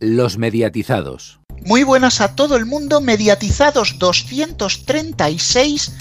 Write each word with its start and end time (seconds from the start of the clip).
Los 0.00 0.38
mediatizados. 0.38 1.38
Muy 1.64 1.84
buenas 1.84 2.20
a 2.20 2.34
todo 2.34 2.56
el 2.56 2.66
mundo, 2.66 3.00
mediatizados 3.00 3.98
236. 3.98 5.92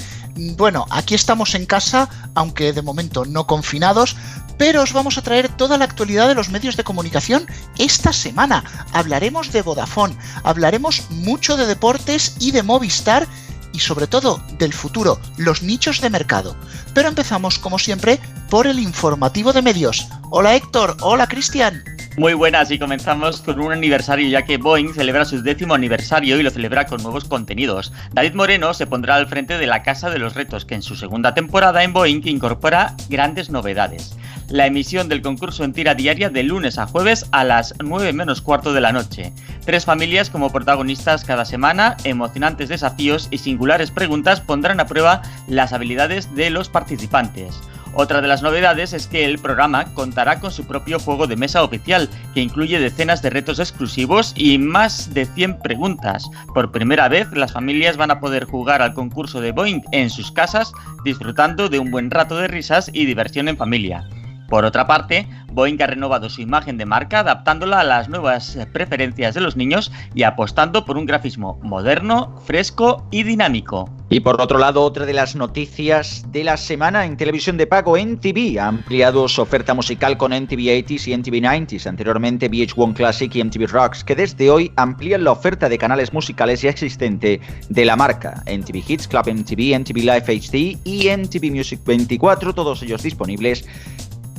Bueno, 0.57 0.87
aquí 0.89 1.13
estamos 1.13 1.53
en 1.53 1.67
casa, 1.67 2.09
aunque 2.33 2.73
de 2.73 2.81
momento 2.81 3.23
no 3.23 3.45
confinados, 3.45 4.15
pero 4.57 4.81
os 4.81 4.93
vamos 4.93 5.17
a 5.17 5.21
traer 5.21 5.47
toda 5.55 5.77
la 5.77 5.85
actualidad 5.85 6.27
de 6.27 6.33
los 6.33 6.49
medios 6.49 6.75
de 6.75 6.83
comunicación 6.83 7.45
esta 7.77 8.11
semana. 8.13 8.63
Hablaremos 8.93 9.51
de 9.51 9.61
Vodafone, 9.61 10.17
hablaremos 10.43 11.03
mucho 11.11 11.55
de 11.55 11.67
deportes 11.67 12.35
y 12.39 12.51
de 12.51 12.63
Movistar 12.63 13.27
y 13.73 13.79
sobre 13.79 14.07
todo 14.07 14.41
del 14.57 14.73
futuro, 14.73 15.19
los 15.37 15.61
nichos 15.61 16.01
de 16.01 16.09
mercado. 16.09 16.55
Pero 16.95 17.09
empezamos, 17.09 17.59
como 17.59 17.77
siempre, 17.77 18.19
por 18.49 18.65
el 18.65 18.79
informativo 18.79 19.53
de 19.53 19.61
medios. 19.61 20.07
Hola 20.31 20.55
Héctor, 20.55 20.97
hola 21.01 21.27
Cristian. 21.27 21.83
Muy 22.15 22.35
buenas 22.35 22.69
y 22.69 22.77
comenzamos 22.77 23.41
con 23.41 23.59
un 23.59 23.71
aniversario 23.71 24.29
ya 24.29 24.43
que 24.43 24.57
Boeing 24.57 24.93
celebra 24.93 25.25
su 25.25 25.41
décimo 25.41 25.73
aniversario 25.73 26.39
y 26.39 26.43
lo 26.43 26.51
celebra 26.51 26.85
con 26.85 27.01
nuevos 27.01 27.23
contenidos. 27.23 27.91
David 28.11 28.35
Moreno 28.35 28.75
se 28.75 28.85
pondrá 28.85 29.15
al 29.15 29.25
frente 29.25 29.57
de 29.57 29.65
la 29.65 29.81
Casa 29.81 30.11
de 30.11 30.19
los 30.19 30.35
Retos 30.35 30.63
que 30.63 30.75
en 30.75 30.83
su 30.83 30.95
segunda 30.95 31.33
temporada 31.33 31.83
en 31.83 31.91
Boeing 31.91 32.21
incorpora 32.25 32.95
grandes 33.09 33.49
novedades. 33.49 34.15
La 34.47 34.67
emisión 34.67 35.09
del 35.09 35.23
concurso 35.23 35.63
en 35.63 35.73
tira 35.73 35.95
diaria 35.95 36.29
de 36.29 36.43
lunes 36.43 36.77
a 36.77 36.85
jueves 36.85 37.25
a 37.31 37.43
las 37.43 37.73
9 37.83 38.13
menos 38.13 38.41
cuarto 38.41 38.73
de 38.73 38.81
la 38.81 38.91
noche. 38.91 39.33
Tres 39.65 39.85
familias 39.85 40.29
como 40.29 40.51
protagonistas 40.51 41.25
cada 41.25 41.45
semana, 41.45 41.97
emocionantes 42.03 42.69
desafíos 42.69 43.27
y 43.31 43.39
singulares 43.39 43.89
preguntas 43.89 44.39
pondrán 44.39 44.79
a 44.79 44.85
prueba 44.85 45.23
las 45.47 45.73
habilidades 45.73 46.35
de 46.35 46.51
los 46.51 46.69
participantes. 46.69 47.59
Otra 47.95 48.21
de 48.21 48.27
las 48.27 48.41
novedades 48.41 48.91
es 48.93 49.05
que 49.05 49.25
el 49.25 49.37
programa 49.37 49.85
contará 49.93 50.39
con 50.39 50.51
su 50.51 50.65
propio 50.65 50.99
juego 50.99 51.27
de 51.27 51.35
mesa 51.35 51.63
oficial, 51.63 52.09
que 52.33 52.41
incluye 52.41 52.79
decenas 52.79 53.21
de 53.21 53.29
retos 53.29 53.59
exclusivos 53.59 54.33
y 54.35 54.57
más 54.57 55.13
de 55.13 55.25
100 55.25 55.59
preguntas. 55.59 56.27
Por 56.55 56.71
primera 56.71 57.07
vez, 57.07 57.31
las 57.33 57.53
familias 57.53 57.95
van 57.95 58.09
a 58.09 58.19
poder 58.19 58.45
jugar 58.45 58.81
al 58.81 58.95
concurso 58.95 59.41
de 59.41 59.51
Boeing 59.51 59.81
en 59.91 60.09
sus 60.09 60.31
casas, 60.31 60.71
disfrutando 61.05 61.69
de 61.69 61.77
un 61.77 61.91
buen 61.91 62.09
rato 62.09 62.35
de 62.37 62.47
risas 62.47 62.89
y 62.91 63.05
diversión 63.05 63.47
en 63.47 63.57
familia. 63.57 64.07
Por 64.53 64.65
otra 64.65 64.85
parte, 64.85 65.27
Boeing 65.51 65.81
ha 65.81 65.87
renovado 65.87 66.29
su 66.29 66.39
imagen 66.39 66.77
de 66.77 66.85
marca 66.85 67.21
adaptándola 67.21 67.79
a 67.79 67.83
las 67.83 68.07
nuevas 68.07 68.55
preferencias 68.71 69.33
de 69.33 69.41
los 69.41 69.55
niños 69.55 69.91
y 70.13 70.21
apostando 70.21 70.85
por 70.85 70.95
un 70.95 71.07
grafismo 71.07 71.59
moderno, 71.63 72.39
fresco 72.45 73.03
y 73.09 73.23
dinámico. 73.23 73.89
Y 74.09 74.19
por 74.19 74.39
otro 74.39 74.59
lado, 74.59 74.83
otra 74.83 75.07
de 75.07 75.13
las 75.13 75.35
noticias 75.35 76.31
de 76.31 76.43
la 76.43 76.57
semana 76.57 77.03
en 77.07 77.17
televisión 77.17 77.57
de 77.57 77.65
pago, 77.65 77.97
NTV 77.97 78.59
ha 78.59 78.67
ampliado 78.67 79.27
su 79.27 79.41
oferta 79.41 79.73
musical 79.73 80.17
con 80.17 80.33
NTV 80.33 80.85
80s 80.85 81.07
y 81.07 81.13
NTV 81.13 81.33
90s, 81.41 81.87
anteriormente 81.87 82.51
VH1 82.51 82.93
Classic 82.93 83.35
y 83.35 83.43
MTV 83.43 83.71
Rocks, 83.71 84.03
que 84.03 84.15
desde 84.15 84.51
hoy 84.51 84.71
amplían 84.75 85.23
la 85.23 85.31
oferta 85.31 85.67
de 85.67 85.79
canales 85.79 86.13
musicales 86.13 86.61
ya 86.61 86.69
existente 86.69 87.41
de 87.69 87.85
la 87.85 87.95
marca. 87.95 88.43
NTV 88.45 88.83
Hits, 88.87 89.07
Club 89.07 89.33
MTV, 89.33 89.73
NTV 89.79 89.97
Live 89.97 90.25
HD 90.27 90.77
y 90.83 91.07
NTV 91.07 91.49
Music 91.49 91.79
24, 91.83 92.53
todos 92.53 92.83
ellos 92.83 93.01
disponibles 93.01 93.65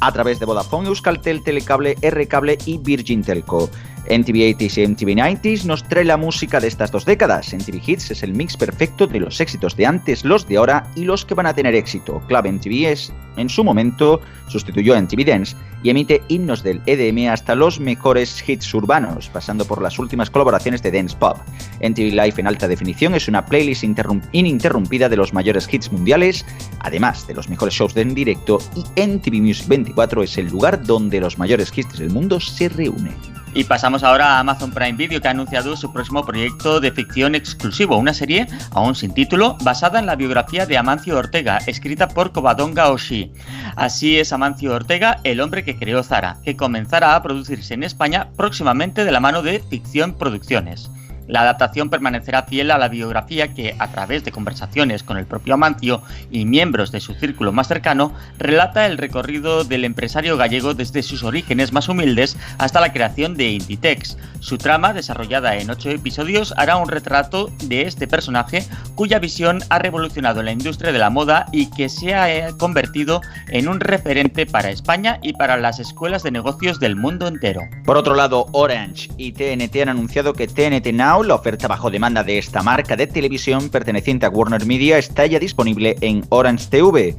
a 0.01 0.13
través 0.13 0.39
de 0.39 0.47
Vodafone, 0.47 0.89
Euskaltel, 0.89 1.43
Telecable, 1.43 1.97
R-Cable 2.01 2.59
y 2.67 2.79
Virgin 2.79 3.23
Telco. 3.23 3.71
NTV 4.07 4.59
80s 4.59 4.79
y 4.79 4.87
MTV 4.87 5.09
90s 5.17 5.65
nos 5.65 5.83
trae 5.85 6.05
la 6.05 6.17
música 6.17 6.61
de 6.61 6.69
estas 6.69 6.91
dos 6.91 7.05
décadas. 7.05 7.53
NTV 7.55 7.81
Hits 7.87 8.11
es 8.11 8.23
el 8.23 8.35
mix 8.35 8.57
perfecto 8.57 9.07
de 9.07 9.21
los 9.21 9.41
éxitos 9.41 9.77
de 9.77 9.87
antes, 9.87 10.25
los 10.25 10.47
de 10.47 10.59
ahora 10.59 10.87
y 10.95 11.05
los 11.05 11.25
que 11.25 11.35
van 11.35 11.47
a 11.47 11.55
tener 11.55 11.75
éxito. 11.75 12.21
Club 12.27 12.47
MTV 12.47 12.91
es, 12.91 13.13
en 13.37 13.49
su 13.49 13.65
momento, 13.65 14.21
sustituyó 14.49 14.95
a 14.95 15.01
MTV 15.01 15.25
Dance 15.25 15.57
y 15.83 15.91
emite 15.91 16.23
himnos 16.29 16.63
del 16.63 16.81
EDM 16.87 17.31
hasta 17.31 17.55
los 17.55 17.81
mejores 17.81 18.47
hits 18.47 18.73
urbanos, 18.75 19.29
pasando 19.29 19.65
por 19.65 19.81
las 19.83 19.99
últimas 19.99 20.31
colaboraciones 20.31 20.83
de 20.83 20.91
Dance 20.91 21.17
Pop. 21.17 21.39
NTV 21.81 22.13
Live 22.13 22.35
en 22.39 22.47
alta 22.47 22.69
definición 22.69 23.15
es 23.15 23.29
una 23.29 23.45
playlist 23.45 23.85
ininterrumpida 24.33 25.09
de 25.09 25.17
los 25.17 25.33
mayores 25.33 25.73
hits 25.73 25.93
mundiales, 25.93 26.45
además 26.81 27.27
de 27.27 27.35
los 27.35 27.49
mejores 27.49 27.75
shows 27.75 27.97
en 27.97 28.15
directo, 28.15 28.59
y 28.75 29.01
NTV 29.01 29.41
Music 29.41 29.69
24 29.69 30.23
es 30.23 30.39
el 30.39 30.49
lugar 30.49 30.83
donde 30.83 31.21
los 31.21 31.39
mayores 31.39 31.77
hits 31.77 31.99
del 31.99 32.11
mundo 32.11 32.41
se 32.41 32.69
reúnen. 32.69 33.44
Y 33.57 33.63
pasamos 33.63 34.03
ahora 34.03 34.33
a 34.33 34.41
Amazon 34.41 34.73
Prime 34.73 34.95
Video, 34.95 35.21
que 35.21 35.29
ha 35.29 35.31
anunciado 35.31 35.77
su 35.77 35.93
próximo 35.93 36.27
proyecto 36.27 36.81
de 36.81 36.91
ficción 36.91 37.37
exclusivo, 37.37 37.97
una 37.97 38.13
serie, 38.13 38.49
aún 38.73 38.97
sin 38.97 39.15
título, 39.15 39.57
basada 39.63 40.01
en 40.01 40.07
la 40.07 40.17
biografía 40.17 40.67
de 40.67 40.77
Amancio 40.77 41.17
Ortega, 41.17 41.59
escrita 41.69 42.09
por 42.09 42.33
Covadonga 42.33 42.91
Oshii. 42.91 43.33
Así 43.77 44.19
es 44.19 44.33
Amancio 44.33 44.75
Ortega, 44.75 45.21
el 45.23 45.41
hombre 45.41 45.63
que 45.63 45.79
creó 45.79 46.03
Zara, 46.03 46.39
que 46.45 46.57
comenzará 46.57 47.15
a 47.15 47.23
producirse 47.23 47.75
en 47.75 47.85
España 47.85 48.29
próximamente 48.37 49.05
de 49.05 49.13
la 49.13 49.21
mano 49.21 49.41
de 49.43 49.61
Ficción 49.61 50.15
Producciones. 50.15 50.91
La 51.27 51.41
adaptación 51.41 51.91
permanecerá 51.91 52.43
fiel 52.43 52.71
a 52.71 52.79
la 52.79 52.89
biografía 52.89 53.55
que, 53.55 53.75
a 53.79 53.91
través 53.91 54.25
de 54.25 54.33
conversaciones 54.33 55.03
con 55.03 55.17
el 55.17 55.27
propio 55.27 55.55
Amancio 55.55 56.03
y 56.31 56.45
miembros 56.45 56.93
de 56.93 57.01
su 57.01 57.15
círculo 57.15 57.53
más 57.53 57.69
cercano, 57.69 58.13
relata 58.39 58.87
el 58.87 58.99
recorrido 58.99 59.65
del 59.65 59.85
empresario 59.85 60.37
gallego 60.37 60.75
desde 60.75 61.03
sus 61.03 61.23
orígenes 61.23 61.73
más 61.73 61.89
humildes 61.89 62.37
hasta 62.59 62.81
la 62.81 62.93
creación 62.93 63.37
de 63.37 63.51
Inditex. 63.51 64.19
Su 64.41 64.59
trama, 64.59 64.93
desarrollada 64.93 65.57
en 65.57 65.71
ocho 65.71 65.89
episodios, 65.91 66.53
hará 66.57 66.77
un 66.77 66.89
retrato 66.89 67.51
de 67.65 67.83
este 67.83 68.07
personaje 68.07 68.65
cuya 68.95 69.19
visión 69.19 69.61
ha 69.71 69.79
revolucionado 69.79 70.43
la 70.43 70.53
industria 70.53 70.93
de 70.93 70.99
la 70.99 71.11
moda 71.11 71.47
y 71.53 71.71
que 71.71 71.89
se 71.89 72.15
ha 72.15 72.35
eh, 72.35 72.55
convertido 72.59 73.23
en 73.49 73.69
un 73.69 73.81
referente 73.81 74.45
para 74.45 74.71
España 74.71 75.19
y 75.23 75.33
para 75.33 75.57
las 75.57 75.79
escuelas 75.79 76.23
de 76.23 76.31
negocios 76.31 76.81
del 76.81 76.97
mundo 76.97 77.27
entero. 77.27 77.63
Por 77.85 77.97
otro 77.97 78.15
lado, 78.15 78.47
Orange 78.53 79.09
y 79.17 79.33
TNT 79.33 79.77
han 79.83 79.89
anunciado 79.89 80.35
que 80.35 80.47
TNT 80.47 80.93
Now 80.93 81.14
la 81.23 81.37
oferta 81.37 81.69
bajo 81.69 81.91
demanda 81.91 82.25
de 82.25 82.39
esta 82.39 82.63
marca 82.63 82.97
de 82.97 83.07
televisión 83.07 83.69
perteneciente 83.69 84.27
a 84.27 84.31
Warner 84.31 84.67
Media, 84.67 84.99
está 84.99 85.25
ya 85.27 85.39
disponible 85.39 85.97
en 86.01 86.25
Orange 86.31 86.67
TV. 86.69 87.15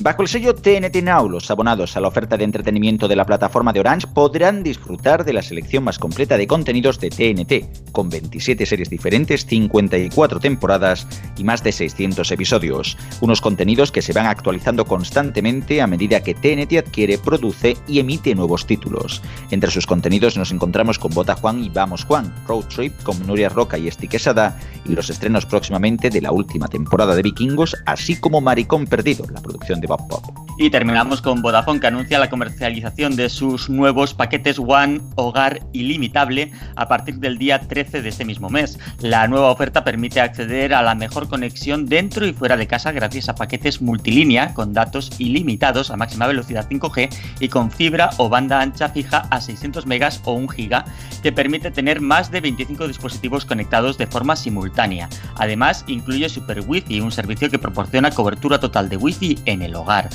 Bajo 0.00 0.22
el 0.22 0.28
sello 0.28 0.54
TNT 0.54 1.02
Now, 1.02 1.28
los 1.28 1.50
abonados 1.50 1.96
a 1.96 2.00
la 2.00 2.06
oferta 2.06 2.36
de 2.36 2.44
entretenimiento 2.44 3.08
de 3.08 3.16
la 3.16 3.26
plataforma 3.26 3.72
de 3.72 3.80
Orange 3.80 4.06
podrán 4.06 4.62
disfrutar 4.62 5.24
de 5.24 5.32
la 5.32 5.42
selección 5.42 5.82
más 5.82 5.98
completa 5.98 6.38
de 6.38 6.46
contenidos 6.46 7.00
de 7.00 7.10
TNT, 7.10 7.90
con 7.90 8.08
27 8.08 8.64
series 8.64 8.90
diferentes, 8.90 9.44
54 9.44 10.38
temporadas 10.38 11.04
y 11.36 11.42
más 11.42 11.64
de 11.64 11.72
600 11.72 12.30
episodios. 12.30 12.96
Unos 13.20 13.40
contenidos 13.40 13.90
que 13.90 14.00
se 14.00 14.12
van 14.12 14.26
actualizando 14.26 14.84
constantemente 14.84 15.82
a 15.82 15.88
medida 15.88 16.22
que 16.22 16.34
TNT 16.34 16.78
adquiere, 16.78 17.18
produce 17.18 17.76
y 17.88 17.98
emite 17.98 18.36
nuevos 18.36 18.66
títulos. 18.66 19.20
Entre 19.50 19.72
sus 19.72 19.86
contenidos 19.86 20.36
nos 20.36 20.52
encontramos 20.52 21.00
con 21.00 21.12
Bota 21.12 21.34
Juan 21.34 21.64
y 21.64 21.70
Vamos 21.70 22.04
Juan, 22.04 22.32
Road 22.46 22.66
Trip 22.66 23.02
con 23.02 23.26
Nuria 23.26 23.48
Roca 23.48 23.76
y 23.76 23.88
Esti 23.88 24.06
Quesada 24.06 24.60
y 24.84 24.94
los 24.94 25.10
estrenos 25.10 25.44
próximamente 25.44 26.08
de 26.08 26.20
la 26.20 26.30
última 26.30 26.68
temporada 26.68 27.16
de 27.16 27.22
Vikingos, 27.22 27.76
así 27.84 28.14
como 28.14 28.40
Maricón 28.40 28.86
Perdido, 28.86 29.26
la 29.32 29.42
producción 29.42 29.80
de 29.80 29.87
y 30.58 30.70
terminamos 30.70 31.22
con 31.22 31.40
Vodafone 31.40 31.78
que 31.78 31.86
anuncia 31.86 32.18
la 32.18 32.28
comercialización 32.28 33.14
de 33.14 33.28
sus 33.28 33.70
nuevos 33.70 34.12
paquetes 34.12 34.58
One 34.58 35.00
Hogar 35.14 35.60
Ilimitable 35.72 36.50
a 36.74 36.88
partir 36.88 37.16
del 37.20 37.38
día 37.38 37.60
13 37.60 38.02
de 38.02 38.08
este 38.08 38.24
mismo 38.24 38.50
mes. 38.50 38.78
La 39.00 39.28
nueva 39.28 39.50
oferta 39.50 39.84
permite 39.84 40.20
acceder 40.20 40.74
a 40.74 40.82
la 40.82 40.96
mejor 40.96 41.28
conexión 41.28 41.86
dentro 41.86 42.26
y 42.26 42.32
fuera 42.32 42.56
de 42.56 42.66
casa 42.66 42.90
gracias 42.90 43.28
a 43.28 43.36
paquetes 43.36 43.80
multilínea 43.80 44.52
con 44.52 44.72
datos 44.72 45.12
ilimitados 45.18 45.90
a 45.90 45.96
máxima 45.96 46.26
velocidad 46.26 46.68
5G 46.68 47.08
y 47.38 47.48
con 47.48 47.70
fibra 47.70 48.10
o 48.16 48.28
banda 48.28 48.60
ancha 48.60 48.88
fija 48.88 49.28
a 49.30 49.40
600 49.40 49.86
megas 49.86 50.20
o 50.24 50.32
1 50.32 50.48
giga 50.48 50.84
que 51.22 51.30
permite 51.30 51.70
tener 51.70 52.00
más 52.00 52.32
de 52.32 52.40
25 52.40 52.88
dispositivos 52.88 53.44
conectados 53.44 53.96
de 53.96 54.08
forma 54.08 54.34
simultánea. 54.34 55.08
Además, 55.36 55.84
incluye 55.86 56.28
Super 56.28 56.64
Wi-Fi, 56.66 57.00
un 57.00 57.12
servicio 57.12 57.48
que 57.48 57.58
proporciona 57.60 58.10
cobertura 58.10 58.58
total 58.58 58.88
de 58.88 58.96
Wi-Fi 58.96 59.38
en 59.44 59.62
el 59.62 59.76
hogar. 59.78 60.08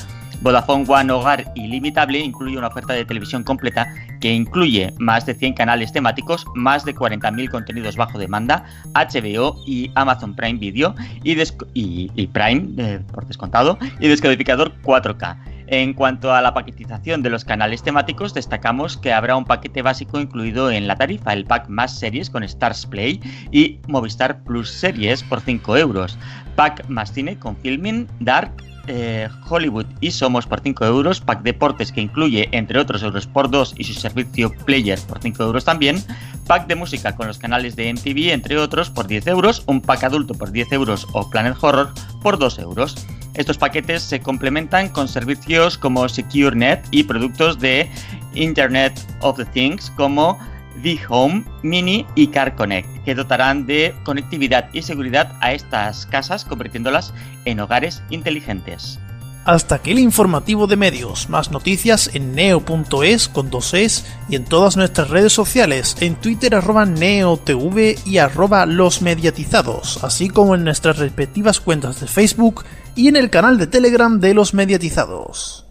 Vodafone 0.43 0.83
One 0.87 1.11
Hogar 1.11 1.53
Ilimitable 1.55 2.19
incluye 2.19 2.57
una 2.57 2.67
oferta 2.67 2.93
de 2.93 3.05
televisión 3.05 3.43
completa 3.43 3.87
que 4.19 4.33
incluye 4.33 4.93
más 4.99 5.25
de 5.25 5.33
100 5.35 5.53
canales 5.53 5.93
temáticos, 5.93 6.45
más 6.53 6.83
de 6.83 6.93
40.000 6.93 7.49
contenidos 7.49 7.95
bajo 7.95 8.19
demanda, 8.19 8.65
HBO 8.93 9.55
y 9.65 9.89
Amazon 9.95 10.35
Prime 10.35 10.59
Video 10.59 10.95
y, 11.23 12.27
Prime, 12.27 12.69
eh, 12.77 12.99
por 13.13 13.25
descontado, 13.25 13.77
y 13.99 14.07
descodificador 14.09 14.73
4K. 14.81 15.37
En 15.67 15.93
cuanto 15.93 16.33
a 16.33 16.41
la 16.41 16.53
paquetización 16.53 17.23
de 17.23 17.29
los 17.29 17.45
canales 17.45 17.81
temáticos, 17.81 18.33
destacamos 18.33 18.97
que 18.97 19.13
habrá 19.13 19.37
un 19.37 19.45
paquete 19.45 19.81
básico 19.81 20.19
incluido 20.19 20.69
en 20.69 20.87
la 20.87 20.97
tarifa, 20.97 21.31
el 21.31 21.45
pack 21.45 21.69
más 21.69 21.97
series 21.97 22.29
con 22.29 22.43
Stars 22.43 22.85
Play 22.85 23.21
y 23.51 23.79
Movistar 23.87 24.43
Plus 24.43 24.69
Series 24.69 25.23
por 25.23 25.39
5 25.39 25.77
euros, 25.77 26.17
pack 26.57 26.87
más 26.89 27.13
cine 27.13 27.39
con 27.39 27.55
Filming, 27.55 28.07
Dark, 28.19 28.51
eh, 28.87 29.29
Hollywood 29.47 29.85
y 30.01 30.11
Somos 30.11 30.45
por 30.45 30.61
5 30.61 30.85
euros, 30.85 31.21
pack 31.21 31.41
deportes 31.41 31.91
que 31.91 32.01
incluye 32.01 32.49
entre 32.51 32.79
otros 32.79 33.03
Eurosport 33.03 33.49
2 33.49 33.75
y 33.77 33.83
su 33.83 33.93
servicio 33.93 34.53
Player 34.65 34.99
por 35.07 35.21
5 35.21 35.43
euros 35.43 35.65
también, 35.65 36.03
pack 36.47 36.67
de 36.67 36.75
música 36.75 37.15
con 37.15 37.27
los 37.27 37.37
canales 37.37 37.75
de 37.75 37.93
MTV 37.93 38.31
entre 38.31 38.57
otros 38.57 38.89
por 38.89 39.07
10 39.07 39.27
euros, 39.27 39.63
un 39.67 39.81
pack 39.81 40.03
adulto 40.03 40.33
por 40.33 40.51
10 40.51 40.71
euros 40.73 41.07
o 41.13 41.29
Planet 41.29 41.55
Horror 41.59 41.93
por 42.21 42.37
2 42.37 42.59
euros. 42.59 42.95
Estos 43.33 43.57
paquetes 43.57 44.03
se 44.03 44.19
complementan 44.19 44.89
con 44.89 45.07
servicios 45.07 45.77
como 45.77 46.07
SecureNet 46.07 46.85
y 46.91 47.03
productos 47.03 47.59
de 47.59 47.89
Internet 48.35 48.93
of 49.21 49.37
the 49.37 49.45
Things 49.45 49.89
como 49.91 50.37
V-Home, 50.81 51.45
Mini 51.61 52.05
y 52.15 52.27
Car 52.27 52.55
Connect, 52.55 53.03
que 53.03 53.15
dotarán 53.15 53.65
de 53.65 53.93
conectividad 54.03 54.69
y 54.73 54.81
seguridad 54.81 55.35
a 55.41 55.53
estas 55.53 56.05
casas, 56.05 56.45
convirtiéndolas 56.45 57.13
en 57.45 57.59
hogares 57.59 58.03
inteligentes. 58.09 58.99
Hasta 59.45 59.75
aquí 59.75 59.91
el 59.91 59.99
informativo 59.99 60.67
de 60.67 60.77
medios. 60.77 61.29
Más 61.29 61.51
noticias 61.51 62.09
en 62.13 62.33
neo.es 62.33 63.27
con 63.27 63.49
dos 63.49 63.73
es 63.73 64.05
y 64.29 64.37
en 64.37 64.45
todas 64.45 64.77
nuestras 64.77 65.09
redes 65.09 65.33
sociales, 65.33 65.97
en 65.99 66.15
Twitter 66.15 66.55
arroba 66.55 66.85
neotv 66.85 67.95
y 68.05 68.17
arroba 68.19 68.65
los 68.65 69.01
mediatizados, 69.01 70.01
así 70.03 70.29
como 70.29 70.55
en 70.55 70.63
nuestras 70.63 70.97
respectivas 70.97 71.59
cuentas 71.59 71.99
de 71.99 72.07
Facebook 72.07 72.63
y 72.95 73.09
en 73.09 73.17
el 73.17 73.29
canal 73.29 73.57
de 73.57 73.67
Telegram 73.67 74.19
de 74.19 74.33
los 74.33 74.53
mediatizados. 74.53 75.62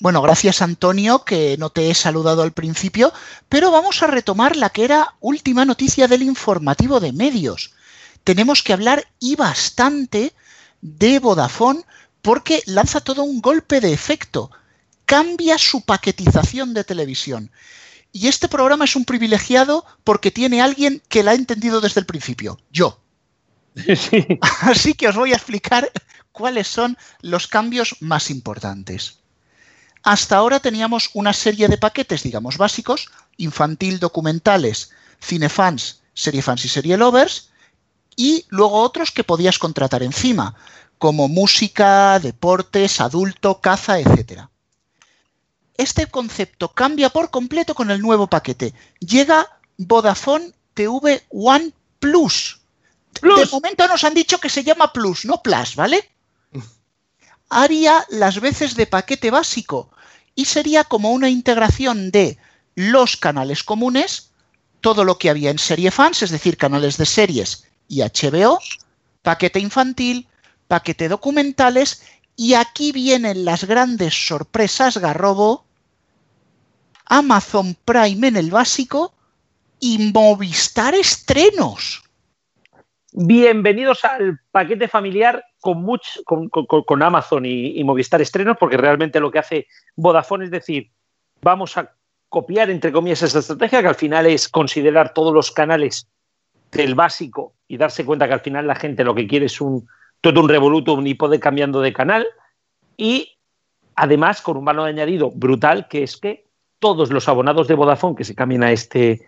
Bueno, 0.00 0.22
gracias 0.22 0.62
Antonio, 0.62 1.24
que 1.24 1.56
no 1.58 1.68
te 1.68 1.90
he 1.90 1.94
saludado 1.94 2.42
al 2.42 2.52
principio, 2.52 3.12
pero 3.50 3.70
vamos 3.70 4.02
a 4.02 4.06
retomar 4.06 4.56
la 4.56 4.70
que 4.70 4.84
era 4.84 5.14
última 5.20 5.66
noticia 5.66 6.08
del 6.08 6.22
informativo 6.22 7.00
de 7.00 7.12
medios. 7.12 7.74
Tenemos 8.24 8.62
que 8.62 8.72
hablar 8.72 9.06
y 9.18 9.36
bastante 9.36 10.32
de 10.80 11.18
Vodafone 11.18 11.84
porque 12.22 12.62
lanza 12.64 13.02
todo 13.02 13.24
un 13.24 13.42
golpe 13.42 13.82
de 13.82 13.92
efecto, 13.92 14.50
cambia 15.04 15.58
su 15.58 15.82
paquetización 15.82 16.72
de 16.72 16.84
televisión. 16.84 17.50
Y 18.10 18.28
este 18.28 18.48
programa 18.48 18.86
es 18.86 18.96
un 18.96 19.04
privilegiado 19.04 19.84
porque 20.02 20.30
tiene 20.30 20.62
alguien 20.62 21.02
que 21.10 21.22
la 21.22 21.32
ha 21.32 21.34
entendido 21.34 21.82
desde 21.82 22.00
el 22.00 22.06
principio, 22.06 22.58
yo. 22.72 23.02
Así 24.62 24.94
que 24.94 25.08
os 25.08 25.16
voy 25.16 25.34
a 25.34 25.36
explicar 25.36 25.92
cuáles 26.32 26.68
son 26.68 26.96
los 27.20 27.46
cambios 27.46 27.96
más 28.00 28.30
importantes. 28.30 29.19
Hasta 30.02 30.36
ahora 30.36 30.60
teníamos 30.60 31.10
una 31.14 31.32
serie 31.32 31.68
de 31.68 31.78
paquetes, 31.78 32.22
digamos, 32.22 32.56
básicos, 32.56 33.10
infantil, 33.36 33.98
documentales, 33.98 34.90
cinefans, 35.20 36.00
seriefans 36.14 36.64
y 36.64 36.68
serie 36.68 36.96
lovers, 36.96 37.50
y 38.16 38.44
luego 38.48 38.80
otros 38.80 39.10
que 39.10 39.24
podías 39.24 39.58
contratar 39.58 40.02
encima, 40.02 40.54
como 40.98 41.28
música, 41.28 42.18
deportes, 42.18 43.00
adulto, 43.00 43.60
caza, 43.60 43.98
etc. 43.98 44.42
Este 45.76 46.06
concepto 46.06 46.72
cambia 46.72 47.08
por 47.08 47.30
completo 47.30 47.74
con 47.74 47.90
el 47.90 48.02
nuevo 48.02 48.26
paquete. 48.26 48.74
Llega 49.00 49.48
Vodafone 49.78 50.52
TV 50.74 51.22
One 51.30 51.72
Plus. 51.98 52.60
De 53.22 53.46
momento 53.50 53.88
nos 53.88 54.04
han 54.04 54.14
dicho 54.14 54.38
que 54.38 54.50
se 54.50 54.62
llama 54.62 54.92
Plus, 54.92 55.24
no 55.24 55.42
Plus, 55.42 55.76
¿vale? 55.76 56.10
Haría 57.50 58.06
las 58.08 58.40
veces 58.40 58.76
de 58.76 58.86
paquete 58.86 59.30
básico 59.30 59.90
y 60.34 60.44
sería 60.44 60.84
como 60.84 61.10
una 61.12 61.28
integración 61.28 62.10
de 62.10 62.38
los 62.74 63.16
canales 63.16 63.64
comunes, 63.64 64.30
todo 64.80 65.04
lo 65.04 65.18
que 65.18 65.28
había 65.28 65.50
en 65.50 65.58
serie 65.58 65.90
fans, 65.90 66.22
es 66.22 66.30
decir, 66.30 66.56
canales 66.56 66.96
de 66.96 67.06
series 67.06 67.66
y 67.88 68.00
HBO, 68.02 68.58
paquete 69.22 69.58
infantil, 69.58 70.28
paquete 70.68 71.08
documentales 71.08 72.02
y 72.36 72.54
aquí 72.54 72.92
vienen 72.92 73.44
las 73.44 73.64
grandes 73.64 74.14
sorpresas, 74.26 74.96
Garrobo, 74.96 75.66
Amazon 77.04 77.76
Prime 77.84 78.28
en 78.28 78.36
el 78.36 78.50
básico 78.50 79.12
y 79.80 79.98
Movistar 79.98 80.94
estrenos. 80.94 82.02
Bienvenidos 83.12 84.04
al 84.04 84.38
paquete 84.52 84.86
familiar 84.86 85.44
con, 85.60 85.84
con, 86.24 87.02
Amazon 87.02 87.44
y, 87.44 87.82
Movistar 87.82 88.20
estrenos, 88.20 88.56
porque 88.58 88.76
realmente 88.76 89.18
lo 89.18 89.32
que 89.32 89.40
hace 89.40 89.66
Vodafone 89.96 90.44
es 90.44 90.50
decir, 90.52 90.90
vamos 91.42 91.76
a 91.76 91.92
copiar, 92.28 92.70
entre 92.70 92.92
comillas, 92.92 93.22
esta 93.22 93.40
estrategia, 93.40 93.82
que 93.82 93.88
al 93.88 93.96
final 93.96 94.26
es 94.26 94.48
considerar 94.48 95.12
todos 95.12 95.34
los 95.34 95.50
canales 95.50 96.08
del 96.70 96.94
básico 96.94 97.54
y 97.66 97.78
darse 97.78 98.04
cuenta 98.04 98.28
que 98.28 98.34
al 98.34 98.40
final 98.40 98.68
la 98.68 98.76
gente 98.76 99.02
lo 99.02 99.14
que 99.14 99.26
quiere 99.26 99.46
es 99.46 99.60
un, 99.60 99.88
todo 100.20 100.40
un 100.40 100.48
revolutum 100.48 101.04
y 101.04 101.14
poder 101.14 101.40
cambiando 101.40 101.80
de 101.80 101.92
canal. 101.92 102.28
Y 102.96 103.38
además 103.96 104.40
con 104.40 104.56
un 104.56 104.64
valor 104.64 104.86
añadido 104.86 105.32
brutal, 105.32 105.88
que 105.88 106.04
es 106.04 106.16
que 106.16 106.46
todos 106.78 107.10
los 107.10 107.28
abonados 107.28 107.66
de 107.66 107.74
Vodafone 107.74 108.14
que 108.14 108.24
se 108.24 108.36
cambien 108.36 108.62
a 108.62 108.70
este 108.70 109.20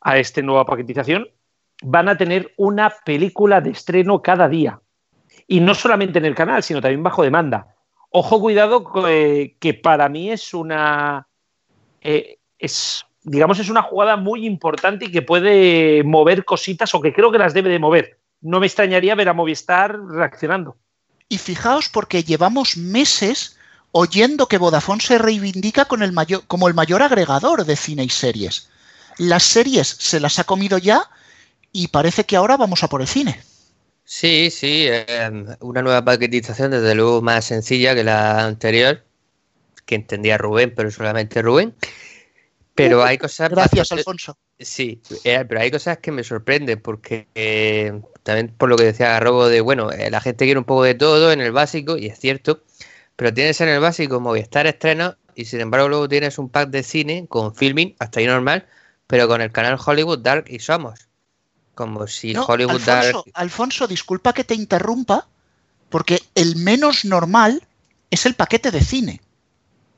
a 0.00 0.18
esta 0.18 0.42
nueva 0.42 0.64
paquetización 0.64 1.28
van 1.82 2.08
a 2.08 2.16
tener 2.16 2.52
una 2.56 2.90
película 3.04 3.60
de 3.60 3.70
estreno 3.70 4.22
cada 4.22 4.48
día. 4.48 4.80
Y 5.46 5.60
no 5.60 5.74
solamente 5.74 6.18
en 6.18 6.24
el 6.24 6.34
canal, 6.34 6.62
sino 6.62 6.80
también 6.80 7.02
bajo 7.02 7.22
demanda. 7.22 7.74
Ojo, 8.10 8.40
cuidado, 8.40 8.84
eh, 9.08 9.56
que 9.58 9.74
para 9.74 10.08
mí 10.08 10.30
es 10.30 10.54
una. 10.54 11.26
Eh, 12.00 12.38
es, 12.58 13.04
digamos, 13.22 13.58
es 13.58 13.70
una 13.70 13.82
jugada 13.82 14.16
muy 14.16 14.46
importante 14.46 15.06
y 15.06 15.12
que 15.12 15.22
puede 15.22 16.02
mover 16.04 16.44
cositas 16.44 16.94
o 16.94 17.00
que 17.00 17.12
creo 17.12 17.30
que 17.30 17.38
las 17.38 17.54
debe 17.54 17.70
de 17.70 17.78
mover 17.78 18.18
no 18.40 18.60
me 18.60 18.66
extrañaría 18.66 19.14
ver 19.14 19.28
a 19.28 19.34
Movistar 19.34 19.98
reaccionando. 20.08 20.76
Y 21.28 21.38
fijaos 21.38 21.88
porque 21.88 22.22
llevamos 22.22 22.76
meses 22.76 23.56
oyendo 23.92 24.46
que 24.46 24.58
Vodafone 24.58 25.00
se 25.00 25.18
reivindica 25.18 25.86
con 25.86 26.02
el 26.02 26.12
mayor, 26.12 26.44
como 26.46 26.68
el 26.68 26.74
mayor 26.74 27.02
agregador 27.02 27.64
de 27.64 27.76
cine 27.76 28.04
y 28.04 28.08
series. 28.08 28.68
Las 29.18 29.42
series 29.42 29.88
se 29.88 30.20
las 30.20 30.38
ha 30.38 30.44
comido 30.44 30.78
ya 30.78 31.10
y 31.72 31.88
parece 31.88 32.24
que 32.24 32.36
ahora 32.36 32.56
vamos 32.56 32.82
a 32.82 32.88
por 32.88 33.00
el 33.00 33.08
cine. 33.08 33.40
Sí, 34.04 34.50
sí, 34.50 34.86
em, 34.88 35.46
una 35.60 35.82
nueva 35.82 36.04
paquetización 36.04 36.70
desde 36.70 36.94
luego 36.94 37.20
más 37.20 37.44
sencilla 37.44 37.94
que 37.94 38.04
la 38.04 38.46
anterior, 38.46 39.04
que 39.84 39.96
entendía 39.96 40.38
Rubén, 40.38 40.72
pero 40.74 40.90
solamente 40.90 41.42
Rubén. 41.42 41.74
Pero 42.74 43.00
uh, 43.00 43.02
hay 43.02 43.18
cosas... 43.18 43.50
Gracias, 43.50 43.92
Alfonso. 43.92 44.38
Sí, 44.58 45.00
eh, 45.24 45.44
pero 45.48 45.60
hay 45.60 45.70
cosas 45.70 45.98
que 45.98 46.10
me 46.10 46.24
sorprenden 46.24 46.80
porque 46.80 47.28
eh, 47.34 48.00
también 48.24 48.48
por 48.56 48.68
lo 48.68 48.76
que 48.76 48.84
decía 48.84 49.08
Garrobo 49.10 49.48
de, 49.48 49.60
bueno, 49.60 49.92
eh, 49.92 50.10
la 50.10 50.20
gente 50.20 50.44
quiere 50.46 50.58
un 50.58 50.64
poco 50.64 50.82
de 50.82 50.94
todo 50.94 51.30
en 51.30 51.40
el 51.40 51.52
básico 51.52 51.96
y 51.96 52.06
es 52.06 52.18
cierto, 52.18 52.64
pero 53.14 53.32
tienes 53.32 53.60
en 53.60 53.68
el 53.68 53.80
básico 53.80 54.20
Movistar 54.20 54.66
estreno 54.66 55.16
y 55.36 55.44
sin 55.44 55.60
embargo 55.60 55.88
luego 55.88 56.08
tienes 56.08 56.38
un 56.38 56.48
pack 56.48 56.70
de 56.70 56.82
cine 56.82 57.26
con 57.28 57.54
filming, 57.54 57.94
hasta 58.00 58.18
ahí 58.20 58.26
normal, 58.26 58.66
pero 59.06 59.28
con 59.28 59.40
el 59.42 59.52
canal 59.52 59.78
Hollywood 59.84 60.20
Dark 60.20 60.46
y 60.48 60.58
Somos. 60.58 61.07
Como 61.78 62.08
si 62.08 62.34
Hollywood 62.34 62.82
Dark... 62.84 63.22
Alfonso, 63.34 63.86
disculpa 63.86 64.32
que 64.32 64.42
te 64.42 64.56
interrumpa, 64.56 65.28
porque 65.90 66.20
el 66.34 66.56
menos 66.56 67.04
normal 67.04 67.68
es 68.10 68.26
el 68.26 68.34
paquete 68.34 68.72
de 68.72 68.80
cine. 68.80 69.20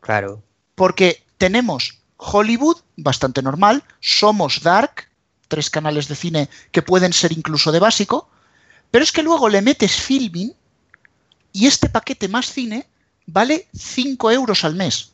Claro. 0.00 0.42
Porque 0.74 1.24
tenemos 1.38 2.02
Hollywood, 2.18 2.76
bastante 2.98 3.40
normal, 3.40 3.82
Somos 3.98 4.60
Dark, 4.60 5.08
tres 5.48 5.70
canales 5.70 6.06
de 6.06 6.16
cine 6.16 6.50
que 6.70 6.82
pueden 6.82 7.14
ser 7.14 7.32
incluso 7.32 7.72
de 7.72 7.78
básico, 7.78 8.28
pero 8.90 9.02
es 9.02 9.10
que 9.10 9.22
luego 9.22 9.48
le 9.48 9.62
metes 9.62 10.02
filming 10.02 10.52
y 11.54 11.66
este 11.66 11.88
paquete 11.88 12.28
más 12.28 12.52
cine 12.52 12.86
vale 13.24 13.68
5 13.74 14.30
euros 14.32 14.66
al 14.66 14.74
mes. 14.74 15.12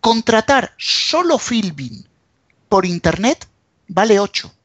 Contratar 0.00 0.74
solo 0.76 1.38
filming 1.38 2.04
por 2.68 2.84
internet 2.84 3.46
vale 3.86 4.18
8. 4.18 4.57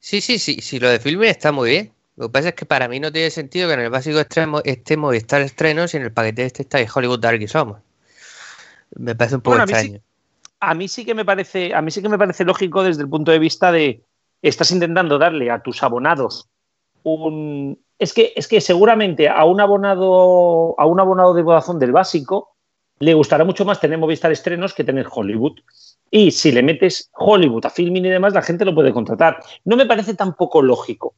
Sí, 0.00 0.20
sí, 0.20 0.38
sí, 0.38 0.58
sí, 0.60 0.80
lo 0.80 0.88
de 0.88 0.98
filming 0.98 1.28
está 1.28 1.52
muy 1.52 1.70
bien. 1.70 1.92
Lo 2.16 2.26
que 2.26 2.32
pasa 2.32 2.48
es 2.48 2.54
que 2.54 2.66
para 2.66 2.88
mí 2.88 2.98
no 2.98 3.12
tiene 3.12 3.30
sentido 3.30 3.68
que 3.68 3.74
en 3.74 3.80
el 3.80 3.90
básico 3.90 4.18
extremo 4.18 4.60
esté 4.64 4.96
Movistar 4.96 5.40
estrenos 5.42 5.94
y 5.94 5.98
en 5.98 6.02
el 6.02 6.12
paquete 6.12 6.44
este 6.44 6.62
está 6.62 6.78
Hollywood 6.92 7.20
Dark 7.20 7.40
y 7.40 7.46
Somos. 7.46 7.78
Me 8.96 9.14
parece 9.14 9.36
un 9.36 9.42
poco 9.42 9.58
extraño 9.58 10.00
a 10.60 10.74
mí 10.74 10.88
sí 10.88 11.04
que 11.04 11.14
me 11.14 11.24
parece, 11.24 11.74
a 11.74 11.82
mí 11.82 11.90
sí 11.90 12.02
que 12.02 12.08
me 12.08 12.18
parece 12.18 12.44
lógico 12.44 12.82
desde 12.82 13.02
el 13.02 13.08
punto 13.08 13.32
de 13.32 13.38
vista 13.38 13.72
de 13.72 14.04
estás 14.42 14.70
intentando 14.70 15.18
darle 15.18 15.50
a 15.50 15.62
tus 15.62 15.82
abonados 15.82 16.48
un 17.02 17.78
es 17.98 18.12
que 18.12 18.32
es 18.36 18.46
que 18.46 18.60
seguramente 18.60 19.28
a 19.28 19.44
un 19.44 19.60
abonado 19.60 20.74
a 20.78 20.86
un 20.86 21.00
abonado 21.00 21.34
de 21.34 21.42
Vodafone 21.42 21.80
del 21.80 21.92
básico 21.92 22.56
le 22.98 23.14
gustará 23.14 23.44
mucho 23.44 23.64
más 23.64 23.80
tener 23.80 23.98
Movistar 23.98 24.30
estrenos 24.30 24.74
que 24.74 24.84
tener 24.84 25.06
Hollywood. 25.10 25.60
Y 26.10 26.30
si 26.32 26.50
le 26.52 26.62
metes 26.62 27.10
Hollywood 27.14 27.66
a 27.66 27.70
filming 27.70 28.04
y 28.04 28.10
demás, 28.10 28.34
la 28.34 28.42
gente 28.42 28.64
lo 28.64 28.74
puede 28.74 28.92
contratar. 28.92 29.40
No 29.64 29.76
me 29.76 29.86
parece 29.86 30.14
tampoco 30.14 30.60
lógico. 30.60 31.14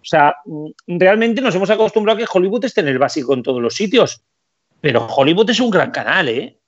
O 0.00 0.04
sea, 0.04 0.36
mm, 0.44 0.98
realmente 0.98 1.40
nos 1.40 1.54
hemos 1.54 1.70
acostumbrado 1.70 2.16
a 2.16 2.20
que 2.20 2.30
Hollywood 2.32 2.64
esté 2.64 2.80
en 2.80 2.88
el 2.88 2.98
básico 2.98 3.34
en 3.34 3.42
todos 3.42 3.60
los 3.60 3.74
sitios. 3.74 4.22
Pero 4.80 5.06
Hollywood 5.06 5.50
es 5.50 5.58
un 5.58 5.70
gran 5.70 5.90
canal, 5.90 6.28
¿eh? 6.28 6.58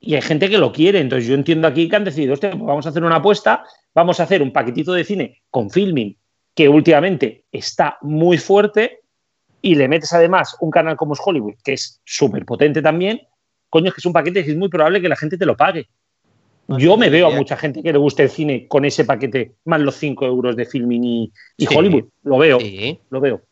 y 0.00 0.14
hay 0.14 0.22
gente 0.22 0.48
que 0.48 0.58
lo 0.58 0.72
quiere. 0.72 1.00
Entonces 1.00 1.28
yo 1.28 1.34
entiendo 1.34 1.68
aquí 1.68 1.88
que 1.88 1.96
han 1.96 2.04
decidido, 2.04 2.36
pues 2.36 2.58
vamos 2.58 2.86
a 2.86 2.90
hacer 2.90 3.04
una 3.04 3.16
apuesta, 3.16 3.64
vamos 3.94 4.20
a 4.20 4.24
hacer 4.24 4.42
un 4.42 4.52
paquetito 4.52 4.92
de 4.92 5.04
cine 5.04 5.42
con 5.50 5.70
filming 5.70 6.16
que 6.54 6.68
últimamente 6.68 7.44
está 7.52 7.98
muy 8.02 8.38
fuerte 8.38 9.00
y 9.62 9.74
le 9.74 9.88
metes 9.88 10.12
además 10.12 10.56
un 10.60 10.70
canal 10.70 10.96
como 10.96 11.14
es 11.14 11.20
Hollywood, 11.24 11.54
que 11.64 11.74
es 11.74 12.00
súper 12.04 12.44
potente 12.44 12.82
también, 12.82 13.20
coño, 13.68 13.88
es 13.88 13.94
que 13.94 14.00
es 14.00 14.06
un 14.06 14.12
paquete 14.12 14.44
que 14.44 14.52
es 14.52 14.56
muy 14.56 14.68
probable 14.68 15.00
que 15.00 15.08
la 15.08 15.16
gente 15.16 15.36
te 15.36 15.46
lo 15.46 15.56
pague. 15.56 15.88
Yo 16.76 16.98
me 16.98 17.08
veo 17.08 17.28
a 17.28 17.30
mucha 17.30 17.56
gente 17.56 17.82
que 17.82 17.92
le 17.92 17.98
guste 17.98 18.24
el 18.24 18.30
cine 18.30 18.68
con 18.68 18.84
ese 18.84 19.06
paquete, 19.06 19.54
más 19.64 19.80
los 19.80 19.96
5 19.96 20.26
euros 20.26 20.54
de 20.54 20.66
filming 20.66 21.32
y, 21.56 21.66
Hollywood. 21.74 22.04
Lo 22.24 22.36
veo, 22.36 22.58
lo 23.08 23.20
veo. 23.20 23.42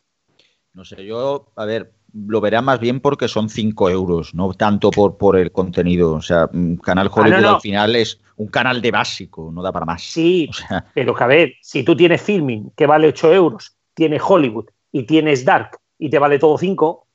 No 0.75 0.85
sé, 0.85 1.05
yo, 1.07 1.51
a 1.57 1.65
ver, 1.65 1.93
lo 2.13 2.43
verá 2.43 2.61
más 2.61 2.79
bien 2.79 3.01
porque 3.01 3.29
son 3.29 3.49
5 3.49 3.89
euros, 3.89 4.35
no 4.35 4.53
tanto 4.53 4.91
por, 4.91 5.17
por 5.17 5.39
el 5.39 5.51
contenido. 5.51 6.13
O 6.13 6.21
sea, 6.21 6.51
mm, 6.53 6.77
Canal 6.77 7.09
ah, 7.11 7.15
Hollywood 7.15 7.45
al 7.45 7.61
final 7.61 7.97
es 7.97 8.21
un 8.37 8.49
canal 8.49 8.83
de 8.83 8.91
básico, 8.91 9.51
no 9.51 9.63
da 9.63 9.73
para 9.73 9.87
más. 9.87 10.03
Sí, 10.03 10.51
pero 10.95 11.15
que 11.15 11.25
a 11.25 11.27
ver, 11.27 11.55
si 11.63 11.83
tú 11.83 11.97
tienes 11.97 12.21
filming 12.21 12.71
que 12.77 12.87
vale 12.87 13.09
8 13.09 13.33
euros, 13.33 13.77
tienes 13.95 14.21
Hollywood 14.23 14.67
y 14.93 15.05
tienes 15.05 15.45
Dark 15.45 15.79
y 15.99 16.11
te 16.11 16.19
vale 16.19 16.39
todo 16.39 16.59
5, 16.59 17.07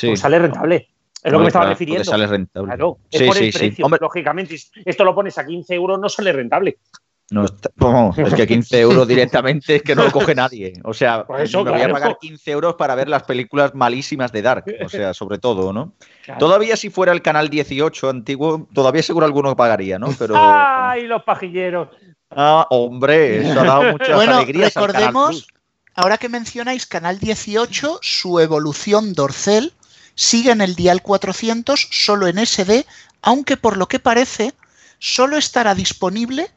pues 0.00 0.20
sale 0.20 0.38
rentable. 0.38 0.88
Es 1.22 1.32
lo 1.32 1.38
que 1.38 1.42
me 1.42 1.48
estaba 1.48 1.66
refiriendo. 1.66 2.04
Sale 2.04 2.26
rentable. 2.26 2.68
Claro, 2.68 2.98
es 3.10 3.22
por 3.22 3.38
el 3.38 3.52
precio, 3.52 3.88
lógicamente. 4.00 4.56
Esto 4.84 5.04
lo 5.04 5.14
pones 5.14 5.38
a 5.38 5.46
15 5.46 5.74
euros, 5.74 5.98
no 6.00 6.08
sale 6.08 6.32
rentable. 6.32 6.78
No 7.30 7.44
es 7.46 8.34
que 8.34 8.46
15 8.46 8.80
euros 8.80 9.08
directamente 9.08 9.76
es 9.76 9.82
que 9.82 9.94
no 9.94 10.04
lo 10.04 10.10
coge 10.10 10.34
nadie. 10.34 10.74
O 10.84 10.92
sea, 10.92 11.24
me 11.28 11.44
voy 11.46 11.80
a 11.80 11.88
pagar 11.88 12.18
15 12.20 12.50
euros 12.50 12.74
para 12.74 12.94
ver 12.94 13.08
las 13.08 13.22
películas 13.22 13.74
malísimas 13.74 14.32
de 14.32 14.42
Dark. 14.42 14.64
O 14.84 14.88
sea, 14.88 15.14
sobre 15.14 15.38
todo, 15.38 15.72
¿no? 15.72 15.94
Todavía 16.38 16.76
si 16.76 16.90
fuera 16.90 17.12
el 17.12 17.22
canal 17.22 17.48
18 17.48 18.10
antiguo, 18.10 18.68
todavía 18.74 19.02
seguro 19.02 19.24
alguno 19.24 19.56
pagaría, 19.56 19.98
¿no? 19.98 20.08
Pero. 20.18 20.34
¡Ay, 20.36 21.06
los 21.06 21.22
pajilleros! 21.22 21.88
Ah, 22.30 22.66
hombre, 22.70 23.38
eso 23.38 23.60
ha 23.60 23.64
dado 23.64 23.92
muchas 23.92 24.16
bueno, 24.16 24.36
alegrías 24.36 24.74
recordemos, 24.74 25.46
ahora 25.94 26.16
que 26.16 26.30
mencionáis 26.30 26.86
Canal 26.86 27.18
18, 27.18 27.98
su 28.00 28.40
evolución 28.40 29.12
dorcel 29.12 29.72
sigue 30.14 30.50
en 30.50 30.60
el 30.60 30.74
dial 30.74 31.02
400 31.02 31.88
solo 31.90 32.26
en 32.26 32.44
SD, 32.44 32.86
aunque 33.22 33.56
por 33.56 33.76
lo 33.76 33.86
que 33.88 33.98
parece 33.98 34.54
solo 34.98 35.36
estará 35.36 35.74
disponible 35.74 36.50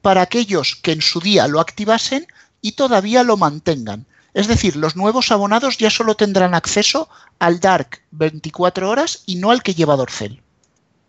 para 0.00 0.22
aquellos 0.22 0.76
que 0.76 0.92
en 0.92 1.02
su 1.02 1.20
día 1.20 1.46
lo 1.46 1.60
activasen 1.60 2.26
y 2.60 2.72
todavía 2.72 3.22
lo 3.22 3.36
mantengan. 3.36 4.06
Es 4.34 4.48
decir, 4.48 4.76
los 4.76 4.96
nuevos 4.96 5.30
abonados 5.30 5.76
ya 5.76 5.90
solo 5.90 6.14
tendrán 6.14 6.54
acceso 6.54 7.08
al 7.38 7.60
Dark 7.60 8.02
24 8.12 8.88
horas 8.88 9.22
y 9.26 9.36
no 9.36 9.50
al 9.50 9.62
que 9.62 9.74
lleva 9.74 9.96
Dorcel. 9.96 10.40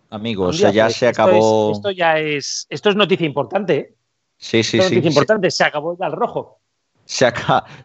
Amigos, 0.10 0.60
ya 0.60 0.90
se 0.90 1.08
acabó. 1.08 1.72
Esto, 1.72 1.90
ya 1.90 2.20
es, 2.20 2.68
esto 2.70 2.90
es 2.90 2.96
noticia 2.96 3.26
importante. 3.26 3.76
¿eh? 3.76 3.94
Sí, 4.38 4.62
sí, 4.64 4.78
esto 4.78 4.90
sí. 4.90 4.96
Noticia 4.96 5.10
importante, 5.10 5.50
se 5.50 5.64
acabó 5.64 5.98
el 6.00 6.12
rojo 6.12 6.60
se, 7.06 7.32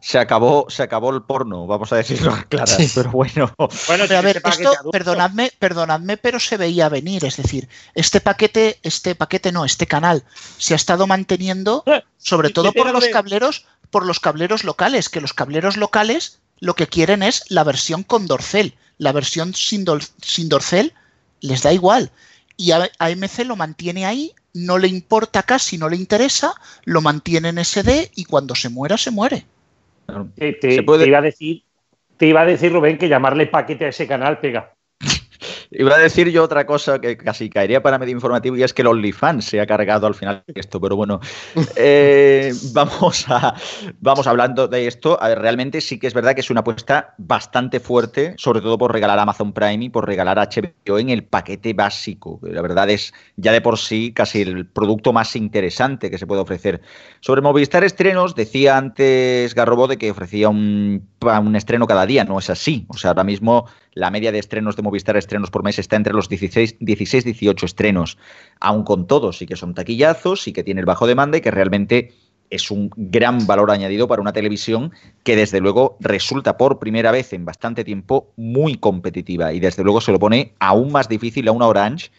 se, 0.01 0.19
acabó, 0.19 0.67
se 0.69 0.83
acabó 0.83 1.11
el 1.11 1.23
porno, 1.23 1.67
vamos 1.67 1.93
a 1.93 1.97
decirlo 1.97 2.37
claro, 2.49 2.73
pero 2.95 3.11
bueno. 3.11 3.53
Bueno, 3.87 4.05
a 4.05 4.21
ver, 4.21 4.41
esto, 4.45 4.73
perdonadme, 4.93 5.53
perdonadme, 5.59 6.17
pero 6.17 6.39
se 6.39 6.57
veía 6.57 6.89
venir, 6.89 7.25
es 7.25 7.37
decir, 7.37 7.69
este 7.95 8.21
paquete, 8.21 8.79
este 8.83 9.15
paquete 9.15 9.53
no, 9.53 9.65
este 9.65 9.87
canal 9.87 10.25
se 10.59 10.75
ha 10.75 10.77
estado 10.77 11.07
manteniendo, 11.07 11.85
sobre 12.19 12.51
todo 12.51 12.73
por 12.73 12.93
los 12.93 13.09
cableros, 13.09 13.67
por 13.91 14.07
los 14.07 14.21
cableros 14.21 14.65
locales, 14.65 15.09
que 15.09 15.21
los 15.21 15.33
cableros 15.33 15.77
locales 15.77 16.39
lo 16.61 16.75
que 16.75 16.87
quieren 16.87 17.23
es 17.23 17.45
la 17.49 17.65
versión 17.65 18.03
con 18.03 18.27
dorcel, 18.27 18.75
la 18.99 19.13
versión 19.13 19.55
sin, 19.55 19.85
sin 20.23 20.49
dorcel 20.49 20.95
les 21.41 21.63
da 21.63 21.73
igual. 21.73 22.11
Y 22.57 22.73
AMC 22.73 23.45
lo 23.45 23.55
mantiene 23.55 24.05
ahí 24.05 24.35
no 24.55 24.79
le 24.79 24.89
importa 24.89 25.43
casi, 25.43 25.79
no 25.79 25.89
le 25.89 25.97
interesa, 25.97 26.55
lo 26.85 27.01
mantiene 27.01 27.51
en 27.51 27.59
SD 27.59 28.13
y 28.15 28.25
cuando 28.25 28.55
se 28.55 28.69
muera, 28.69 28.97
se 28.97 29.11
muere. 29.11 29.45
Te, 30.37 30.75
iba 31.07 31.19
a 31.19 31.23
decir, 31.23 31.63
te 32.17 32.27
iba 32.27 32.41
a 32.41 32.47
decir, 32.47 32.73
Rubén, 32.73 32.99
que 32.99 33.09
llamarle 33.09 33.47
paquete 33.47 33.85
a 33.85 33.89
ese 33.89 34.07
canal 34.07 34.41
pega. 34.41 34.75
Iba 35.71 35.97
a 35.97 35.99
decir 35.99 36.31
yo 36.31 36.45
otra 36.45 36.65
cosa 36.65 36.99
que 36.99 37.17
casi 37.17 37.51
caería 37.51 37.83
para 37.83 37.99
medio 37.99 38.15
informativo 38.15 38.57
y 38.57 38.63
es 38.63 38.73
que 38.73 38.83
el 38.83 38.89
OnlyFans 38.89 39.45
se 39.45 39.61
ha 39.61 39.67
cargado 39.67 40.07
al 40.07 40.15
final 40.15 40.43
esto, 40.55 40.81
pero 40.81 40.97
bueno, 40.97 41.21
eh, 41.77 42.53
vamos, 42.73 43.27
a, 43.29 43.55
vamos 44.01 44.27
hablando 44.27 44.67
de 44.67 44.87
esto. 44.87 45.23
A 45.23 45.29
ver, 45.29 45.41
realmente 45.41 45.81
sí 45.81 45.99
que 45.99 46.07
es 46.07 46.15
verdad 46.15 46.35
que 46.35 46.41
es 46.41 46.51
una 46.51 46.61
apuesta 46.61 47.15
bastante 47.19 47.81
fuerte, 47.81 48.35
sobre 48.39 48.61
todo 48.61 48.79
por 48.79 48.93
regalar 48.93 49.19
Amazon 49.19 49.53
Prime 49.53 49.85
y 49.85 49.91
por 49.91 50.07
regalar 50.07 50.39
HBO 50.39 50.99
en 50.99 51.11
el 51.11 51.25
paquete 51.25 51.75
básico. 51.75 52.41
La 52.43 52.63
verdad 52.63 52.89
es 52.89 53.13
ya 53.37 53.53
de 53.53 53.61
por 53.61 53.79
sí 53.79 54.13
casi 54.15 54.43
el 54.43 54.67
producto 54.67 55.13
más 55.13 55.37
interesante 55.37 56.11
que 56.11 56.19
se 56.19 56.27
puede 56.27 56.41
ofrecer. 56.41 56.81
Sobre 57.21 57.43
Movistar 57.43 57.85
Estrenos, 57.85 58.35
decía 58.35 58.79
antes 58.79 59.55
Garrobo 59.55 59.87
de 59.87 59.99
que 59.99 60.11
ofrecía 60.11 60.49
un, 60.49 61.07
un 61.21 61.57
estreno 61.57 61.87
cada 61.87 62.07
día, 62.07 62.25
no 62.25 62.39
es 62.39 62.51
así. 62.51 62.87
O 62.89 62.97
sea, 62.97 63.11
ahora 63.11 63.25
mismo 63.25 63.67
la 63.93 64.11
media 64.11 64.33
de 64.33 64.39
estrenos 64.39 64.77
de 64.77 64.83
Movistar 64.83 65.17
estrenos 65.17 65.51
por 65.51 65.63
mes 65.65 65.79
está 65.79 65.97
entre 65.97 66.13
los 66.13 66.29
16, 66.29 66.77
16 66.81 67.25
18 67.25 67.67
estrenos, 67.67 68.19
aún 68.61 68.85
con 68.85 69.07
todos, 69.07 69.43
y 69.43 69.47
que 69.47 69.57
son 69.57 69.75
taquillazos 69.75 70.47
y 70.49 70.53
que 70.53 70.65
tiene 70.65 70.81
el 70.81 70.87
bajo 70.87 71.07
demanda 71.07 71.39
y 71.39 71.41
que 71.41 71.51
realmente 71.51 72.13
es 72.51 72.71
un 72.71 72.91
gran 72.97 73.47
valor 73.47 73.71
añadido 73.71 74.09
para 74.09 74.23
una 74.23 74.33
televisión 74.33 74.93
que 75.23 75.37
desde 75.37 75.61
luego 75.61 75.97
resulta 76.01 76.57
por 76.57 76.79
primera 76.79 77.11
vez 77.11 77.33
en 77.33 77.45
bastante 77.45 77.85
tiempo 77.85 78.33
muy 78.37 78.77
competitiva 78.77 79.53
y 79.53 79.61
desde 79.61 79.85
luego 79.85 80.01
se 80.01 80.13
lo 80.13 80.19
pone 80.19 80.55
aún 80.59 80.91
más 80.93 81.09
difícil 81.09 81.49
a 81.49 81.53
una 81.53 81.67
Orange 81.67 82.11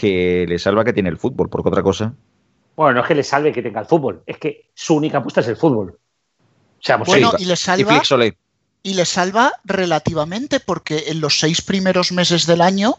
que 0.00 0.46
le 0.48 0.58
salva 0.58 0.84
que 0.84 0.92
tiene 0.92 1.08
el 1.08 1.18
fútbol, 1.18 1.48
porque 1.48 1.68
otra 1.68 1.82
cosa. 1.82 2.14
Bueno, 2.76 2.94
no 2.94 3.00
es 3.00 3.06
que 3.06 3.14
le 3.14 3.22
salve 3.22 3.52
que 3.52 3.62
tenga 3.62 3.80
el 3.80 3.86
fútbol, 3.86 4.22
es 4.26 4.38
que 4.38 4.70
su 4.74 4.94
única 4.94 5.18
apuesta 5.18 5.40
es 5.40 5.48
el 5.48 5.56
fútbol. 5.56 5.98
O 6.80 6.82
sea, 6.82 6.96
bueno, 6.96 7.32
y 7.38 7.44
le 7.44 7.56
salva 7.56 8.02
y 8.82 8.94
le 8.94 9.04
salva 9.04 9.52
relativamente 9.64 10.60
porque 10.60 11.04
en 11.08 11.20
los 11.20 11.40
seis 11.40 11.62
primeros 11.62 12.12
meses 12.12 12.46
del 12.46 12.60
año 12.60 12.94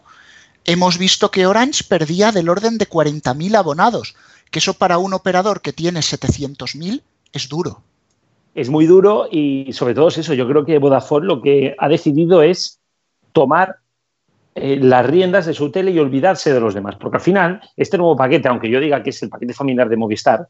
hemos 0.66 0.98
visto 0.98 1.32
que 1.32 1.48
Orange 1.48 1.84
perdía 1.88 2.32
del 2.32 2.50
orden 2.50 2.78
de 2.78 2.88
40.000 2.88 3.56
abonados, 3.56 4.16
que 4.52 4.60
eso 4.60 4.74
para 4.74 4.98
un 4.98 5.14
operador 5.14 5.62
que 5.62 5.74
tiene 5.74 6.02
700.000 6.02 7.02
es 7.34 7.50
duro. 7.50 7.82
Es 8.56 8.70
muy 8.70 8.86
duro 8.86 9.28
y 9.32 9.72
sobre 9.74 9.94
todo 9.94 10.10
es 10.10 10.18
eso, 10.18 10.34
yo 10.34 10.48
creo 10.48 10.66
que 10.66 10.80
Vodafone 10.80 11.26
lo 11.26 11.42
que 11.42 11.76
ha 11.78 11.88
decidido 11.88 12.42
es 12.42 12.80
tomar 13.32 13.78
eh, 14.56 14.78
las 14.82 15.06
riendas 15.06 15.46
de 15.46 15.54
su 15.54 15.72
tele 15.72 15.92
y 15.92 16.00
olvidarse 16.00 16.54
de 16.54 16.60
los 16.60 16.74
demás, 16.74 16.98
porque 17.00 17.18
al 17.18 17.24
final 17.24 17.62
este 17.78 17.98
nuevo 17.98 18.18
paquete, 18.18 18.50
aunque 18.50 18.70
yo 18.70 18.80
diga 18.80 19.02
que 19.02 19.12
es 19.12 19.24
el 19.24 19.30
paquete 19.30 19.54
familiar 19.54 19.88
de 19.88 19.98
Movistar, 19.98 20.50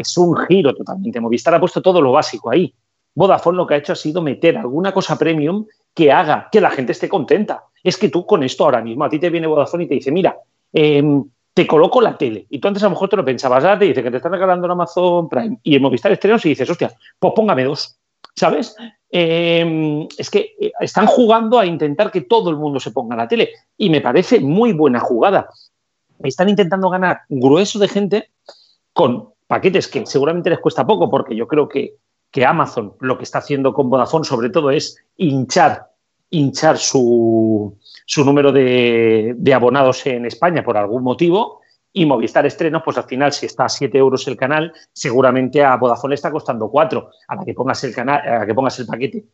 es 0.00 0.16
un 0.18 0.36
giro 0.46 0.74
totalmente. 0.74 1.20
Movistar 1.20 1.54
ha 1.54 1.60
puesto 1.60 1.80
todo 1.82 2.00
lo 2.00 2.12
básico 2.12 2.50
ahí. 2.50 2.72
Vodafone 3.14 3.56
lo 3.56 3.66
que 3.66 3.74
ha 3.74 3.78
hecho 3.78 3.92
ha 3.92 3.96
sido 3.96 4.22
meter 4.22 4.56
alguna 4.56 4.92
cosa 4.92 5.18
premium 5.18 5.66
que 5.94 6.12
haga 6.12 6.48
que 6.50 6.60
la 6.60 6.70
gente 6.70 6.92
esté 6.92 7.08
contenta. 7.08 7.64
Es 7.82 7.96
que 7.96 8.08
tú 8.08 8.24
con 8.24 8.42
esto 8.42 8.64
ahora 8.64 8.82
mismo, 8.82 9.04
a 9.04 9.08
ti 9.08 9.18
te 9.18 9.30
viene 9.30 9.46
Vodafone 9.46 9.84
y 9.84 9.88
te 9.88 9.94
dice, 9.94 10.12
mira, 10.12 10.36
em, 10.72 11.24
te 11.52 11.66
coloco 11.66 12.00
la 12.00 12.16
tele. 12.16 12.46
Y 12.48 12.58
tú 12.58 12.68
antes 12.68 12.82
a 12.82 12.86
lo 12.86 12.90
mejor 12.90 13.08
te 13.08 13.16
lo 13.16 13.24
pensabas, 13.24 13.64
ahora 13.64 13.78
te 13.78 13.86
dice 13.86 14.02
que 14.02 14.10
te 14.10 14.18
están 14.18 14.32
regalando 14.32 14.66
en 14.66 14.72
Amazon 14.72 15.28
Prime 15.28 15.58
y 15.62 15.74
en 15.74 15.82
Movistar 15.82 16.12
Estrenos 16.12 16.44
y 16.46 16.50
dices, 16.50 16.70
hostia, 16.70 16.92
pues 17.18 17.32
póngame 17.34 17.64
dos. 17.64 17.96
¿Sabes? 18.36 18.76
Em, 19.10 20.06
es 20.16 20.30
que 20.30 20.54
eh, 20.60 20.72
están 20.80 21.06
jugando 21.06 21.58
a 21.58 21.66
intentar 21.66 22.12
que 22.12 22.20
todo 22.22 22.48
el 22.50 22.56
mundo 22.56 22.78
se 22.78 22.92
ponga 22.92 23.16
la 23.16 23.26
tele 23.26 23.50
y 23.76 23.90
me 23.90 24.00
parece 24.00 24.40
muy 24.40 24.72
buena 24.72 25.00
jugada. 25.00 25.48
Están 26.22 26.48
intentando 26.48 26.88
ganar 26.90 27.22
grueso 27.28 27.78
de 27.78 27.88
gente 27.88 28.30
con 28.92 29.30
paquetes 29.50 29.88
que 29.88 30.06
seguramente 30.06 30.48
les 30.48 30.60
cuesta 30.60 30.86
poco 30.86 31.10
porque 31.10 31.34
yo 31.34 31.46
creo 31.46 31.68
que 31.68 31.96
que 32.30 32.46
Amazon 32.46 32.94
lo 33.00 33.18
que 33.18 33.24
está 33.24 33.38
haciendo 33.38 33.72
con 33.72 33.90
Vodafone 33.90 34.24
sobre 34.24 34.50
todo 34.50 34.70
es 34.70 34.96
hinchar, 35.16 35.88
hinchar 36.30 36.78
su, 36.78 37.76
número 38.24 38.52
de, 38.52 39.52
abonados 39.54 40.06
en 40.06 40.26
España 40.26 40.62
por 40.62 40.76
algún 40.76 41.02
motivo 41.02 41.60
y 41.92 42.06
Movistar 42.06 42.46
Estrenos, 42.46 42.82
pues 42.84 42.98
al 42.98 43.04
final 43.04 43.32
si 43.32 43.46
está 43.46 43.64
a 43.64 43.68
7 43.68 43.98
euros 43.98 44.28
el 44.28 44.36
canal, 44.36 44.72
seguramente 44.92 45.64
a 45.64 45.76
Vodafone 45.76 46.10
le 46.10 46.14
está 46.14 46.30
costando 46.30 46.70
4. 46.70 47.10
A 47.26 47.34
la 47.34 47.44
que 47.44 47.52
pongas 47.52 47.82
el, 47.82 47.92
canal, 47.92 48.20
a 48.20 48.38
la 48.38 48.46
que 48.46 48.54
pongas 48.54 48.78
el 48.78 48.86
paquete 48.86 49.24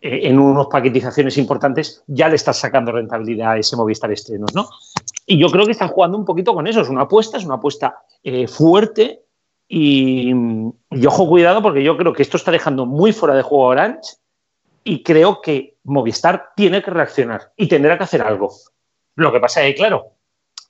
eh, 0.00 0.20
en 0.22 0.38
unos 0.38 0.68
paquetizaciones 0.68 1.36
importantes, 1.36 2.02
ya 2.06 2.30
le 2.30 2.36
estás 2.36 2.56
sacando 2.56 2.90
rentabilidad 2.90 3.50
a 3.52 3.58
ese 3.58 3.76
Movistar 3.76 4.10
Estrenos, 4.12 4.54
¿no? 4.54 4.66
Y 5.26 5.38
yo 5.38 5.50
creo 5.50 5.66
que 5.66 5.72
están 5.72 5.88
jugando 5.88 6.16
un 6.16 6.24
poquito 6.24 6.54
con 6.54 6.66
eso. 6.66 6.80
Es 6.80 6.88
una 6.88 7.02
apuesta, 7.02 7.36
es 7.36 7.44
una 7.44 7.56
apuesta 7.56 7.98
eh, 8.22 8.48
fuerte 8.48 9.25
y, 9.68 10.32
ojo, 11.06 11.28
cuidado, 11.28 11.62
porque 11.62 11.82
yo 11.82 11.96
creo 11.96 12.12
que 12.12 12.22
esto 12.22 12.36
está 12.36 12.50
dejando 12.50 12.86
muy 12.86 13.12
fuera 13.12 13.34
de 13.34 13.42
juego 13.42 13.64
a 13.64 13.68
Orange 13.68 14.16
y 14.84 15.02
creo 15.02 15.40
que 15.40 15.76
Movistar 15.84 16.50
tiene 16.54 16.82
que 16.82 16.90
reaccionar 16.90 17.52
y 17.56 17.66
tendrá 17.66 17.98
que 17.98 18.04
hacer 18.04 18.22
algo. 18.22 18.52
Lo 19.16 19.32
que 19.32 19.40
pasa 19.40 19.62
es 19.62 19.74
que, 19.74 19.78
claro, 19.80 20.12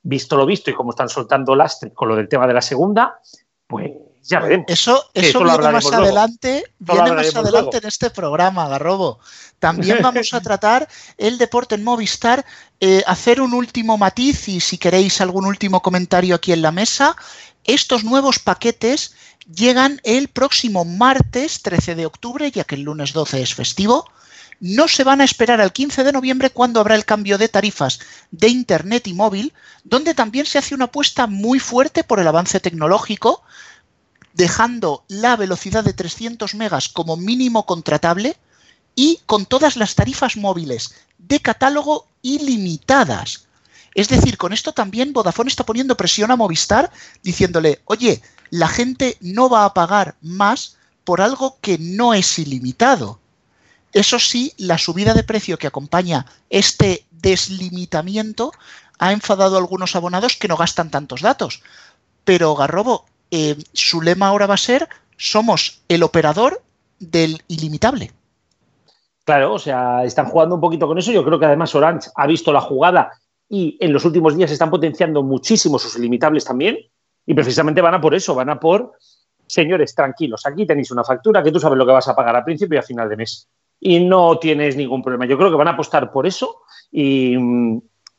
visto 0.03 0.37
lo 0.37 0.47
visto 0.47 0.71
y 0.71 0.75
como 0.75 0.91
están 0.91 1.09
soltando 1.09 1.55
lastre 1.55 1.93
con 1.93 2.09
lo 2.09 2.17
del 2.17 2.29
tema 2.29 2.47
de 2.47 2.55
la 2.55 2.63
segunda, 2.63 3.21
pues 3.67 3.93
ya 4.23 4.41
veremos. 4.41 4.67
Eso, 4.69 5.05
eso 5.15 5.45
viene 5.45 5.71
más 5.71 5.93
adelante, 5.93 6.65
viene 6.79 7.13
más 7.13 7.35
adelante 7.35 7.79
en 7.79 7.87
este 7.87 8.11
programa, 8.11 8.69
Garrobo. 8.69 9.21
También 9.59 9.99
vamos 10.03 10.33
a 10.35 10.41
tratar 10.41 10.89
el 11.17 11.39
deporte 11.39 11.75
en 11.75 11.85
Movistar, 11.85 12.45
eh, 12.81 13.03
hacer 13.07 13.41
un 13.41 13.55
último 13.55 13.99
matiz 13.99 14.49
y 14.49 14.61
si 14.61 14.79
queréis 14.79 15.21
algún 15.21 15.47
último 15.47 15.81
comentario 15.81 16.35
aquí 16.35 16.53
en 16.53 16.63
la 16.63 16.73
mesa, 16.73 17.17
estos 17.67 18.05
nuevos 18.05 18.39
paquetes 18.39 19.13
llegan 19.53 20.01
el 20.05 20.29
próximo 20.29 20.85
martes 20.85 21.63
13 21.63 21.95
de 21.95 22.07
octubre, 22.07 22.51
ya 22.51 22.65
que 22.65 22.77
el 22.77 22.83
lunes 22.83 23.13
12 23.13 23.43
es 23.43 23.55
festivo. 23.55 24.09
No 24.59 24.89
se 24.89 25.05
van 25.05 25.21
a 25.21 25.25
esperar 25.25 25.61
al 25.61 25.73
15 25.73 26.03
de 26.03 26.13
noviembre 26.13 26.51
cuando 26.51 26.81
habrá 26.81 26.95
el 26.95 27.05
cambio 27.05 27.37
de 27.39 27.49
tarifas 27.49 28.01
de 28.31 28.49
Internet 28.49 29.07
y 29.07 29.15
móvil, 29.15 29.53
donde 29.85 30.15
también 30.15 30.47
se 30.47 30.59
hace 30.59 30.75
una 30.75 30.87
apuesta 30.87 31.27
muy 31.27 31.59
fuerte 31.59 32.05
por 32.05 32.21
el 32.21 32.29
avance 32.29 32.59
tecnológico, 32.61 33.43
dejando 34.33 35.05
la 35.09 35.37
velocidad 35.37 35.85
de 35.85 35.93
300 35.93 36.55
megas 36.55 36.89
como 36.89 37.17
mínimo 37.17 37.67
contratable 37.67 38.37
y 38.95 39.21
con 39.27 39.45
todas 39.45 39.77
las 39.77 39.95
tarifas 39.95 40.37
móviles 40.37 40.95
de 41.19 41.41
catálogo 41.41 42.09
ilimitadas. 42.23 43.46
Es 43.97 44.11
decir, 44.11 44.37
con 44.37 44.53
esto 44.53 44.73
también 44.73 45.15
Vodafone 45.15 45.49
está 45.49 45.65
poniendo 45.65 45.97
presión 45.97 46.31
a 46.31 46.37
Movistar 46.37 46.91
diciéndole, 47.23 47.81
oye, 47.87 48.21
la 48.51 48.69
gente 48.69 49.17
no 49.23 49.49
va 49.49 49.65
a 49.65 49.73
pagar 49.73 50.17
más 50.21 50.77
por 51.03 51.23
algo 51.23 51.57
que 51.63 51.79
no 51.79 52.13
es 52.13 52.39
ilimitado. 52.39 53.19
Eso 53.95 54.19
sí, 54.19 54.53
la 54.59 54.77
subida 54.77 55.15
de 55.15 55.23
precio 55.23 55.57
que 55.57 55.67
acompaña 55.67 56.27
este 56.51 57.07
deslimitamiento 57.11 58.53
ha 58.99 59.13
enfadado 59.13 59.57
a 59.57 59.61
algunos 59.61 59.97
abonados 59.97 60.37
que 60.37 60.49
no 60.49 60.59
gastan 60.59 60.91
tantos 60.91 61.23
datos. 61.23 61.63
Pero 62.23 62.55
Garrobo, 62.55 63.07
eh, 63.31 63.57
su 63.73 64.03
lema 64.03 64.27
ahora 64.27 64.47
va 64.47 64.55
a 64.55 64.59
ser, 64.59 64.91
somos 65.17 65.81
el 65.89 66.03
operador 66.03 66.63
del 66.99 67.43
ilimitable. 67.49 68.13
Claro, 69.25 69.55
o 69.55 69.59
sea, 69.59 70.05
están 70.05 70.27
jugando 70.27 70.55
un 70.55 70.61
poquito 70.61 70.87
con 70.87 70.99
eso. 70.99 71.13
Yo 71.13 71.25
creo 71.25 71.39
que 71.39 71.47
además 71.47 71.75
Orange 71.75 72.11
ha 72.15 72.27
visto 72.27 72.53
la 72.53 72.61
jugada 72.61 73.11
y 73.49 73.77
en 73.81 73.93
los 73.93 74.05
últimos 74.05 74.37
días 74.37 74.51
están 74.51 74.71
potenciando 74.71 75.23
muchísimo 75.23 75.79
sus 75.79 75.97
ilimitables 75.97 76.45
también. 76.45 76.79
Y 77.25 77.35
precisamente 77.35 77.81
van 77.81 77.95
a 77.95 78.01
por 78.01 78.15
eso, 78.15 78.35
van 78.35 78.51
a 78.51 78.61
por, 78.61 78.93
señores, 79.47 79.95
tranquilos, 79.95 80.47
aquí 80.47 80.67
tenéis 80.67 80.91
una 80.91 81.05
factura 81.05 81.43
que 81.43 81.51
tú 81.51 81.59
sabes 81.59 81.77
lo 81.77 81.87
que 81.87 81.93
vas 81.93 82.09
a 82.09 82.15
pagar 82.15 82.37
a 82.37 82.45
principio 82.45 82.77
y 82.77 82.79
a 82.79 82.83
final 82.83 83.09
de 83.09 83.17
mes. 83.17 83.49
Y 83.81 84.01
no 84.01 84.39
tienes 84.39 84.77
ningún 84.77 85.03
problema. 85.03 85.27
Yo 85.27 85.37
creo 85.37 85.51
que 85.51 85.57
van 85.57 85.69
a 85.69 85.73
apostar 85.73 86.11
por 86.11 86.27
eso 86.27 86.63
y, 86.91 87.37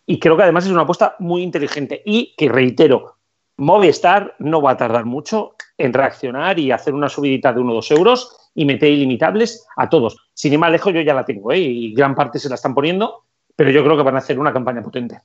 y 0.06 0.20
creo 0.20 0.38
que 0.38 0.44
además 0.44 0.66
es 0.66 0.72
una 0.72 0.82
apuesta 0.82 1.16
muy 1.20 1.42
inteligente. 1.42 2.02
Y 2.06 2.36
que 2.36 2.50
reitero, 2.50 3.18
Movistar 3.58 4.36
no 4.40 4.62
va 4.62 4.72
a 4.72 4.78
tardar 4.78 5.06
mucho 5.06 5.56
en 5.78 5.94
reaccionar 5.94 6.60
y 6.60 6.72
hacer 6.72 6.94
una 6.94 7.10
subidita 7.10 7.54
de 7.54 7.60
1 7.60 7.72
o 7.72 7.76
2 7.76 7.92
euros 7.92 8.52
y 8.54 8.66
meter 8.66 8.92
ilimitables 8.92 9.66
a 9.76 9.90
todos. 9.90 10.18
Sin 10.34 10.54
ir 10.54 10.60
más 10.60 10.72
lejos, 10.72 10.94
yo 10.94 11.02
ya 11.02 11.14
la 11.14 11.26
tengo 11.26 11.52
¿eh? 11.52 11.60
y 11.60 11.94
gran 11.94 12.14
parte 12.14 12.40
se 12.40 12.50
la 12.50 12.56
están 12.56 12.76
poniendo, 12.76 13.24
pero 13.58 13.72
yo 13.72 13.84
creo 13.84 13.98
que 13.98 14.04
van 14.04 14.16
a 14.16 14.20
hacer 14.20 14.40
una 14.40 14.54
campaña 14.54 14.82
potente. 14.82 15.20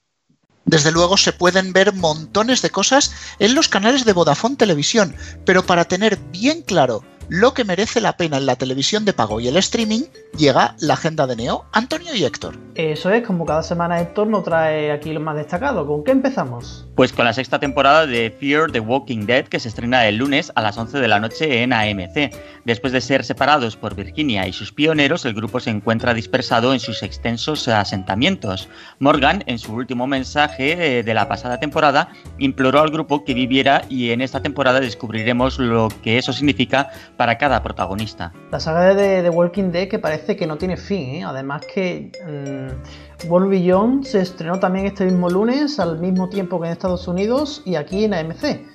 Desde 0.65 0.91
luego 0.91 1.17
se 1.17 1.33
pueden 1.33 1.73
ver 1.73 1.93
montones 1.93 2.63
de 2.63 2.71
cosas 2.71 3.15
en 3.39 3.55
los 3.55 3.69
canales 3.69 4.05
de 4.05 4.13
Vodafone 4.13 4.57
Televisión, 4.57 5.15
pero 5.45 5.65
para 5.65 5.85
tener 5.85 6.17
bien 6.31 6.63
claro 6.63 7.05
lo 7.29 7.55
que 7.55 7.65
merece 7.65 8.01
la 8.01 8.17
pena 8.17 8.37
en 8.37 8.47
la 8.47 8.57
televisión 8.57 9.05
de 9.05 9.13
pago 9.13 9.41
y 9.41 9.49
el 9.49 9.57
streaming, 9.57 10.03
llega 10.37 10.77
la 10.81 10.95
agenda 10.95 11.27
de 11.27 11.37
Neo, 11.37 11.65
Antonio 11.73 12.15
y 12.15 12.25
Héctor. 12.25 12.59
Eso 12.75 13.11
es, 13.11 13.27
como 13.27 13.45
cada 13.45 13.63
semana 13.63 14.01
Héctor 14.01 14.27
nos 14.27 14.45
trae 14.45 14.93
aquí 14.93 15.13
lo 15.13 15.21
más 15.21 15.37
destacado. 15.37 15.87
¿Con 15.87 16.05
qué 16.05 16.11
empezamos? 16.11 16.87
Pues 16.95 17.13
con 17.13 17.25
la 17.25 17.33
sexta 17.33 17.59
temporada 17.59 18.07
de 18.07 18.31
Fear 18.31 18.73
the 18.73 18.81
Walking 18.81 19.27
Dead 19.27 19.47
que 19.47 19.61
se 19.61 19.69
estrena 19.69 20.07
el 20.07 20.17
lunes 20.17 20.53
a 20.55 20.63
las 20.63 20.77
11 20.77 20.99
de 20.99 21.09
la 21.09 21.21
noche 21.21 21.63
en 21.63 21.73
AMC. 21.73 22.33
Después 22.65 22.93
de 22.93 23.01
ser 23.01 23.25
separados 23.25 23.77
por 23.77 23.95
Virginia 23.95 24.47
y 24.47 24.53
sus 24.53 24.73
pioneros, 24.73 25.25
el 25.25 25.35
grupo 25.35 25.61
se 25.61 25.71
encuentra 25.71 26.15
dispersado 26.15 26.73
en 26.73 26.81
sus 26.81 27.03
extensos 27.03 27.69
asentamientos. 27.69 28.69
Morgan, 28.99 29.43
en 29.47 29.59
su 29.59 29.75
último 29.75 30.07
mensaje 30.07 30.99
eh, 30.99 31.03
de 31.03 31.15
la 31.15 31.29
pasada 31.29 31.59
temporada, 31.59 32.09
imploró 32.39 32.81
al 32.81 32.91
grupo 32.91 33.25
que 33.25 33.35
viviera 33.35 33.83
y 33.89 34.11
en 34.11 34.21
esta 34.21 34.41
temporada 34.41 34.81
descubriremos 34.81 35.59
lo 35.59 35.89
que 36.03 36.19
eso 36.19 36.33
significa 36.33 36.91
para 37.17 37.39
cada 37.39 37.63
protagonista. 37.63 38.33
La 38.51 38.61
saga 38.61 38.95
de 38.95 39.23
The 39.23 39.31
Walking 39.31 39.71
Dead 39.71 39.89
que 39.89 39.99
parece 39.99 40.37
que 40.37 40.47
no 40.47 40.57
tiene 40.57 40.77
fin, 40.77 41.17
¿eh? 41.17 41.25
además 41.25 41.63
que 41.73 42.11
mmm, 42.27 43.29
World 43.31 43.51
Beyond 43.51 44.05
se 44.05 44.21
estrenó 44.21 44.59
también 44.59 44.87
este 44.87 45.05
mismo 45.05 45.29
lunes 45.29 45.79
al 45.79 45.99
mismo 45.99 46.29
tiempo 46.29 46.61
que 46.61 46.67
en 46.67 46.73
Estados 46.73 47.07
Unidos 47.09 47.63
y 47.65 47.77
aquí 47.77 48.05
en 48.05 48.15
AMC. 48.15 48.73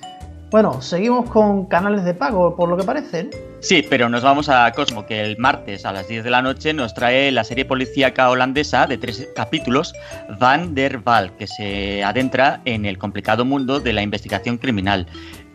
Bueno, 0.50 0.80
seguimos 0.80 1.28
con 1.28 1.66
canales 1.66 2.04
de 2.04 2.14
pago, 2.14 2.56
por 2.56 2.70
lo 2.70 2.78
que 2.78 2.82
parece. 2.82 3.28
Sí, 3.60 3.84
pero 3.88 4.08
nos 4.08 4.22
vamos 4.22 4.48
a 4.48 4.72
Cosmo, 4.72 5.04
que 5.04 5.20
el 5.20 5.36
martes 5.36 5.84
a 5.84 5.92
las 5.92 6.08
10 6.08 6.24
de 6.24 6.30
la 6.30 6.40
noche 6.40 6.72
nos 6.72 6.94
trae 6.94 7.30
la 7.30 7.44
serie 7.44 7.66
policíaca 7.66 8.30
holandesa 8.30 8.86
de 8.86 8.96
tres 8.96 9.28
capítulos, 9.36 9.92
Van 10.40 10.74
der 10.74 11.02
Waal, 11.04 11.36
que 11.36 11.46
se 11.46 12.02
adentra 12.02 12.62
en 12.64 12.86
el 12.86 12.96
complicado 12.96 13.44
mundo 13.44 13.78
de 13.78 13.92
la 13.92 14.00
investigación 14.00 14.56
criminal. 14.56 15.06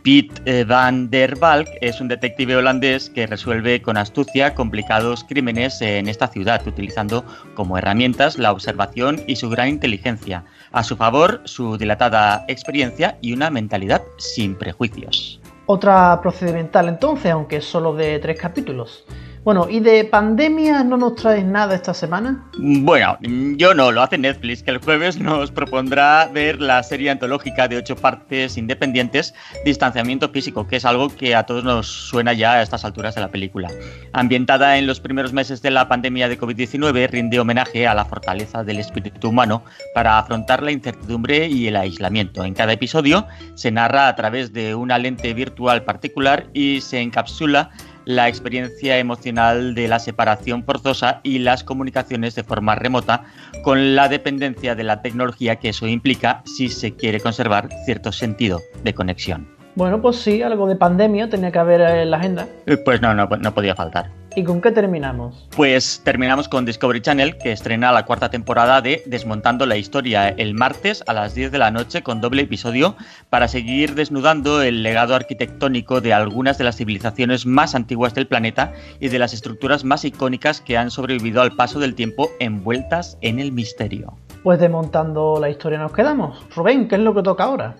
Piet 0.03 0.41
eh, 0.43 0.65
van 0.65 1.09
der 1.09 1.39
Valk 1.39 1.69
es 1.79 2.01
un 2.01 2.09
detective 2.09 2.57
holandés 2.57 3.09
que 3.09 3.25
resuelve 3.25 3.81
con 3.81 3.95
astucia 3.95 4.53
complicados 4.53 5.23
crímenes 5.23 5.81
en 5.81 6.09
esta 6.09 6.27
ciudad, 6.27 6.61
utilizando 6.67 7.23
como 7.55 7.77
herramientas 7.77 8.37
la 8.37 8.51
observación 8.51 9.21
y 9.27 9.37
su 9.37 9.49
gran 9.49 9.69
inteligencia. 9.69 10.43
A 10.73 10.83
su 10.83 10.97
favor, 10.97 11.41
su 11.45 11.77
dilatada 11.77 12.43
experiencia 12.49 13.17
y 13.21 13.31
una 13.31 13.49
mentalidad 13.49 14.01
sin 14.17 14.55
prejuicios. 14.55 15.39
Otra 15.67 16.19
procedimental 16.21 16.89
entonces, 16.89 17.31
aunque 17.31 17.61
solo 17.61 17.93
de 17.93 18.19
tres 18.19 18.37
capítulos. 18.37 19.05
Bueno, 19.43 19.67
¿y 19.69 19.81
de 19.81 20.05
pandemia 20.05 20.85
no 20.85 20.95
nos 20.95 21.15
traes 21.15 21.43
nada 21.43 21.75
esta 21.75 21.93
semana? 21.93 22.45
Bueno, 22.57 23.17
yo 23.57 23.73
no, 23.73 23.91
lo 23.91 24.01
hace 24.01 24.17
Netflix, 24.17 24.63
que 24.63 24.71
el 24.71 24.77
jueves 24.77 25.19
nos 25.19 25.51
propondrá 25.51 26.29
ver 26.31 26.61
la 26.61 26.81
serie 26.81 27.09
antológica 27.09 27.67
de 27.67 27.75
ocho 27.75 27.97
partes 27.97 28.55
independientes, 28.57 29.33
Distanciamiento 29.65 30.29
Físico, 30.29 30.65
que 30.65 30.77
es 30.77 30.85
algo 30.85 31.09
que 31.09 31.35
a 31.35 31.43
todos 31.43 31.65
nos 31.65 31.87
suena 31.87 32.31
ya 32.31 32.53
a 32.53 32.61
estas 32.61 32.85
alturas 32.85 33.15
de 33.15 33.21
la 33.21 33.27
película. 33.27 33.69
Ambientada 34.13 34.77
en 34.77 34.87
los 34.87 35.01
primeros 35.01 35.33
meses 35.33 35.61
de 35.61 35.71
la 35.71 35.89
pandemia 35.89 36.29
de 36.29 36.39
COVID-19, 36.39 37.09
rinde 37.09 37.37
homenaje 37.37 37.85
a 37.85 37.93
la 37.93 38.05
fortaleza 38.05 38.63
del 38.63 38.79
espíritu 38.79 39.27
humano 39.27 39.65
para 39.93 40.19
afrontar 40.19 40.63
la 40.63 40.71
incertidumbre 40.71 41.49
y 41.49 41.67
el 41.67 41.75
aislamiento. 41.75 42.45
En 42.45 42.53
cada 42.53 42.71
episodio 42.71 43.27
se 43.55 43.71
narra 43.71 44.07
a 44.07 44.15
través 44.15 44.53
de 44.53 44.73
una 44.73 44.97
lente 44.97 45.33
virtual 45.33 45.83
particular 45.83 46.47
y 46.53 46.79
se 46.79 47.01
encapsula 47.01 47.71
la 48.05 48.27
experiencia 48.27 48.97
emocional 48.97 49.75
de 49.75 49.87
la 49.87 49.99
separación 49.99 50.63
forzosa 50.63 51.21
y 51.23 51.39
las 51.39 51.63
comunicaciones 51.63 52.35
de 52.35 52.43
forma 52.43 52.75
remota 52.75 53.23
con 53.63 53.95
la 53.95 54.09
dependencia 54.09 54.75
de 54.75 54.83
la 54.83 55.01
tecnología 55.01 55.57
que 55.57 55.69
eso 55.69 55.87
implica 55.87 56.41
si 56.45 56.69
se 56.69 56.95
quiere 56.95 57.19
conservar 57.19 57.69
cierto 57.85 58.11
sentido 58.11 58.61
de 58.83 58.93
conexión. 58.93 59.47
Bueno, 59.75 60.01
pues 60.01 60.17
sí, 60.17 60.41
algo 60.43 60.67
de 60.67 60.75
pandemia 60.75 61.29
tenía 61.29 61.51
que 61.51 61.59
haber 61.59 61.81
en 61.81 62.11
la 62.11 62.17
agenda. 62.17 62.47
Eh, 62.67 62.77
Pues 62.77 63.01
no, 63.01 63.13
no, 63.15 63.27
no 63.27 63.53
podía 63.53 63.75
faltar. 63.75 64.11
¿Y 64.35 64.43
con 64.43 64.61
qué 64.61 64.71
terminamos? 64.71 65.47
Pues 65.55 66.01
terminamos 66.03 66.49
con 66.49 66.65
Discovery 66.65 67.01
Channel, 67.01 67.37
que 67.37 67.51
estrena 67.51 67.91
la 67.91 68.05
cuarta 68.05 68.29
temporada 68.29 68.81
de 68.81 69.03
Desmontando 69.05 69.67
la 69.67 69.77
Historia 69.77 70.29
el 70.29 70.55
martes 70.55 71.03
a 71.05 71.13
las 71.13 71.35
10 71.35 71.51
de 71.51 71.59
la 71.59 71.69
noche 71.69 72.01
con 72.01 72.19
doble 72.19 72.41
episodio 72.41 72.95
para 73.29 73.47
seguir 73.47 73.93
desnudando 73.93 74.63
el 74.63 74.81
legado 74.81 75.13
arquitectónico 75.13 76.01
de 76.01 76.13
algunas 76.13 76.57
de 76.57 76.63
las 76.63 76.77
civilizaciones 76.77 77.45
más 77.45 77.75
antiguas 77.75 78.15
del 78.15 78.27
planeta 78.27 78.73
y 78.99 79.09
de 79.09 79.19
las 79.19 79.33
estructuras 79.33 79.83
más 79.83 80.03
icónicas 80.03 80.61
que 80.61 80.77
han 80.77 80.89
sobrevivido 80.89 81.43
al 81.43 81.55
paso 81.55 81.79
del 81.79 81.93
tiempo 81.93 82.31
envueltas 82.39 83.19
en 83.21 83.37
el 83.39 83.51
misterio. 83.51 84.17
Pues 84.41 84.59
desmontando 84.59 85.37
la 85.39 85.51
historia 85.51 85.77
nos 85.77 85.93
quedamos. 85.93 86.43
Rubén, 86.55 86.87
¿qué 86.87 86.95
es 86.95 87.01
lo 87.01 87.13
que 87.13 87.21
toca 87.21 87.43
ahora? 87.43 87.75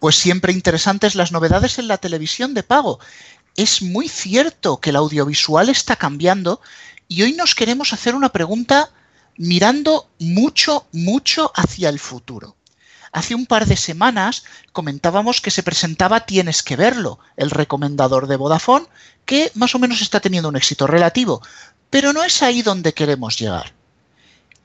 Pues 0.00 0.16
siempre 0.16 0.54
interesantes 0.54 1.14
las 1.14 1.30
novedades 1.30 1.78
en 1.78 1.86
la 1.86 1.98
televisión 1.98 2.54
de 2.54 2.62
pago. 2.62 3.00
Es 3.56 3.82
muy 3.82 4.08
cierto 4.08 4.80
que 4.80 4.90
el 4.90 4.96
audiovisual 4.96 5.68
está 5.68 5.96
cambiando 5.96 6.60
y 7.08 7.22
hoy 7.22 7.32
nos 7.32 7.54
queremos 7.54 7.92
hacer 7.92 8.14
una 8.14 8.30
pregunta 8.30 8.90
mirando 9.36 10.08
mucho, 10.18 10.86
mucho 10.92 11.50
hacia 11.54 11.88
el 11.88 11.98
futuro. 11.98 12.56
Hace 13.12 13.34
un 13.34 13.46
par 13.46 13.66
de 13.66 13.76
semanas 13.76 14.44
comentábamos 14.72 15.40
que 15.40 15.50
se 15.50 15.64
presentaba 15.64 16.26
Tienes 16.26 16.62
que 16.62 16.76
verlo, 16.76 17.18
el 17.36 17.50
recomendador 17.50 18.28
de 18.28 18.36
Vodafone, 18.36 18.86
que 19.24 19.50
más 19.54 19.74
o 19.74 19.80
menos 19.80 20.00
está 20.00 20.20
teniendo 20.20 20.48
un 20.48 20.56
éxito 20.56 20.86
relativo, 20.86 21.42
pero 21.90 22.12
no 22.12 22.22
es 22.22 22.42
ahí 22.42 22.62
donde 22.62 22.94
queremos 22.94 23.36
llegar. 23.36 23.72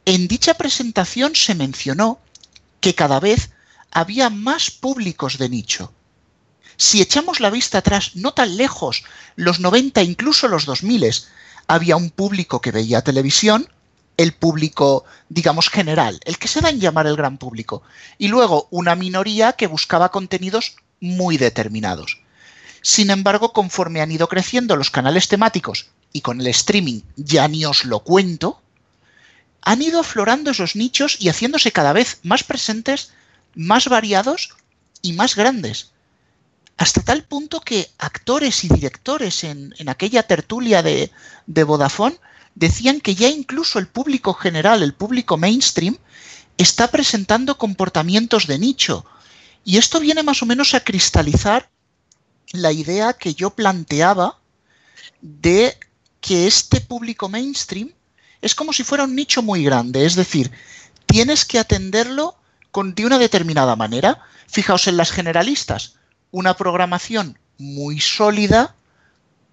En 0.05 0.27
dicha 0.27 0.53
presentación 0.53 1.35
se 1.35 1.55
mencionó 1.55 2.19
que 2.79 2.93
cada 2.93 3.19
vez 3.19 3.49
había 3.89 4.29
más 4.29 4.69
públicos 4.69 5.39
de 5.39 5.49
nicho. 5.49 5.91
Si 6.77 7.01
echamos 7.01 7.39
la 7.39 7.49
vista 7.49 7.79
atrás, 7.79 8.11
no 8.15 8.33
tan 8.33 8.57
lejos, 8.57 9.03
los 9.35 9.59
90, 9.59 10.01
incluso 10.03 10.47
los 10.47 10.65
2000, 10.65 11.13
había 11.67 11.95
un 11.95 12.09
público 12.09 12.61
que 12.61 12.71
veía 12.71 13.01
televisión, 13.01 13.69
el 14.17 14.33
público, 14.33 15.05
digamos, 15.29 15.69
general, 15.69 16.19
el 16.25 16.37
que 16.37 16.47
se 16.47 16.61
da 16.61 16.69
en 16.69 16.79
llamar 16.79 17.07
el 17.07 17.15
gran 17.15 17.37
público, 17.37 17.83
y 18.17 18.27
luego 18.27 18.67
una 18.71 18.95
minoría 18.95 19.53
que 19.53 19.67
buscaba 19.67 20.09
contenidos 20.09 20.75
muy 20.99 21.37
determinados. 21.37 22.19
Sin 22.81 23.09
embargo, 23.09 23.51
conforme 23.51 24.01
han 24.01 24.11
ido 24.11 24.27
creciendo 24.27 24.75
los 24.75 24.91
canales 24.91 25.27
temáticos, 25.27 25.87
y 26.13 26.21
con 26.21 26.39
el 26.39 26.47
streaming 26.47 27.01
ya 27.17 27.47
ni 27.47 27.65
os 27.65 27.83
lo 27.83 27.99
cuento, 27.99 28.61
han 29.61 29.81
ido 29.81 29.99
aflorando 29.99 30.51
esos 30.51 30.75
nichos 30.75 31.17
y 31.19 31.29
haciéndose 31.29 31.71
cada 31.71 31.91
vez 31.91 32.19
más 32.23 32.43
presentes, 32.43 33.11
más 33.55 33.89
variados 33.89 34.51
y 35.01 35.13
más 35.13 35.35
grandes. 35.35 35.91
Hasta 36.77 37.01
tal 37.01 37.23
punto 37.23 37.61
que 37.61 37.89
actores 37.97 38.63
y 38.63 38.69
directores 38.69 39.43
en, 39.43 39.73
aquella 39.87 40.23
tertulia 40.23 40.83
de, 40.83 41.11
de 41.45 41.63
Vodafone 41.63 42.17
decían 42.53 42.99
que 42.99 43.15
ya 43.15 43.29
incluso 43.29 43.79
el 43.79 43.87
público 43.87 44.33
general, 44.33 44.83
el 44.83 44.93
público 44.93 45.37
mainstream, 45.37 45.97
está 46.57 46.89
presentando 46.89 47.57
comportamientos 47.57 48.47
de 48.47 48.59
nicho. 48.59 49.05
Y 49.63 49.77
esto 49.77 49.99
viene 49.99 50.23
más 50.23 50.41
o 50.41 50.45
menos 50.45 50.73
a 50.73 50.81
cristalizar 50.81 51.69
la 52.51 52.71
idea 52.71 53.13
que 53.13 53.33
yo 53.33 53.51
planteaba 53.51 54.39
de 55.21 55.77
que 56.21 56.47
este 56.47 56.81
público 56.81 57.29
mainstream 57.29 57.91
es 58.41 58.53
como 58.53 58.73
si 58.73 58.83
fuera 58.83 59.05
un 59.05 59.15
nicho 59.15 59.41
muy 59.41 59.63
grande, 59.63 60.05
es 60.05 60.15
decir, 60.15 60.51
tienes 61.05 61.45
que 61.45 61.59
atenderlo 61.59 62.35
de 62.83 63.05
una 63.05 63.17
determinada 63.17 63.75
manera. 63.75 64.21
Fijaos 64.47 64.87
en 64.87 64.97
las 64.97 65.11
generalistas, 65.11 65.95
una 66.35 66.57
programación 66.57 67.39
muy 67.57 68.01
sólida, 68.01 68.75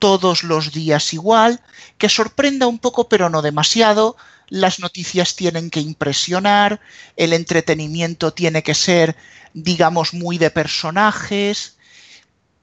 todos 0.01 0.43
los 0.43 0.73
días 0.73 1.15
igual, 1.15 1.61
que 1.97 2.09
sorprenda 2.09 2.67
un 2.67 2.81
poco 2.81 3.09
pero 3.09 3.31
no 3.31 3.41
demasiado, 3.41 4.17
las 4.49 4.81
noticias 4.81 5.37
tienen 5.37 5.71
que 5.71 5.79
impresionar, 5.79 6.81
el 7.17 7.35
entretenimiento 7.35 8.33
tiene 8.33 8.65
que 8.65 8.75
ser, 8.75 9.17
digamos, 9.55 10.13
muy 10.13 10.39
de 10.39 10.51
personajes. 10.51 11.77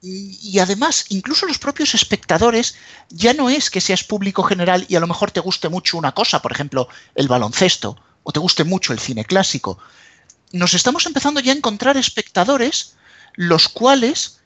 Y, 0.01 0.59
además, 0.59 1.05
incluso 1.07 1.45
los 1.45 1.57
propios 1.57 1.95
espectadores, 1.95 2.75
ya 3.09 3.33
no 3.33 3.49
es 3.49 3.69
que 3.69 3.79
seas 3.79 4.03
público 4.03 4.43
general 4.43 4.85
y 4.89 4.97
a 4.97 4.99
lo 4.99 5.07
mejor 5.07 5.31
te 5.31 5.39
guste 5.39 5.69
mucho 5.69 5.97
una 5.97 6.11
cosa, 6.11 6.41
por 6.41 6.51
ejemplo, 6.51 6.89
el 7.15 7.29
baloncesto, 7.29 7.95
o 8.23 8.33
te 8.33 8.39
guste 8.41 8.65
mucho 8.65 8.91
el 8.91 8.99
cine 8.99 9.23
clásico. 9.23 9.79
Nos 10.51 10.73
estamos 10.73 11.05
empezando 11.05 11.39
ya 11.39 11.53
a 11.53 11.55
encontrar 11.55 11.95
espectadores 11.95 12.95
los 13.35 13.67
cuales 13.67 14.39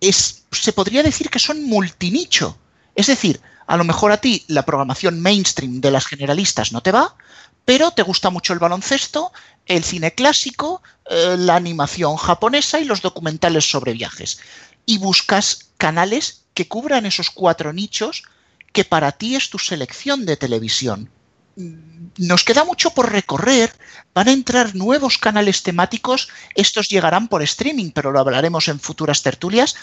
se 0.00 0.72
podría 0.72 1.02
decir 1.02 1.30
que 1.30 1.38
son 1.38 1.64
multinicho. 1.64 2.58
Es 2.94 3.06
decir, 3.06 3.40
a 3.66 3.76
lo 3.76 3.84
mejor 3.84 4.12
a 4.12 4.18
ti 4.18 4.44
la 4.48 4.64
programación 4.64 5.20
mainstream 5.20 5.80
de 5.80 5.90
las 5.90 6.06
generalistas 6.06 6.72
no 6.72 6.82
te 6.82 6.92
va, 6.92 7.16
pero 7.64 7.92
te 7.92 8.02
gusta 8.02 8.30
mucho 8.30 8.52
el 8.52 8.58
baloncesto, 8.58 9.32
el 9.66 9.84
cine 9.84 10.12
clásico, 10.12 10.82
eh, 11.08 11.36
la 11.38 11.56
animación 11.56 12.16
japonesa 12.16 12.78
y 12.78 12.84
los 12.84 13.00
documentales 13.00 13.68
sobre 13.70 13.92
viajes. 13.92 14.38
Y 14.86 14.98
buscas 14.98 15.70
canales 15.78 16.42
que 16.52 16.68
cubran 16.68 17.06
esos 17.06 17.30
cuatro 17.30 17.72
nichos 17.72 18.24
que 18.72 18.84
para 18.84 19.12
ti 19.12 19.36
es 19.36 19.48
tu 19.50 19.58
selección 19.58 20.26
de 20.26 20.36
televisión. 20.36 21.08
Mm, 21.56 22.08
nos 22.18 22.44
queda 22.44 22.64
mucho 22.64 22.90
por 22.90 23.10
recorrer, 23.10 23.74
van 24.14 24.28
a 24.28 24.32
entrar 24.32 24.74
nuevos 24.74 25.18
canales 25.18 25.62
temáticos, 25.62 26.28
estos 26.54 26.88
llegarán 26.88 27.28
por 27.28 27.42
streaming, 27.42 27.90
pero 27.90 28.12
lo 28.12 28.20
hablaremos 28.20 28.68
en 28.68 28.78
futuras 28.80 29.22
tertulias. 29.22 29.74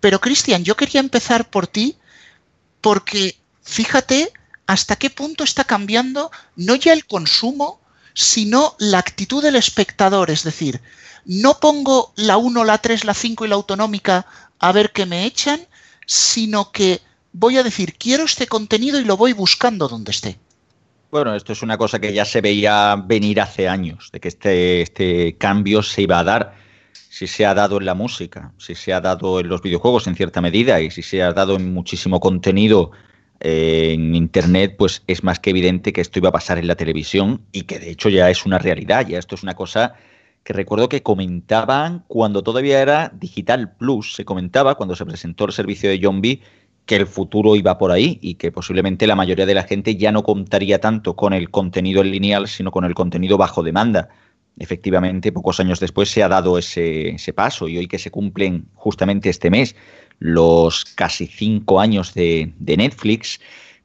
Pero 0.00 0.20
Cristian, 0.20 0.64
yo 0.64 0.76
quería 0.76 1.00
empezar 1.00 1.50
por 1.50 1.66
ti 1.66 1.96
porque 2.80 3.36
fíjate 3.62 4.32
hasta 4.66 4.96
qué 4.96 5.10
punto 5.10 5.44
está 5.44 5.64
cambiando 5.64 6.30
no 6.56 6.74
ya 6.74 6.92
el 6.92 7.06
consumo, 7.06 7.80
sino 8.14 8.76
la 8.78 8.98
actitud 8.98 9.42
del 9.42 9.56
espectador. 9.56 10.30
Es 10.30 10.42
decir, 10.42 10.80
no 11.26 11.60
pongo 11.60 12.12
la 12.16 12.38
1, 12.38 12.64
la 12.64 12.78
3, 12.78 13.04
la 13.04 13.14
5 13.14 13.44
y 13.44 13.48
la 13.48 13.56
autonómica 13.56 14.26
a 14.58 14.72
ver 14.72 14.92
qué 14.92 15.06
me 15.06 15.26
echan, 15.26 15.66
sino 16.06 16.72
que 16.72 17.02
voy 17.32 17.58
a 17.58 17.62
decir, 17.62 17.96
quiero 17.98 18.24
este 18.24 18.46
contenido 18.46 18.98
y 18.98 19.04
lo 19.04 19.16
voy 19.16 19.32
buscando 19.32 19.88
donde 19.88 20.12
esté. 20.12 20.38
Bueno, 21.10 21.34
esto 21.34 21.52
es 21.52 21.62
una 21.62 21.76
cosa 21.76 21.98
que 21.98 22.12
ya 22.12 22.24
se 22.24 22.40
veía 22.40 22.94
venir 23.04 23.40
hace 23.40 23.68
años, 23.68 24.10
de 24.12 24.20
que 24.20 24.28
este, 24.28 24.82
este 24.82 25.36
cambio 25.36 25.82
se 25.82 26.02
iba 26.02 26.20
a 26.20 26.24
dar. 26.24 26.54
Si 26.92 27.26
se 27.26 27.44
ha 27.44 27.52
dado 27.52 27.78
en 27.78 27.86
la 27.86 27.94
música, 27.94 28.52
si 28.58 28.76
se 28.76 28.92
ha 28.92 29.00
dado 29.00 29.40
en 29.40 29.48
los 29.48 29.60
videojuegos 29.60 30.06
en 30.06 30.14
cierta 30.14 30.40
medida 30.40 30.80
y 30.80 30.90
si 30.90 31.02
se 31.02 31.22
ha 31.22 31.32
dado 31.32 31.56
en 31.56 31.74
muchísimo 31.74 32.20
contenido 32.20 32.92
eh, 33.40 33.90
en 33.94 34.14
Internet, 34.14 34.76
pues 34.78 35.02
es 35.08 35.24
más 35.24 35.40
que 35.40 35.50
evidente 35.50 35.92
que 35.92 36.00
esto 36.00 36.20
iba 36.20 36.28
a 36.28 36.32
pasar 36.32 36.58
en 36.58 36.68
la 36.68 36.76
televisión 36.76 37.42
y 37.50 37.62
que 37.62 37.80
de 37.80 37.90
hecho 37.90 38.08
ya 38.08 38.30
es 38.30 38.46
una 38.46 38.58
realidad. 38.58 39.06
Ya 39.08 39.18
esto 39.18 39.34
es 39.34 39.42
una 39.42 39.54
cosa 39.54 39.94
que 40.44 40.52
recuerdo 40.52 40.88
que 40.88 41.02
comentaban 41.02 42.04
cuando 42.06 42.42
todavía 42.42 42.80
era 42.80 43.12
Digital 43.14 43.72
Plus, 43.72 44.14
se 44.14 44.24
comentaba 44.24 44.76
cuando 44.76 44.94
se 44.94 45.04
presentó 45.04 45.44
el 45.46 45.52
servicio 45.52 45.90
de 45.90 45.98
B 45.98 46.40
que 46.90 46.96
el 46.96 47.06
futuro 47.06 47.54
iba 47.54 47.78
por 47.78 47.92
ahí 47.92 48.18
y 48.20 48.34
que 48.34 48.50
posiblemente 48.50 49.06
la 49.06 49.14
mayoría 49.14 49.46
de 49.46 49.54
la 49.54 49.62
gente 49.62 49.94
ya 49.94 50.10
no 50.10 50.24
contaría 50.24 50.80
tanto 50.80 51.14
con 51.14 51.32
el 51.32 51.48
contenido 51.48 52.02
lineal, 52.02 52.48
sino 52.48 52.72
con 52.72 52.84
el 52.84 52.94
contenido 52.94 53.38
bajo 53.38 53.62
demanda. 53.62 54.08
Efectivamente, 54.58 55.30
pocos 55.30 55.60
años 55.60 55.78
después 55.78 56.08
se 56.08 56.24
ha 56.24 56.28
dado 56.28 56.58
ese, 56.58 57.14
paso 57.32 57.68
y 57.68 57.78
hoy 57.78 57.86
que 57.86 58.00
se 58.00 58.10
cumplen 58.10 58.66
justamente 58.74 59.30
este 59.30 59.50
mes 59.50 59.76
los 60.18 60.84
casi 60.84 61.28
cinco 61.28 61.78
años 61.78 62.12
de, 62.12 62.52
Netflix, 62.58 63.40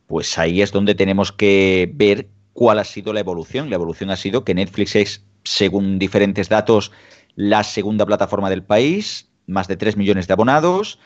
pues 0.08 0.40
ahí 0.40 0.64
es 0.64 0.72
donde 0.72 0.96
tenemos 0.96 1.32
que 1.32 1.88
ver 1.94 2.28
cuál 2.54 2.80
ha 2.80 2.86
sido 2.86 3.14
la 3.14 3.20
evolución. 3.20 3.70
La 3.70 3.76
evolución 3.76 4.10
ha 4.10 4.16
sido 4.16 4.44
que 4.44 4.56
Netflix 4.56 4.96
es, 4.96 5.24
según 5.44 6.00
diferentes 6.00 6.50
datos, 6.50 6.92
la 7.36 7.64
segunda 7.64 8.04
plataforma 8.04 8.50
del 8.50 8.64
país, 8.64 9.30
más 9.46 9.68
de 9.68 9.78
3 9.78 9.96
millones 9.96 10.26
de 10.26 10.34
abonados, 10.34 10.98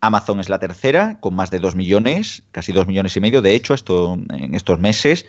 Amazon 0.00 0.40
es 0.40 0.48
la 0.48 0.58
tercera, 0.58 1.18
con 1.20 1.34
más 1.34 1.50
de 1.50 1.58
2 1.58 1.74
millones, 1.74 2.42
casi 2.50 2.72
2 2.72 2.86
millones 2.86 3.16
y 3.16 3.20
medio, 3.20 3.42
de 3.42 3.54
hecho, 3.54 3.74
esto, 3.74 4.18
en 4.30 4.54
estos 4.54 4.78
meses. 4.78 5.26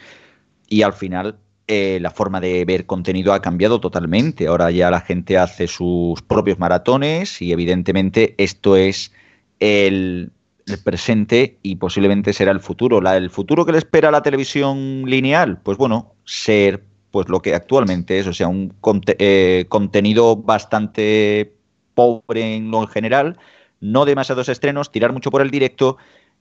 Y 0.67 0.81
al 0.81 0.93
final 0.93 1.37
eh, 1.69 1.99
la 2.01 2.11
forma 2.11 2.39
de 2.39 2.63
ver 2.63 2.85
contenido 2.85 3.33
ha 3.33 3.41
cambiado 3.41 3.81
totalmente. 3.81 4.47
Ahora 4.47 4.71
ya 4.71 4.89
la 4.89 5.01
gente 5.01 5.37
hace 5.37 5.67
sus 5.67 6.21
propios 6.21 6.59
maratones 6.59 7.41
y 7.41 7.51
evidentemente 7.51 8.35
esto 8.37 8.77
es 8.77 9.11
el, 9.59 10.31
presente 10.83 11.57
y 11.63 11.75
posiblemente 11.75 12.31
será 12.31 12.51
el 12.51 12.61
futuro. 12.61 12.99
El 13.11 13.29
futuro 13.29 13.65
que 13.65 13.73
le 13.73 13.79
espera 13.79 14.09
a 14.09 14.11
la 14.11 14.21
televisión 14.21 15.03
lineal, 15.05 15.59
pues 15.61 15.77
bueno, 15.77 16.13
ser 16.23 16.83
pues 17.11 17.27
lo 17.29 17.41
que 17.41 17.53
actualmente 17.53 18.19
es, 18.19 18.27
o 18.27 18.33
sea, 18.33 18.47
un 18.47 18.73
eh, 19.17 19.65
contenido 19.67 20.37
bastante 20.37 21.53
pobre 21.95 22.55
en 22.55 22.71
lo 22.71 22.85
general, 22.87 23.37
no 23.81 24.05
demasiados 24.05 24.49
estrenos, 24.49 24.91
tirar 24.91 25.13
mucho 25.13 25.31
por 25.31 25.41
el 25.41 25.51
directo 25.51 25.97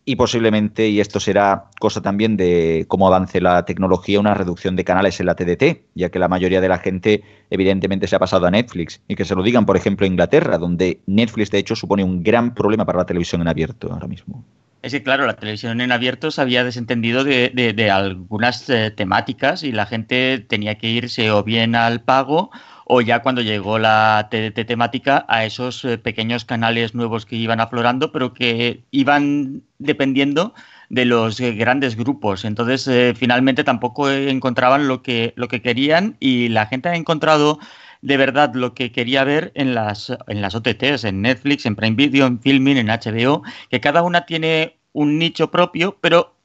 y 0.09 0.14
posiblemente, 0.14 0.88
y 0.88 1.01
esto 1.01 1.18
será 1.18 1.64
cosa 1.81 2.01
también 2.01 2.37
de 2.37 2.85
cómo 2.87 3.09
avance 3.09 3.40
la 3.40 3.64
tecnología, 3.64 4.20
una 4.20 4.35
reducción 4.35 4.77
de 4.77 4.85
canales 4.85 5.18
en 5.18 5.27
la 5.27 5.35
TDT, 5.35 5.83
ya 5.96 6.11
que 6.11 6.20
la 6.20 6.29
mayoría 6.29 6.61
de 6.61 6.68
la 6.68 6.79
gente 6.79 7.25
evidentemente 7.51 8.07
se 8.07 8.14
ha 8.14 8.20
pasado 8.20 8.46
a 8.46 8.51
Netflix. 8.53 9.01
Y 9.09 9.16
que 9.16 9.25
se 9.25 9.35
lo 9.35 9.42
digan, 9.42 9.66
por 9.66 9.77
ejemplo, 9.77 10.07
Inglaterra, 10.07 10.59
donde 10.59 11.01
Netflix 11.07 11.51
de 11.51 11.59
hecho 11.59 11.75
supone 11.75 12.05
un 12.05 12.22
gran 12.22 12.55
problema 12.55 12.85
para 12.87 12.99
la 12.99 13.07
televisión 13.07 13.40
en 13.40 13.49
abierto 13.49 13.92
ahora 13.92 14.07
mismo. 14.07 14.44
Es 14.81 14.92
que, 14.92 15.03
claro, 15.03 15.27
la 15.27 15.35
televisión 15.35 15.81
en 15.81 15.90
abierto 15.90 16.31
se 16.31 16.40
había 16.40 16.62
desentendido 16.62 17.25
de, 17.25 17.90
algunas 17.90 18.70
eh, 18.70 18.92
temáticas 18.92 19.64
y 19.64 19.72
la 19.72 19.87
gente 19.87 20.38
tenía 20.38 20.77
que 20.77 20.88
irse 20.88 21.33
o 21.33 21.42
bien 21.42 21.75
al 21.75 22.03
pago 22.03 22.53
o 22.88 23.01
ya 23.01 23.20
cuando 23.20 23.42
llegó 23.42 23.79
la 23.79 24.29
TDT 24.31 24.64
temática 24.64 25.25
a 25.29 25.44
esos 25.44 25.85
eh, 25.85 25.99
pequeños 25.99 26.44
canales 26.44 26.94
nuevos 26.94 27.27
que 27.27 27.35
iban 27.35 27.61
aflorando, 27.61 28.12
pero 28.12 28.33
que 28.33 28.85
iban 28.92 29.62
dependiendo 29.79 30.55
de 30.88 31.05
los 31.05 31.40
eh, 31.40 31.53
grandes 31.53 31.96
grupos. 31.96 32.44
Entonces, 32.44 32.87
eh, 32.87 33.12
finalmente 33.16 33.64
tampoco 33.64 34.09
encontraban 34.09 34.87
lo 34.87 35.03
que, 35.03 35.33
lo 35.37 35.49
que 35.49 35.62
querían 35.62 36.16
y 36.20 36.49
la 36.49 36.66
gente 36.66 36.88
ha 36.88 36.94
encontrado 36.94 37.59
de 38.03 38.16
verdad 38.16 38.55
lo 38.55 38.72
que 38.72 38.92
quería 38.92 39.25
ver 39.25 39.51
en 39.57 39.75
las, 39.75 40.16
en 40.29 40.40
las 40.40 40.55
OTTs, 40.55 41.03
en 41.05 41.22
Netflix, 41.22 41.66
en 41.66 41.75
Prime 41.75 41.96
Video, 41.96 42.27
en 42.27 42.40
Filming, 42.40 42.77
en 42.77 42.87
HBO, 42.87 43.42
que 43.68 43.81
cada 43.81 44.03
una 44.05 44.27
tiene 44.27 44.79
un 44.92 45.18
nicho 45.18 45.51
propio, 45.51 45.99
pero 46.01 46.36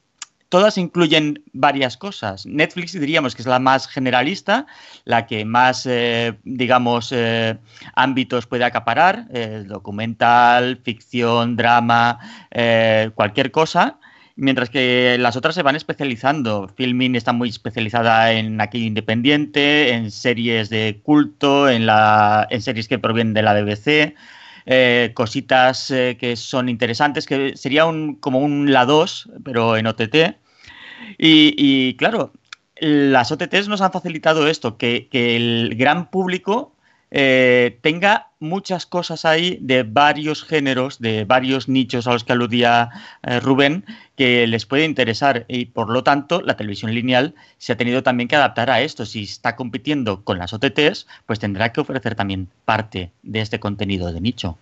todas 0.52 0.76
incluyen 0.76 1.42
varias 1.54 1.96
cosas. 1.96 2.44
Netflix 2.44 2.92
diríamos 2.92 3.34
que 3.34 3.40
es 3.40 3.48
la 3.48 3.58
más 3.58 3.88
generalista, 3.88 4.66
la 5.06 5.26
que 5.26 5.46
más, 5.46 5.86
eh, 5.86 6.34
digamos, 6.44 7.10
eh, 7.10 7.56
ámbitos 7.94 8.46
puede 8.46 8.62
acaparar, 8.64 9.28
eh, 9.32 9.64
documental, 9.66 10.78
ficción, 10.84 11.56
drama, 11.56 12.18
cualquier 13.14 13.50
cosa. 13.50 13.98
Mientras 14.36 14.68
que 14.68 15.16
las 15.18 15.36
otras 15.36 15.54
se 15.54 15.62
van 15.62 15.74
especializando. 15.74 16.68
Filming 16.76 17.16
está 17.16 17.32
muy 17.32 17.48
especializada 17.48 18.32
en 18.32 18.60
aquello 18.60 18.84
independiente, 18.84 19.94
en 19.94 20.10
series 20.10 20.68
de 20.68 21.00
culto, 21.02 21.70
en, 21.70 21.86
la, 21.86 22.46
en 22.50 22.60
series 22.60 22.88
que 22.88 22.98
provienen 22.98 23.32
de 23.32 23.42
la 23.42 23.54
BBC. 23.54 24.14
cositas 25.14 25.88
que 25.88 26.34
son 26.36 26.68
interesantes, 26.68 27.24
que 27.24 27.56
sería 27.56 27.86
un, 27.86 28.16
como 28.16 28.40
un 28.40 28.70
La 28.70 28.84
2, 28.84 29.30
pero 29.44 29.78
en 29.78 29.86
OTT. 29.86 30.41
Y, 31.18 31.94
claro, 31.96 32.32
las 32.76 33.30
OTTs 33.30 33.68
nos 33.68 33.80
han 33.80 33.92
facilitado 33.92 34.48
esto, 34.48 34.76
que, 34.76 35.08
el 35.12 35.74
gran 35.76 36.10
público 36.10 36.74
eh, 37.10 37.78
tenga 37.82 38.30
muchas 38.40 38.86
cosas 38.86 39.24
ahí 39.24 39.58
de 39.60 39.82
varios 39.82 40.42
géneros, 40.42 40.98
de 40.98 41.24
varios 41.26 41.68
nichos 41.68 42.06
a 42.06 42.12
los 42.12 42.24
que 42.24 42.32
aludía 42.32 42.88
eh, 43.22 43.38
Rubén, 43.38 43.84
que 44.16 44.46
les 44.46 44.64
puede 44.64 44.86
interesar 44.86 45.44
y 45.46 45.66
por 45.66 45.90
lo 45.90 46.02
tanto 46.02 46.40
la 46.40 46.56
televisión 46.56 46.94
lineal 46.94 47.34
se 47.58 47.72
ha 47.72 47.76
tenido 47.76 48.02
también 48.02 48.28
que 48.28 48.36
adaptar 48.36 48.70
a 48.70 48.80
esto. 48.80 49.04
Si 49.04 49.24
está 49.24 49.56
compitiendo 49.56 50.24
con 50.24 50.38
las 50.38 50.54
OTTs, 50.54 51.06
pues 51.26 51.38
tendrá 51.38 51.72
que 51.72 51.82
ofrecer 51.82 52.14
también 52.14 52.48
parte 52.64 53.12
de 53.22 53.40
este 53.42 53.60
contenido 53.60 54.10
de 54.10 54.20
nicho. 54.20 54.56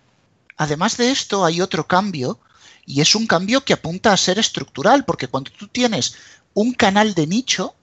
Además 0.57 0.97
de 0.97 1.11
esto 1.11 1.45
hay 1.45 1.61
otro 1.61 1.87
cambio 1.87 2.37
y 2.85 3.01
es 3.01 3.15
un 3.15 3.27
cambio 3.27 3.63
que 3.63 3.73
apunta 3.73 4.13
a 4.13 4.17
ser 4.17 4.39
estructural, 4.39 5.05
porque 5.05 5.27
cuando 5.27 5.51
tú 5.51 5.67
tienes 5.67 6.15
un 6.53 6.73
canal 6.73 7.13
de 7.13 7.27
nicho, 7.27 7.75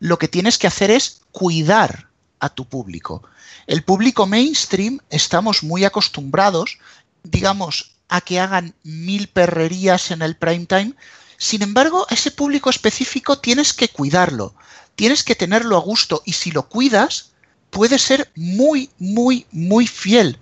lo 0.00 0.18
que 0.18 0.28
tienes 0.28 0.58
que 0.58 0.66
hacer 0.66 0.90
es 0.90 1.20
cuidar 1.32 2.08
a 2.40 2.48
tu 2.48 2.64
público. 2.64 3.22
El 3.66 3.82
público 3.82 4.26
mainstream 4.26 5.00
estamos 5.10 5.62
muy 5.62 5.84
acostumbrados, 5.84 6.78
digamos, 7.22 7.92
a 8.08 8.20
que 8.20 8.40
hagan 8.40 8.74
mil 8.82 9.28
perrerías 9.28 10.10
en 10.10 10.22
el 10.22 10.36
prime 10.36 10.66
time. 10.66 10.94
Sin 11.36 11.62
embargo, 11.62 12.06
ese 12.10 12.30
público 12.30 12.70
específico 12.70 13.38
tienes 13.38 13.72
que 13.72 13.88
cuidarlo, 13.88 14.54
tienes 14.96 15.22
que 15.22 15.34
tenerlo 15.34 15.76
a 15.76 15.80
gusto 15.80 16.22
y 16.24 16.32
si 16.32 16.50
lo 16.50 16.68
cuidas, 16.68 17.32
puede 17.70 17.98
ser 17.98 18.30
muy, 18.34 18.90
muy, 18.98 19.46
muy 19.52 19.86
fiel. 19.86 20.38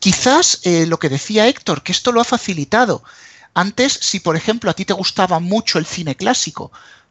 Quizás 0.00 0.60
eh, 0.64 0.86
lo 0.86 0.98
que 0.98 1.08
decía 1.08 1.48
Héctor, 1.48 1.82
que 1.82 1.92
esto 1.92 2.12
lo 2.12 2.20
ha 2.20 2.24
facilitado. 2.24 3.02
Antes, 3.54 3.92
si 3.92 4.20
por 4.20 4.36
ejemplo 4.36 4.70
a 4.70 4.74
ti 4.74 4.84
te 4.84 4.92
gustaba 4.92 5.40
mucho 5.40 5.78
el 5.78 5.86
cine 5.86 6.14
clásico, 6.14 6.70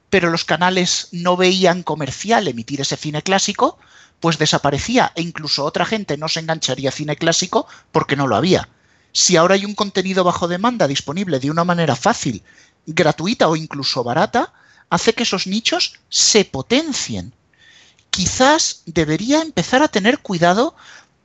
pero 0.09 0.29
los 0.29 0.45
canales 0.45 1.09
no 1.11 1.35
veían 1.35 1.83
comercial 1.83 2.47
emitir 2.47 2.81
ese 2.81 2.95
cine 2.95 3.21
clásico, 3.21 3.77
pues 4.19 4.37
desaparecía 4.37 5.11
e 5.15 5.21
incluso 5.21 5.65
otra 5.65 5.85
gente 5.85 6.17
no 6.17 6.27
se 6.27 6.39
engancharía 6.39 6.89
a 6.89 6.93
cine 6.93 7.15
clásico 7.15 7.67
porque 7.91 8.15
no 8.15 8.27
lo 8.27 8.35
había. 8.35 8.69
Si 9.11 9.35
ahora 9.35 9.55
hay 9.55 9.65
un 9.65 9.75
contenido 9.75 10.23
bajo 10.23 10.47
demanda 10.47 10.87
disponible 10.87 11.39
de 11.39 11.51
una 11.51 11.63
manera 11.63 11.95
fácil, 11.95 12.43
gratuita 12.85 13.47
o 13.47 13.55
incluso 13.55 14.03
barata, 14.03 14.53
hace 14.89 15.13
que 15.13 15.23
esos 15.23 15.47
nichos 15.47 15.99
se 16.09 16.45
potencien. 16.45 17.33
Quizás 18.09 18.83
debería 18.85 19.41
empezar 19.41 19.83
a 19.83 19.89
tener 19.89 20.19
cuidado, 20.19 20.75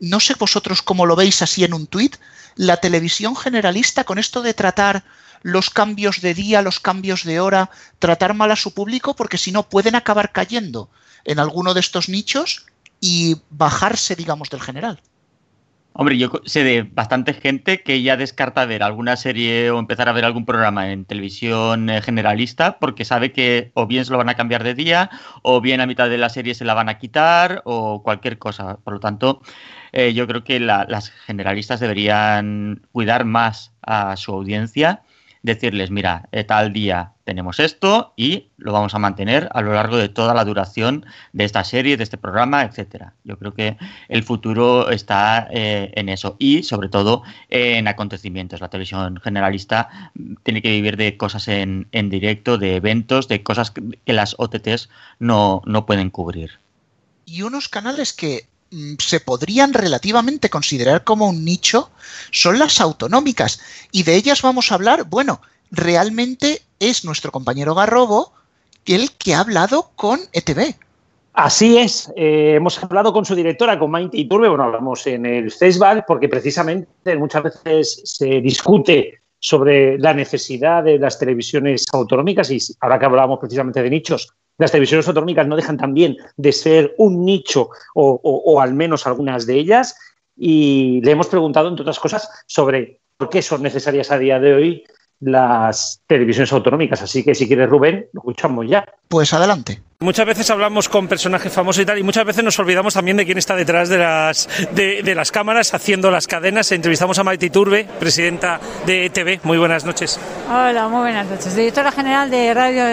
no 0.03 0.19
sé 0.19 0.35
vosotros 0.35 0.83
cómo 0.83 1.07
lo 1.07 1.15
veis 1.15 1.43
así 1.43 1.63
en 1.63 1.75
un 1.75 1.87
tuit, 1.87 2.17
la 2.57 2.79
televisión 2.79 3.37
generalista 3.37 4.03
con 4.03 4.19
esto 4.19 4.43
de 4.43 4.53
tratar 4.53 5.05
los 5.43 5.71
cambios 5.71 6.21
de 6.21 6.35
día, 6.35 6.61
los 6.61 6.81
cambios 6.81 7.23
de 7.23 7.39
hora, 7.39 7.71
tratar 8.01 8.35
mal 8.35 8.51
a 8.51 8.57
su 8.57 8.75
público, 8.75 9.15
porque 9.15 9.39
si 9.39 9.53
no 9.53 9.69
pueden 9.69 9.95
acabar 9.95 10.33
cayendo 10.33 10.91
en 11.25 11.39
alguno 11.39 11.73
de 11.73 11.81
estos 11.81 12.09
nichos 12.09 12.67
y 13.01 13.37
bajarse, 13.51 14.17
digamos, 14.17 14.51
del 14.51 14.61
general. 14.61 15.01
Hombre, 15.95 16.17
yo 16.17 16.31
sé 16.47 16.65
de 16.65 16.83
bastante 16.83 17.35
gente 17.35 17.83
que 17.83 18.01
ya 18.03 18.17
descarta 18.17 18.65
ver 18.65 18.83
alguna 18.83 19.17
serie 19.17 19.71
o 19.71 19.79
empezar 19.79 20.09
a 20.09 20.13
ver 20.13 20.25
algún 20.25 20.47
programa 20.47 20.91
en 20.91 21.05
televisión 21.05 21.91
eh, 21.91 22.01
generalista 22.01 22.79
porque 22.79 23.05
sabe 23.05 23.33
que 23.33 23.73
o 23.75 23.87
bien 23.87 24.07
se 24.07 24.13
lo 24.13 24.17
van 24.17 24.31
a 24.31 24.35
cambiar 24.35 24.65
de 24.65 24.73
día 24.75 25.11
o 25.43 25.61
bien 25.61 25.83
a 25.83 25.87
mitad 25.87 26.09
de 26.09 26.17
la 26.17 26.31
serie 26.31 26.55
se 26.55 26.65
la 26.65 26.73
van 26.73 26.89
a 26.89 26.99
quitar 26.99 27.61
o 27.67 28.03
cualquier 28.03 28.39
cosa. 28.39 28.79
Por 28.79 28.95
lo 28.95 29.01
tanto, 29.01 29.43
eh, 29.93 30.15
yo 30.15 30.27
creo 30.27 30.45
que 30.45 30.61
las 30.61 31.11
generalistas 31.27 31.81
deberían 31.81 32.87
cuidar 32.93 33.27
más 33.27 33.75
a 33.83 34.17
su 34.17 34.33
audiencia 34.33 35.03
decirles, 35.43 35.91
mira, 35.91 36.29
eh, 36.33 36.45
tal 36.45 36.73
día 36.73 37.13
tenemos 37.25 37.61
esto 37.61 38.13
y 38.17 38.49
lo 38.57 38.73
vamos 38.73 38.95
a 38.95 38.99
mantener 38.99 39.49
a 39.53 39.61
lo 39.61 39.73
largo 39.73 39.97
de 39.97 40.09
toda 40.09 40.35
la 40.35 40.45
duración 40.45 41.05
de 41.33 41.45
esta 41.45 41.65
serie, 41.65 41.97
de 41.97 42.05
este 42.05 42.17
programa, 42.17 42.63
etcétera. 42.63 43.15
Yo 43.25 43.39
creo 43.39 43.55
que 43.55 43.77
el 44.09 44.23
futuro 44.23 44.91
está 44.91 45.49
eh, 45.51 45.93
en 45.95 46.09
eso 46.09 46.37
y 46.39 46.63
sobre 46.63 46.89
todo 46.89 47.23
en 47.49 47.89
acontecimientos. 47.89 48.61
La 48.61 48.71
televisión 48.71 49.21
generalista 49.23 50.13
tiene 50.45 50.63
que 50.63 50.71
vivir 50.71 50.97
de 50.97 51.17
cosas 51.17 51.49
en, 51.49 51.89
en 51.93 52.09
directo, 52.11 52.59
de 52.59 52.77
eventos, 52.77 53.29
de 53.29 53.43
cosas 53.43 53.71
que, 53.71 54.13
las 54.13 54.37
OTTs 54.39 54.91
no, 55.19 55.63
no 55.65 55.87
pueden 55.87 56.11
cubrir. 56.11 56.61
Y 57.25 57.43
unos 57.43 57.69
canales 57.69 58.13
que 58.13 58.47
se 58.99 59.21
podrían 59.21 59.73
relativamente 59.73 60.51
considerar 60.51 61.05
como 61.05 61.29
un 61.29 61.45
nicho 61.45 61.91
son 62.31 62.59
las 62.59 62.81
autonómicas. 62.81 63.61
Y 63.91 64.03
de 64.03 64.17
ellas 64.17 64.43
vamos 64.43 64.71
a 64.71 64.77
hablar, 64.77 65.05
bueno, 65.05 65.41
realmente 65.71 66.63
es 66.81 67.05
nuestro 67.05 67.33
compañero 67.33 67.75
Garrobo 67.75 68.33
el 68.87 69.13
que 69.13 69.35
ha 69.35 69.41
hablado 69.41 69.91
con 69.95 70.21
ETV. 70.33 70.75
Así 71.35 71.79
es, 71.79 72.13
eh, 72.15 72.55
hemos 72.57 72.83
hablado 72.83 73.13
con 73.13 73.25
su 73.25 73.35
directora, 73.35 73.79
con 73.79 73.91
Maite 73.91 74.19
Iturbe, 74.19 74.49
bueno, 74.49 74.65
hablamos 74.65 75.07
en 75.07 75.25
el 75.25 75.51
Facebook 75.51 76.05
porque 76.07 76.29
precisamente 76.29 77.17
muchas 77.17 77.45
veces 77.45 78.03
se 78.05 78.43
discute 78.43 79.21
sobre 79.39 79.99
la 79.99 80.13
necesidad 80.13 80.85
de 80.85 80.99
las 80.99 81.19
televisiones 81.19 81.87
autonómicas 81.93 82.51
y 82.51 82.59
ahora 82.81 82.99
que 82.99 83.07
hablábamos 83.07 83.39
precisamente 83.39 83.83
de 83.83 83.89
nichos, 83.89 84.35
las 84.59 84.71
televisiones 84.71 85.09
autonómicas 85.09 85.47
no 85.47 85.57
dejan 85.57 85.77
también 85.77 86.17
de 86.37 86.53
ser 86.53 86.95
un 86.99 87.25
nicho 87.25 87.71
o, 87.95 88.61
al 88.61 88.75
menos 88.75 89.07
algunas 89.07 89.47
de 89.47 89.55
ellas. 89.55 89.97
Y 90.37 91.01
le 91.03 91.13
hemos 91.13 91.29
preguntado, 91.29 91.69
entre 91.69 91.83
otras 91.83 92.01
cosas, 92.01 92.29
sobre 92.47 93.01
por 93.17 93.29
qué 93.29 93.43
son 93.43 93.63
necesarias 93.63 94.11
a 94.11 94.19
día 94.19 94.39
de 94.39 94.55
hoy 94.55 94.85
las 95.21 96.03
televisiones 96.07 96.53
autonómicas. 96.53 97.03
Así 97.03 97.23
que 97.23 97.35
si 97.35 97.47
quieres, 97.47 97.69
Rubén, 97.69 98.09
lo 98.13 98.21
escuchamos 98.21 98.67
ya. 98.69 98.85
Pues 99.09 99.33
adelante. 99.33 99.81
Muchas 100.01 100.27
veces 100.27 100.51
hablamos 100.51 100.89
con 100.89 101.07
personajes 101.07 101.53
famosos 101.53 101.81
y 101.81 101.87
tal, 101.87 101.97
y 101.97 102.03
muchas 102.03 102.25
veces 102.25 102.43
nos 102.43 102.59
olvidamos 102.59 102.95
también 102.95 103.17
de 103.17 103.25
quién 103.25 103.39
está 103.39 103.55
detrás 103.55 103.89
de 103.89 103.99
las, 103.99 104.49
de, 104.75 105.15
las 105.15 105.31
cámaras 105.31 105.75
haciendo 105.75 106.11
las 106.11 106.27
cadenas. 106.27 106.73
Entrevistamos 106.73 107.21
a 107.21 107.25
Maite 107.25 107.51
Turbe, 107.51 107.87
presidenta 108.01 108.59
de 108.85 109.07
ETV. 109.07 109.45
Muy 109.45 109.59
buenas 109.59 109.85
noches. 109.85 110.19
Hola, 110.49 110.89
muy 110.89 111.03
buenas 111.03 111.29
noches. 111.29 111.55
Directora 111.55 111.93
general 111.93 112.29
de 112.31 112.53
Radio 112.53 112.85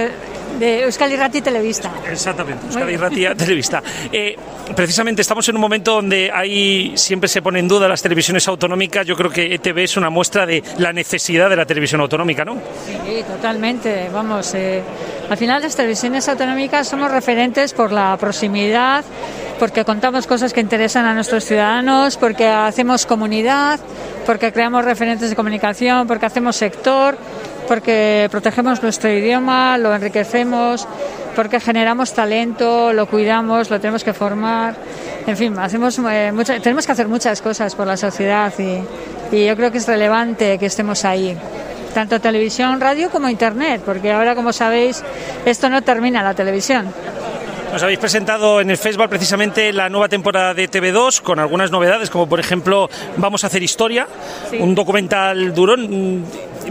de 0.58 0.84
Euskal 0.84 1.12
Irrati 1.12 1.42
Televista. 1.42 1.92
Exactamente, 2.10 2.66
Euskal 2.68 2.90
Irrati 2.90 3.26
Televista. 3.38 3.82
Eh, 4.12 4.36
precisamente 4.76 5.22
estamos 5.22 5.48
en 5.50 5.56
un 5.56 5.62
momento 5.62 5.94
donde 5.94 6.32
ahí 6.34 6.94
siempre 6.96 7.28
se 7.28 7.42
pone 7.42 7.60
en 7.60 7.68
duda 7.68 7.88
las 7.88 8.02
televisiones 8.02 8.48
autonómicas. 8.48 9.06
Yo 9.06 9.16
creo 9.16 9.30
que 9.30 9.54
ETV 9.56 9.80
es 9.80 9.98
una 9.98 10.10
muestra 10.10 10.46
de 10.46 10.64
la 10.78 10.94
necesidad 10.94 11.50
de 11.50 11.56
la 11.56 11.66
televisión 11.66 12.02
autonómica, 12.02 12.44
¿no? 12.46 12.56
Sí, 12.86 13.24
totalmente. 13.28 14.10
Vamos, 14.14 14.54
eh, 14.56 14.82
al 15.30 15.38
final 15.38 15.62
las 15.62 15.76
televisiones 15.76 16.28
autonómicas 16.28 16.88
somos 16.88 17.12
referentes 17.12 17.74
por 17.74 17.92
la 17.92 18.18
proximidad, 18.18 19.04
porque 19.60 19.86
contamos 19.86 20.26
cosas 20.26 20.54
que 20.54 20.62
interesan 20.62 21.06
a 21.06 21.14
nuestros 21.14 21.44
ciudadanos, 21.44 22.18
porque 22.18 22.48
hacemos 22.48 23.06
comunidad, 23.06 23.80
porque 24.26 24.52
creamos 24.52 24.86
referentes 24.86 25.30
de 25.30 25.36
comunicación, 25.36 26.08
porque 26.08 26.26
hacemos 26.26 26.56
sector 26.56 27.18
porque 27.70 28.28
protegemos 28.32 28.82
nuestro 28.82 29.12
idioma, 29.12 29.78
lo 29.78 29.94
enriquecemos, 29.94 30.88
porque 31.36 31.60
generamos 31.60 32.14
talento, 32.14 32.92
lo 32.94 33.06
cuidamos, 33.06 33.70
lo 33.70 33.80
tenemos 33.80 34.04
que 34.04 34.12
formar. 34.12 34.76
En 35.28 35.38
fin, 35.38 35.56
hacemos 35.60 36.00
eh, 36.00 36.34
tenemos 36.64 36.88
que 36.88 36.92
hacer 36.92 37.08
muchas 37.08 37.44
cosas 37.44 37.76
por 37.76 37.86
la 37.86 37.96
sociedad 37.96 38.52
y, 38.58 38.82
y 39.36 39.46
yo 39.46 39.56
creo 39.56 39.72
que 39.72 39.78
es 39.78 39.88
relevante 39.88 40.58
que 40.58 40.66
estemos 40.66 41.06
ahí 41.06 41.38
tanto 41.94 42.20
televisión, 42.20 42.82
radio 42.82 43.12
como 43.12 43.30
internet, 43.30 43.84
porque 43.86 44.12
ahora, 44.12 44.34
como 44.34 44.52
sabéis, 44.52 45.04
esto 45.46 45.70
no 45.70 45.84
termina 45.84 46.24
la 46.24 46.34
televisión. 46.34 46.92
Nos 47.72 47.84
habéis 47.84 48.00
presentado 48.00 48.62
en 48.62 48.72
el 48.72 48.78
Facebook 48.78 49.10
precisamente 49.10 49.72
la 49.72 49.90
nueva 49.90 50.10
temporada 50.10 50.56
de 50.56 50.68
TV2 50.68 51.22
con 51.22 51.38
algunas 51.38 51.70
novedades, 51.70 52.10
como 52.10 52.28
por 52.28 52.40
ejemplo 52.40 52.90
Vamos 53.18 53.44
a 53.44 53.48
hacer 53.48 53.62
historia, 53.62 54.08
un 54.60 54.74
documental 54.74 55.54
durón. 55.54 56.24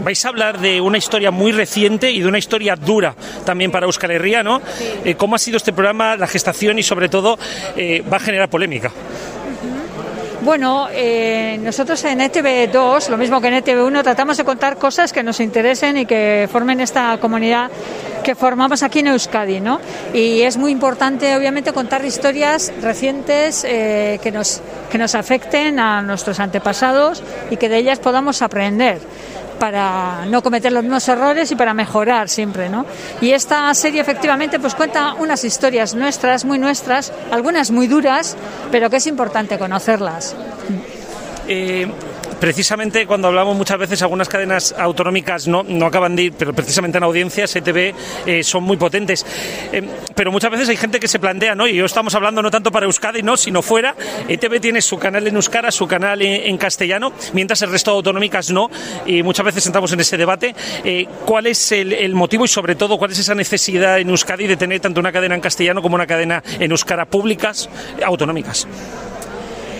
Vais 0.03 0.25
a 0.25 0.29
hablar 0.29 0.59
de 0.59 0.79
una 0.81 0.97
historia 0.97 1.31
muy 1.31 1.51
reciente 1.51 2.11
y 2.11 2.21
de 2.21 2.27
una 2.27 2.37
historia 2.37 2.75
dura 2.75 3.15
también 3.45 3.71
para 3.71 3.85
Euskal 3.85 4.11
Herria, 4.11 4.43
¿no? 4.43 4.61
Eh, 5.03 5.15
¿Cómo 5.15 5.35
ha 5.35 5.39
sido 5.39 5.57
este 5.57 5.73
programa, 5.73 6.15
la 6.15 6.27
gestación 6.27 6.79
y 6.79 6.83
sobre 6.83 7.09
todo 7.09 7.37
eh, 7.75 8.03
va 8.11 8.17
a 8.17 8.19
generar 8.19 8.49
polémica? 8.49 8.91
Bueno, 10.41 10.87
eh, 10.93 11.59
nosotros 11.61 12.01
en 12.05 12.19
ETV2, 12.19 13.09
lo 13.09 13.17
mismo 13.17 13.41
que 13.41 13.49
en 13.49 13.61
ETV1, 13.61 14.03
tratamos 14.03 14.37
de 14.37 14.45
contar 14.45 14.77
cosas 14.77 15.11
que 15.11 15.21
nos 15.21 15.41
interesen 15.41 15.97
y 15.97 16.05
que 16.05 16.47
formen 16.49 16.79
esta 16.79 17.17
comunidad 17.19 17.69
que 18.23 18.35
formamos 18.35 18.83
aquí 18.83 18.99
en 18.99 19.07
Euskadi, 19.07 19.59
¿no? 19.59 19.79
Y 20.13 20.41
es 20.41 20.55
muy 20.57 20.71
importante, 20.71 21.35
obviamente, 21.35 21.73
contar 21.73 22.05
historias 22.05 22.71
recientes 22.81 23.65
eh, 23.67 24.19
que, 24.21 24.31
nos, 24.31 24.61
que 24.91 24.97
nos 24.97 25.15
afecten 25.15 25.79
a 25.79 26.01
nuestros 26.01 26.39
antepasados 26.39 27.21
y 27.49 27.57
que 27.57 27.69
de 27.69 27.77
ellas 27.77 27.99
podamos 27.99 28.41
aprender 28.41 28.99
para 29.59 30.25
no 30.25 30.41
cometer 30.41 30.71
los 30.71 30.83
mismos 30.83 31.07
errores 31.07 31.51
y 31.51 31.55
para 31.55 31.73
mejorar 31.73 32.29
siempre, 32.29 32.69
¿no? 32.69 32.85
Y 33.21 33.31
esta 33.31 33.71
serie 33.73 34.01
efectivamente 34.01 34.59
pues 34.59 34.73
cuenta 34.73 35.13
unas 35.15 35.43
historias 35.43 35.93
nuestras, 35.93 36.45
muy 36.45 36.57
nuestras, 36.57 37.11
algunas 37.31 37.69
muy 37.71 37.87
duras, 37.87 38.35
pero 38.71 38.89
que 38.89 38.97
es 38.97 39.07
importante 39.07 39.59
conocerlas. 39.59 40.35
Eh, 41.47 41.91
precisamente 42.39 43.05
cuando 43.05 43.27
hablamos 43.27 43.55
muchas 43.55 43.77
veces, 43.77 44.01
algunas 44.01 44.29
cadenas 44.29 44.73
autonómicas 44.77 45.47
no, 45.47 45.63
no 45.63 45.85
acaban 45.85 46.15
de 46.15 46.23
ir, 46.23 46.33
pero 46.37 46.53
precisamente 46.53 46.97
en 46.97 47.03
audiencias, 47.03 47.55
ETV, 47.55 47.93
eh, 48.25 48.43
son 48.43 48.63
muy 48.63 48.77
potentes. 48.77 49.25
Eh, 49.71 49.87
pero 50.15 50.31
muchas 50.31 50.51
veces 50.51 50.69
hay 50.69 50.77
gente 50.77 50.99
que 50.99 51.07
se 51.07 51.19
plantea, 51.19 51.55
¿no? 51.55 51.67
Y 51.67 51.75
yo 51.75 51.85
estamos 51.85 52.15
hablando 52.15 52.41
no 52.41 52.51
tanto 52.51 52.71
para 52.71 52.85
Euskadi, 52.85 53.21
no, 53.21 53.37
sino 53.37 53.61
fuera. 53.61 53.95
ETV 54.27 54.59
tiene 54.59 54.81
su 54.81 54.97
canal 54.97 55.27
en 55.27 55.35
Euskara, 55.35 55.71
su 55.71 55.87
canal 55.87 56.21
en, 56.21 56.57
castellano, 56.57 57.13
mientras 57.33 57.61
el 57.61 57.71
resto 57.71 57.91
de 57.91 57.97
autonómicas 57.97 58.51
no. 58.51 58.69
Y 59.05 59.23
muchas 59.23 59.45
veces 59.45 59.65
entramos 59.65 59.91
en 59.93 59.99
ese 59.99 60.17
debate. 60.17 60.55
Eh, 60.83 61.07
¿Cuál 61.25 61.47
es 61.47 61.71
el, 61.71 61.93
el, 61.93 62.15
motivo 62.15 62.45
y, 62.45 62.47
sobre 62.47 62.75
todo, 62.75 62.97
cuál 62.97 63.11
es 63.11 63.19
esa 63.19 63.35
necesidad 63.35 63.99
en 63.99 64.09
Euskadi 64.09 64.47
de 64.47 64.57
tener 64.57 64.79
tanto 64.79 64.99
una 64.99 65.11
cadena 65.11 65.35
en 65.35 65.41
castellano 65.41 65.81
como 65.81 65.95
una 65.95 66.07
cadena 66.07 66.43
en 66.59 66.71
Euskara 66.71 67.05
públicas 67.05 67.69
autonómicas? 68.03 68.67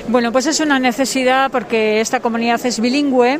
Bueno, 0.10 0.32
pues 0.32 0.48
es 0.48 0.60
una 0.60 0.80
necesidad 0.80 1.52
porque 1.52 2.02
esta 2.02 2.19
comunidad 2.19 2.60
es 2.65 2.80
bilingüe 2.80 3.39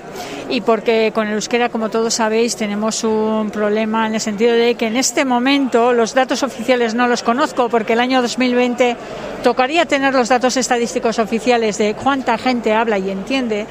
y 0.49 0.62
porque 0.62 1.12
con 1.15 1.27
el 1.27 1.34
euskera, 1.34 1.69
como 1.69 1.89
todos 1.89 2.13
sabéis, 2.13 2.55
tenemos 2.55 3.03
un 3.03 3.49
problema 3.49 4.05
en 4.05 4.13
el 4.13 4.21
sentido 4.21 4.53
de 4.53 4.75
que 4.75 4.86
en 4.86 4.95
este 4.95 5.25
momento 5.25 5.93
los 5.93 6.13
datos 6.13 6.43
oficiales 6.43 6.93
no 6.93 7.08
los 7.08 7.23
conozco 7.23 7.69
porque 7.69 7.93
el 7.93 7.99
año 7.99 8.21
2020 8.21 8.95
tocaría 9.41 9.88
tener 9.88 10.13
los 10.13 10.29
datos 10.29 10.58
estadísticos 10.58 11.17
oficiales 11.17 11.79
de 11.79 11.95
cuánta 11.95 12.38
gente 12.38 12.71
habla 12.71 12.99
y 12.99 13.10
entiende. 13.10 13.65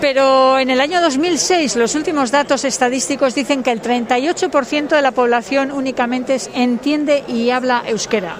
Pero 0.00 0.58
en 0.58 0.70
el 0.70 0.80
año 0.80 1.02
2006 1.02 1.76
los 1.76 1.94
últimos 1.94 2.30
datos 2.30 2.64
estadísticos 2.64 3.34
dicen 3.34 3.62
que 3.62 3.72
el 3.72 3.82
38% 3.82 4.88
de 4.88 5.02
la 5.02 5.12
población 5.12 5.70
únicamente 5.70 6.38
entiende 6.54 7.24
y 7.28 7.50
habla 7.50 7.82
euskera. 7.86 8.36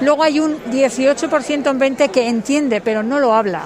Luego 0.00 0.22
hay 0.22 0.38
un 0.40 0.56
18% 0.70 1.70
en 1.70 1.78
20 1.78 2.08
que 2.08 2.28
entiende, 2.28 2.80
pero 2.80 3.02
no 3.02 3.18
lo 3.18 3.34
habla. 3.34 3.62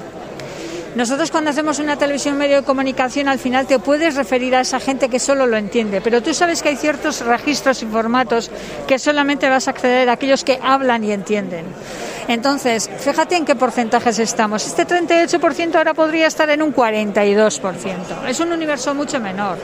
Nosotros 0.95 1.31
cuando 1.31 1.51
hacemos 1.51 1.79
una 1.79 1.97
televisión 1.97 2.37
medio 2.37 2.57
de 2.57 2.63
comunicación 2.65 3.27
al 3.29 3.39
final 3.39 3.67
te 3.67 3.79
puedes 3.79 4.15
referir 4.15 4.55
a 4.55 4.61
esa 4.61 4.79
gente 4.79 5.09
que 5.09 5.19
solo 5.19 5.47
lo 5.47 5.57
entiende, 5.57 6.03
pero 6.03 6.23
tú 6.23 6.35
sabes 6.35 6.63
que 6.63 6.69
hay 6.69 6.77
ciertos 6.77 7.25
registros 7.25 7.83
y 7.83 7.87
formatos 7.87 8.51
que 8.87 8.99
solamente 8.99 9.49
vas 9.49 9.69
a 9.69 9.71
acceder 9.71 10.11
a 10.11 10.13
aquellos 10.13 10.45
que 10.45 10.59
hablan 10.63 11.03
y 11.05 11.13
entienden. 11.13 11.65
Entonces, 12.29 12.91
fíjate 12.99 13.37
en 13.37 13.45
qué 13.45 13.55
porcentajes 13.57 14.19
estamos. 14.19 14.67
Este 14.67 14.87
38% 14.87 15.75
ahora 15.75 15.95
podría 15.95 16.27
estar 16.27 16.49
en 16.51 16.63
un 16.63 16.75
42%. 16.75 18.29
Es 18.29 18.41
un 18.41 18.53
universo 18.53 18.95
mucho 18.95 19.19
menor. 19.19 19.59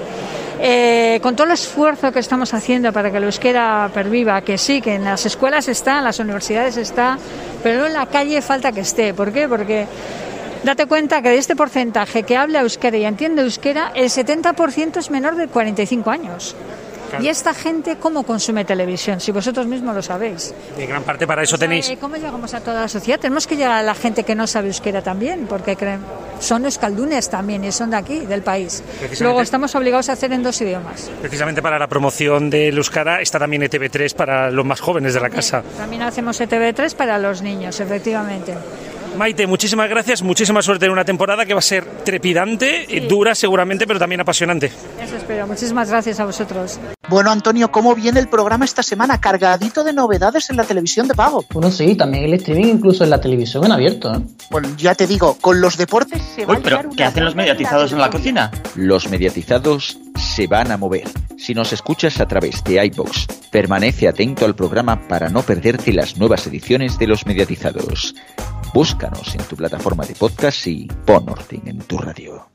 Eh, 0.61 1.21
con 1.23 1.37
todo 1.37 1.47
el 1.47 1.53
esfuerzo 1.53 2.11
que 2.11 2.19
estamos 2.19 2.53
haciendo 2.53 2.93
para 2.93 3.13
que 3.13 3.19
el 3.19 3.25
euskera 3.25 3.89
perviva, 3.95 4.41
que 4.41 4.59
sí, 4.59 4.81
que 4.81 4.97
en 4.97 5.05
las 5.05 5.25
escuelas 5.25 5.69
está, 5.69 5.99
en 5.99 6.05
las 6.05 6.19
universidades 6.19 6.77
está, 6.77 7.17
pero 7.63 7.87
en 7.87 7.93
la 7.93 8.07
calle 8.07 8.43
falta 8.43 8.73
que 8.73 8.81
esté. 8.81 9.15
¿Por 9.15 9.33
qué? 9.33 9.47
Porque 9.47 9.87
Date 10.65 10.87
cuenta 10.87 11.23
que 11.23 11.31
de 11.31 11.39
este 11.39 11.57
porcentaje 11.57 12.25
que 12.25 12.37
habla 12.37 12.61
euskera 12.61 12.97
y 12.97 13.05
entiende 13.05 13.43
euskera, 13.43 13.93
el 13.95 14.09
70% 14.09 14.97
es 14.97 15.11
menor 15.11 15.37
de 15.37 15.49
45 15.49 16.11
años. 16.11 16.57
¿Y 17.21 17.29
esta 17.29 17.55
gente 17.55 17.97
cómo 17.97 18.23
consume 18.23 18.65
televisión? 18.65 19.21
Si 19.21 19.33
vosotros 19.33 19.67
mismos 19.67 19.95
lo 19.95 20.03
sabéis. 20.03 20.55
En 20.77 20.89
gran 20.89 21.03
parte 21.03 21.27
para 21.27 21.43
eso 21.43 21.57
tenéis. 21.57 21.91
¿Cómo 22.01 22.17
llegamos 22.17 22.53
a 22.55 22.61
toda 22.61 22.83
la 22.83 22.89
sociedad? 22.89 23.19
Tenemos 23.19 23.47
que 23.47 23.57
llegar 23.57 23.73
a 23.73 23.83
la 23.83 23.95
gente 23.95 24.25
que 24.25 24.35
no 24.35 24.47
sabe 24.47 24.69
euskera 24.69 25.03
también, 25.03 25.47
porque 25.49 25.77
creen, 25.77 26.01
son 26.41 26.65
euskaldunes 26.65 27.31
también 27.31 27.65
y 27.65 27.73
son 27.73 27.91
de 27.91 27.97
aquí, 27.97 28.21
del 28.21 28.43
país. 28.43 28.83
Luego 29.21 29.41
estamos 29.41 29.75
obligados 29.75 30.09
a 30.09 30.13
hacer 30.13 30.33
en 30.33 30.43
dos 30.43 30.61
idiomas. 30.61 31.11
Precisamente 31.21 31.63
para 31.63 31.79
la 31.79 31.87
promoción 31.87 32.51
del 32.51 32.77
euskara 32.77 33.21
está 33.21 33.39
también 33.39 33.63
ETV3 33.63 34.15
para 34.15 34.51
los 34.51 34.65
más 34.65 34.81
jóvenes 34.81 35.15
de 35.15 35.21
la 35.21 35.31
casa. 35.31 35.63
También 35.77 36.03
hacemos 36.03 36.41
ETV3 36.41 36.95
para 36.95 37.19
los 37.19 37.43
niños, 37.43 37.81
efectivamente. 37.81 38.55
Maite, 39.19 39.49
muchísimas 39.49 39.91
gracias, 39.91 40.23
muchísima 40.23 40.63
suerte 40.63 40.87
en 40.87 40.93
una 40.93 41.05
temporada 41.05 41.45
que 41.45 41.53
va 41.53 41.59
a 41.59 41.63
ser 41.63 41.85
trepidante, 42.05 42.87
dura 43.09 43.35
seguramente, 43.35 43.85
pero 43.87 43.99
también 43.99 44.21
apasionante. 44.21 44.71
Eso 45.03 45.17
espero, 45.17 45.47
muchísimas 45.47 45.91
gracias 45.91 46.21
a 46.21 46.25
vosotros. 46.25 46.79
Bueno, 47.09 47.31
Antonio, 47.33 47.71
¿cómo 47.73 47.97
viene 47.97 48.21
el 48.21 48.29
programa 48.29 48.65
esta 48.65 48.83
semana? 48.83 49.21
Cargadito 49.21 49.83
de 49.83 49.93
novedades 49.93 50.51
en 50.51 50.57
la 50.57 50.65
televisión 50.65 51.09
de 51.09 51.15
pago. 51.15 51.45
Bueno, 51.53 51.71
sí, 51.71 51.97
también 51.97 52.25
el 52.25 52.35
streaming, 52.35 52.75
incluso 52.75 53.03
en 53.03 53.11
la 53.11 53.21
televisión 53.21 53.65
en 53.65 53.73
abierto. 53.73 54.13
¿eh? 54.15 54.21
Bueno, 54.51 54.69
ya 54.77 54.95
te 54.95 55.07
digo, 55.07 55.37
con 55.41 55.61
los 55.61 55.77
deportes 55.77 56.23
se 56.37 56.47
va 56.47 56.55
Uy, 56.55 56.61
pero 56.63 56.89
¿qué 56.97 57.03
hacen 57.03 57.25
los 57.25 57.35
mediatizados 57.35 57.91
en 57.91 57.99
la 57.99 58.11
cocina? 58.11 58.53
Los 58.77 59.09
mediatizados 59.11 59.99
se 60.17 60.47
van 60.47 60.71
a 60.71 60.77
mover. 60.77 61.09
Si 61.37 61.55
nos 61.55 61.73
escuchas 61.73 62.21
a 62.21 62.27
través 62.27 62.63
de 62.63 62.85
iBox, 62.87 63.27
permanece 63.51 64.07
atento 64.07 64.45
al 64.45 64.55
programa 64.55 65.09
para 65.09 65.29
no 65.29 65.43
perderte 65.43 65.93
las 65.93 66.17
nuevas 66.19 66.47
ediciones 66.47 66.99
de 66.99 67.07
los 67.07 67.27
mediatizados. 67.27 68.15
Búscanos 68.75 69.35
en 69.35 69.43
tu 69.45 69.57
plataforma 69.57 70.05
de 70.05 70.15
podcast 70.15 70.67
y 70.67 70.87
pon 71.07 71.27
orden 71.29 71.63
en 71.67 71.79
tu 71.79 71.97
radio. 71.97 72.51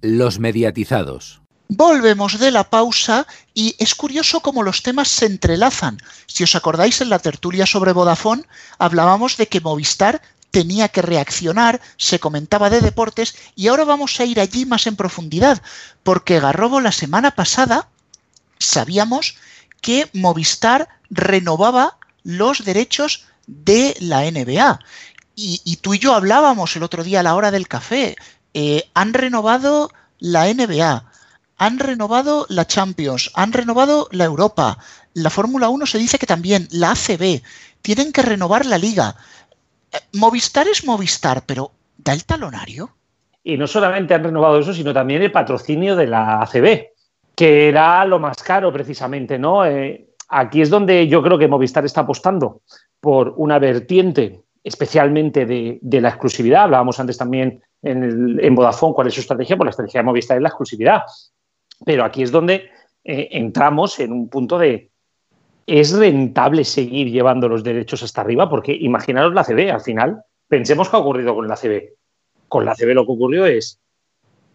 Los 0.00 0.40
mediatizados. 0.40 1.40
Volvemos 1.68 2.40
de 2.40 2.50
la 2.50 2.68
pausa 2.68 3.26
y 3.54 3.76
es 3.78 3.94
curioso 3.94 4.40
cómo 4.40 4.64
los 4.64 4.82
temas 4.82 5.08
se 5.08 5.26
entrelazan. 5.26 5.98
Si 6.26 6.42
os 6.42 6.56
acordáis 6.56 7.00
en 7.00 7.08
la 7.08 7.20
tertulia 7.20 7.66
sobre 7.66 7.92
Vodafone 7.92 8.42
hablábamos 8.78 9.36
de 9.36 9.46
que 9.46 9.60
Movistar 9.60 10.20
tenía 10.50 10.88
que 10.88 11.02
reaccionar, 11.02 11.80
se 11.96 12.18
comentaba 12.18 12.68
de 12.68 12.80
deportes 12.80 13.36
y 13.54 13.68
ahora 13.68 13.84
vamos 13.84 14.18
a 14.18 14.24
ir 14.24 14.40
allí 14.40 14.66
más 14.66 14.88
en 14.88 14.96
profundidad, 14.96 15.62
porque 16.02 16.40
Garrobo 16.40 16.80
la 16.80 16.92
semana 16.92 17.30
pasada 17.30 17.88
sabíamos 18.58 19.36
que 19.80 20.10
Movistar 20.12 20.88
renovaba 21.10 21.96
los 22.24 22.64
derechos 22.64 23.26
de 23.46 23.96
la 24.00 24.30
NBA. 24.30 24.80
Y, 25.36 25.78
tú 25.82 25.94
y 25.94 25.98
yo 25.98 26.14
hablábamos 26.14 26.76
el 26.76 26.84
otro 26.84 27.02
día 27.02 27.20
a 27.20 27.22
la 27.24 27.34
hora 27.34 27.50
del 27.50 27.66
café. 27.66 28.16
Eh, 28.52 28.84
han 28.94 29.14
renovado 29.14 29.90
la 30.20 30.46
NBA, 30.52 31.04
han 31.58 31.78
renovado 31.78 32.46
la 32.48 32.66
Champions, 32.66 33.32
han 33.34 33.52
renovado 33.52 34.08
la 34.12 34.24
Europa, 34.24 34.78
la 35.14 35.30
Fórmula 35.30 35.68
1 35.68 35.86
se 35.86 35.98
dice 35.98 36.18
que 36.18 36.26
también, 36.26 36.68
la 36.70 36.92
ACB, 36.92 37.42
tienen 37.82 38.12
que 38.12 38.22
renovar 38.22 38.64
la 38.64 38.78
liga. 38.78 39.16
Eh, 39.92 39.98
Movistar 40.12 40.68
es 40.68 40.84
Movistar, 40.84 41.42
pero 41.44 41.72
¿da 41.96 42.12
el 42.12 42.24
talonario? 42.24 42.90
Y 43.42 43.56
no 43.56 43.66
solamente 43.66 44.14
han 44.14 44.24
renovado 44.24 44.58
eso, 44.58 44.72
sino 44.72 44.94
también 44.94 45.22
el 45.22 45.32
patrocinio 45.32 45.96
de 45.96 46.06
la 46.06 46.42
ACB, 46.42 46.86
que 47.34 47.68
era 47.68 48.04
lo 48.04 48.18
más 48.18 48.42
caro 48.42 48.72
precisamente, 48.72 49.38
¿no? 49.38 49.66
Eh, 49.66 50.10
aquí 50.28 50.62
es 50.62 50.70
donde 50.70 51.08
yo 51.08 51.22
creo 51.22 51.38
que 51.38 51.48
Movistar 51.48 51.84
está 51.84 52.02
apostando 52.02 52.62
por 53.00 53.34
una 53.36 53.58
vertiente 53.58 54.43
especialmente 54.64 55.44
de, 55.44 56.00
la 56.00 56.08
exclusividad. 56.08 56.64
Hablábamos 56.64 56.98
antes 56.98 57.18
también 57.18 57.62
en, 57.82 58.40
en, 58.40 58.54
Vodafone 58.54 58.94
cuál 58.94 59.08
es 59.08 59.14
su 59.14 59.20
estrategia, 59.20 59.56
pues 59.56 59.66
la 59.66 59.70
estrategia 59.70 60.00
de 60.00 60.04
Movistar 60.04 60.38
es 60.38 60.42
la 60.42 60.48
exclusividad. 60.48 61.02
Pero 61.84 62.02
aquí 62.02 62.22
es 62.22 62.32
donde 62.32 62.70
eh, 63.04 63.28
entramos 63.32 64.00
en 64.00 64.12
un 64.12 64.30
punto 64.30 64.58
de 64.58 64.90
¿es 65.66 65.92
rentable 65.92 66.64
seguir 66.64 67.10
llevando 67.10 67.46
los 67.46 67.62
derechos 67.62 68.02
hasta 68.02 68.22
arriba? 68.22 68.48
Porque 68.48 68.72
imaginaros 68.72 69.34
la 69.34 69.44
CB, 69.44 69.70
al 69.70 69.82
final, 69.82 70.22
pensemos 70.48 70.88
qué 70.88 70.96
ha 70.96 71.00
ocurrido 71.00 71.34
con 71.34 71.46
la 71.46 71.56
CB. 71.56 71.90
Con 72.48 72.64
la 72.64 72.74
CB 72.74 72.94
lo 72.94 73.04
que 73.04 73.12
ocurrió 73.12 73.44
es, 73.44 73.80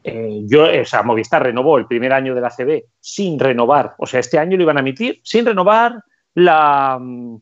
eh, 0.03 0.41
yo, 0.45 0.63
o 0.63 0.85
sea, 0.85 1.03
Movistar 1.03 1.43
renovó 1.43 1.77
el 1.77 1.85
primer 1.85 2.13
año 2.13 2.33
de 2.33 2.41
la 2.41 2.49
CB 2.49 2.85
sin 2.99 3.37
renovar, 3.37 3.93
o 3.99 4.07
sea, 4.07 4.21
este 4.21 4.39
año 4.39 4.57
lo 4.57 4.63
iban 4.63 4.77
a 4.77 4.79
emitir 4.79 5.19
sin 5.23 5.45
renovar 5.45 6.01
la, 6.33 6.97
mm, 6.99 7.35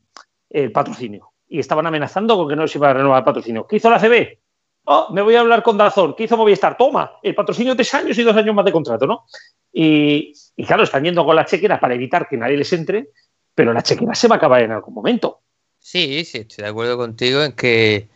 el 0.49 0.71
patrocinio 0.71 1.31
y 1.49 1.59
estaban 1.59 1.85
amenazando 1.85 2.35
con 2.35 2.49
que 2.49 2.55
no 2.55 2.67
se 2.67 2.77
iba 2.77 2.89
a 2.89 2.93
renovar 2.93 3.19
el 3.19 3.25
patrocinio. 3.25 3.65
¿Qué 3.67 3.77
hizo 3.77 3.89
la 3.89 3.99
CB? 3.99 4.39
Oh, 4.85 5.09
me 5.11 5.21
voy 5.21 5.35
a 5.35 5.41
hablar 5.41 5.63
con 5.63 5.77
Dazón. 5.77 6.15
¿Qué 6.15 6.23
hizo 6.23 6.37
Movistar? 6.37 6.77
Toma, 6.77 7.13
el 7.21 7.35
patrocinio 7.35 7.75
tres 7.75 7.93
años 7.93 8.17
y 8.17 8.23
dos 8.23 8.35
años 8.35 8.55
más 8.55 8.63
de 8.63 8.71
contrato, 8.71 9.05
¿no? 9.05 9.25
Y, 9.73 10.33
claro, 10.65 10.83
están 10.83 11.03
yendo 11.03 11.25
con 11.25 11.35
la 11.35 11.45
chequera 11.45 11.79
para 11.79 11.93
evitar 11.93 12.27
que 12.29 12.37
nadie 12.37 12.57
les 12.57 12.71
entre, 12.71 13.09
pero 13.53 13.73
la 13.73 13.83
chequera 13.83 14.15
se 14.15 14.27
va 14.27 14.35
a 14.35 14.37
acabar 14.37 14.61
en 14.61 14.71
algún 14.71 14.93
momento. 14.93 15.41
Sí, 15.77 16.23
sí, 16.25 16.39
estoy 16.39 16.63
de 16.63 16.69
acuerdo 16.69 16.97
contigo 16.97 17.43
en 17.43 17.51
que 17.51 18.07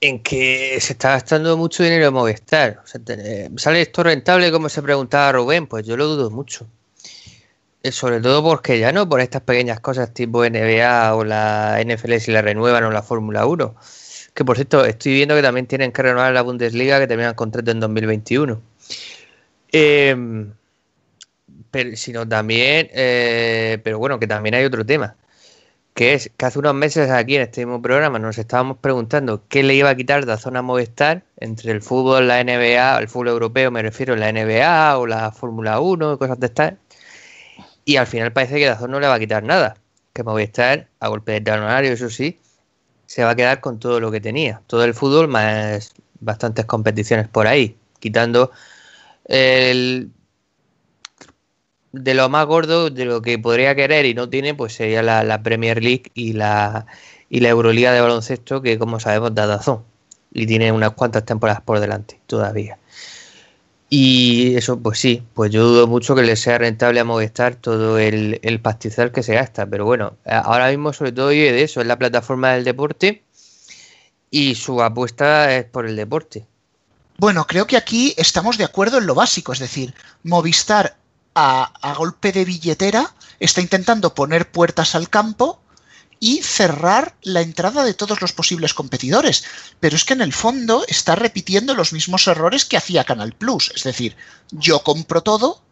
en 0.00 0.22
que 0.22 0.78
se 0.80 0.92
está 0.92 1.10
gastando 1.10 1.56
mucho 1.56 1.82
dinero 1.82 2.06
en 2.06 2.14
Movistar. 2.14 2.82
¿Sale 2.84 3.80
esto 3.80 4.02
rentable 4.02 4.52
como 4.52 4.68
se 4.68 4.82
preguntaba 4.82 5.32
Rubén? 5.32 5.66
Pues 5.66 5.86
yo 5.86 5.96
lo 5.96 6.06
dudo 6.06 6.30
mucho. 6.30 6.66
Eh, 7.86 7.92
sobre 7.92 8.20
todo 8.20 8.42
porque 8.42 8.80
ya 8.80 8.90
no 8.90 9.08
por 9.08 9.20
estas 9.20 9.42
pequeñas 9.42 9.78
cosas 9.78 10.12
tipo 10.12 10.44
NBA 10.44 11.14
o 11.14 11.22
la 11.24 11.80
NFL 11.84 12.16
si 12.18 12.32
la 12.32 12.42
renuevan 12.42 12.82
o 12.84 12.90
la 12.90 13.02
Fórmula 13.02 13.46
1. 13.46 13.76
Que 14.34 14.44
por 14.44 14.56
cierto, 14.56 14.84
estoy 14.84 15.12
viendo 15.14 15.36
que 15.36 15.42
también 15.42 15.66
tienen 15.66 15.92
que 15.92 16.02
renovar 16.02 16.32
la 16.32 16.42
Bundesliga 16.42 16.98
que 16.98 17.06
termina 17.06 17.28
el 17.30 17.36
contrato 17.36 17.70
en 17.70 17.78
2021. 17.78 18.60
Em, 19.70 20.52
pero, 21.70 21.96
sino 21.96 22.26
también, 22.28 22.88
eh, 22.92 23.78
pero 23.84 23.98
bueno, 23.98 24.18
que 24.18 24.26
también 24.26 24.56
hay 24.56 24.64
otro 24.64 24.84
tema. 24.84 25.16
Que 25.94 26.14
es 26.14 26.30
que 26.36 26.46
hace 26.46 26.58
unos 26.58 26.74
meses 26.74 27.10
aquí 27.10 27.36
en 27.36 27.42
este 27.42 27.64
mismo 27.64 27.80
programa 27.82 28.18
nos 28.18 28.38
estábamos 28.38 28.78
preguntando 28.78 29.44
qué 29.48 29.62
le 29.62 29.74
iba 29.76 29.90
a 29.90 29.96
quitar 29.96 30.26
de 30.26 30.36
zona 30.38 30.62
Movistar 30.62 31.22
entre 31.38 31.72
el 31.72 31.82
fútbol, 31.82 32.28
la 32.28 32.42
NBA, 32.42 32.98
el 32.98 33.08
fútbol 33.08 33.28
europeo, 33.28 33.70
me 33.70 33.82
refiero, 33.82 34.16
la 34.16 34.32
NBA 34.32 34.98
o 34.98 35.06
la 35.06 35.32
Fórmula 35.32 35.80
1, 35.80 36.18
cosas 36.18 36.40
de 36.40 36.46
estas 36.46 36.74
y 37.86 37.96
al 37.96 38.06
final 38.06 38.32
parece 38.32 38.56
que 38.56 38.66
Dazón 38.66 38.90
no 38.90 39.00
le 39.00 39.06
va 39.06 39.14
a 39.14 39.18
quitar 39.18 39.44
nada. 39.44 39.76
Que 40.12 40.24
Movistar, 40.24 40.88
a 41.00 41.08
golpe 41.08 41.32
de 41.32 41.40
talonario, 41.40 41.92
eso 41.92 42.10
sí, 42.10 42.38
se 43.06 43.22
va 43.24 43.30
a 43.30 43.36
quedar 43.36 43.60
con 43.60 43.78
todo 43.78 44.00
lo 44.00 44.10
que 44.10 44.20
tenía. 44.20 44.60
Todo 44.66 44.84
el 44.84 44.92
fútbol 44.92 45.28
más 45.28 45.94
bastantes 46.20 46.64
competiciones 46.64 47.28
por 47.28 47.46
ahí. 47.46 47.76
Quitando 48.00 48.50
el, 49.26 50.10
de 51.92 52.14
lo 52.14 52.28
más 52.28 52.44
gordo, 52.46 52.90
de 52.90 53.04
lo 53.04 53.22
que 53.22 53.38
podría 53.38 53.76
querer 53.76 54.04
y 54.04 54.14
no 54.14 54.28
tiene, 54.28 54.52
pues 54.52 54.74
sería 54.74 55.02
la, 55.02 55.42
Premier 55.44 55.80
League 55.80 56.10
y 56.14 56.32
la, 56.32 56.86
y 57.30 57.38
la 57.38 57.50
Euroliga 57.50 57.92
de 57.92 58.00
baloncesto, 58.00 58.62
que 58.62 58.78
como 58.80 58.98
sabemos 58.98 59.32
da 59.32 59.46
Dazón. 59.46 59.84
Y 60.32 60.46
tiene 60.46 60.72
unas 60.72 60.90
cuantas 60.90 61.24
temporadas 61.24 61.62
por 61.62 61.78
delante 61.78 62.20
todavía. 62.26 62.78
Y 63.88 64.56
eso, 64.56 64.80
pues 64.80 64.98
sí, 64.98 65.22
pues 65.34 65.52
yo 65.52 65.64
dudo 65.64 65.86
mucho 65.86 66.16
que 66.16 66.22
le 66.22 66.34
sea 66.34 66.58
rentable 66.58 66.98
a 66.98 67.04
Movistar 67.04 67.54
todo 67.54 67.98
el, 67.98 68.60
pastizal 68.60 69.12
que 69.12 69.22
se 69.22 69.34
gasta. 69.34 69.66
Pero 69.66 69.84
bueno, 69.84 70.16
ahora 70.24 70.68
mismo 70.70 70.92
sobre 70.92 71.12
todo 71.12 71.28
de 71.28 71.62
eso, 71.62 71.80
es 71.80 71.86
la 71.86 71.98
plataforma 71.98 72.52
del 72.52 72.64
deporte 72.64 73.22
y 74.30 74.56
su 74.56 74.82
apuesta 74.82 75.54
es 75.56 75.64
por 75.64 75.86
el 75.86 75.94
deporte. 75.94 76.46
Bueno, 77.18 77.46
creo 77.46 77.66
que 77.66 77.76
aquí 77.76 78.12
estamos 78.16 78.58
de 78.58 78.64
acuerdo 78.64 78.98
en 78.98 79.06
lo 79.06 79.14
básico, 79.14 79.52
es 79.52 79.60
decir, 79.60 79.94
Movistar 80.24 80.96
a, 81.34 81.72
a 81.80 81.94
golpe 81.94 82.32
de 82.32 82.44
billetera 82.44 83.14
está 83.38 83.60
intentando 83.60 84.14
poner 84.14 84.50
puertas 84.50 84.94
al 84.94 85.08
campo 85.08 85.60
y 86.18 86.42
cerrar 86.42 87.16
la 87.22 87.42
entrada 87.42 87.84
de 87.84 87.94
todos 87.94 88.20
los 88.20 88.32
posibles 88.32 88.74
competidores. 88.74 89.44
Pero 89.80 89.96
es 89.96 90.04
que 90.04 90.14
en 90.14 90.22
el 90.22 90.32
fondo 90.32 90.84
está 90.88 91.14
repitiendo 91.14 91.74
los 91.74 91.92
mismos 91.92 92.26
errores 92.26 92.64
que 92.64 92.76
hacía 92.76 93.04
Canal 93.04 93.32
Plus. 93.32 93.72
Es 93.74 93.84
decir, 93.84 94.16
yo 94.50 94.82
compro 94.82 95.22
todo 95.22 95.62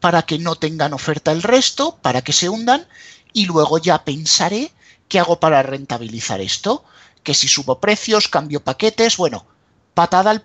para 0.00 0.22
que 0.22 0.38
no 0.38 0.56
tengan 0.56 0.94
oferta 0.94 1.32
el 1.32 1.42
resto, 1.42 1.98
para 2.00 2.22
que 2.22 2.32
se 2.32 2.48
hundan 2.48 2.86
y 3.32 3.46
luego 3.46 3.78
ya 3.78 4.04
pensaré 4.04 4.72
¿qué 5.10 5.18
hago 5.18 5.38
para 5.40 5.62
rentabilizar 5.62 6.40
esto? 6.40 6.84
Que 7.22 7.34
si 7.34 7.48
subo 7.48 7.80
precios, 7.80 8.28
cambio 8.28 8.64
paquetes, 8.64 9.18
bueno, 9.18 9.44
patada 9.92 10.30
al, 10.30 10.42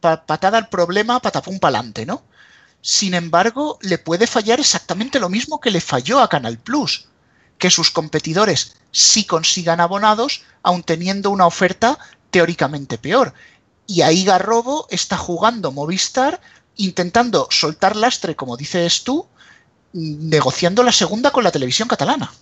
patada 0.00 0.56
al 0.56 0.68
problema, 0.70 1.20
patapum 1.20 1.58
pa'lante, 1.58 2.06
¿no? 2.06 2.22
Sin 2.80 3.12
embargo, 3.14 3.78
le 3.82 3.98
puede 3.98 4.26
fallar 4.26 4.60
exactamente 4.60 5.18
lo 5.18 5.28
mismo 5.28 5.60
que 5.60 5.70
le 5.70 5.80
falló 5.80 6.20
a 6.20 6.28
Canal 6.28 6.58
Plus, 6.58 7.08
que 7.58 7.70
sus 7.70 7.90
competidores 7.90 8.76
sí 8.90 9.24
consigan 9.24 9.80
abonados, 9.80 10.42
aun 10.62 10.82
teniendo 10.82 11.30
una 11.30 11.46
oferta 11.46 11.98
teóricamente 12.30 12.98
peor. 12.98 13.32
Y 13.86 14.02
ahí 14.02 14.24
Garrobo 14.24 14.86
está 14.90 15.16
jugando 15.16 15.72
Movistar, 15.72 16.40
intentando 16.76 17.48
soltar 17.50 17.96
lastre, 17.96 18.34
como 18.34 18.56
dices 18.56 19.04
tú, 19.04 19.26
negociando 19.92 20.82
la 20.82 20.92
segunda 20.92 21.30
con 21.30 21.44
la 21.44 21.52
televisión 21.52 21.88
catalana. 21.88 22.32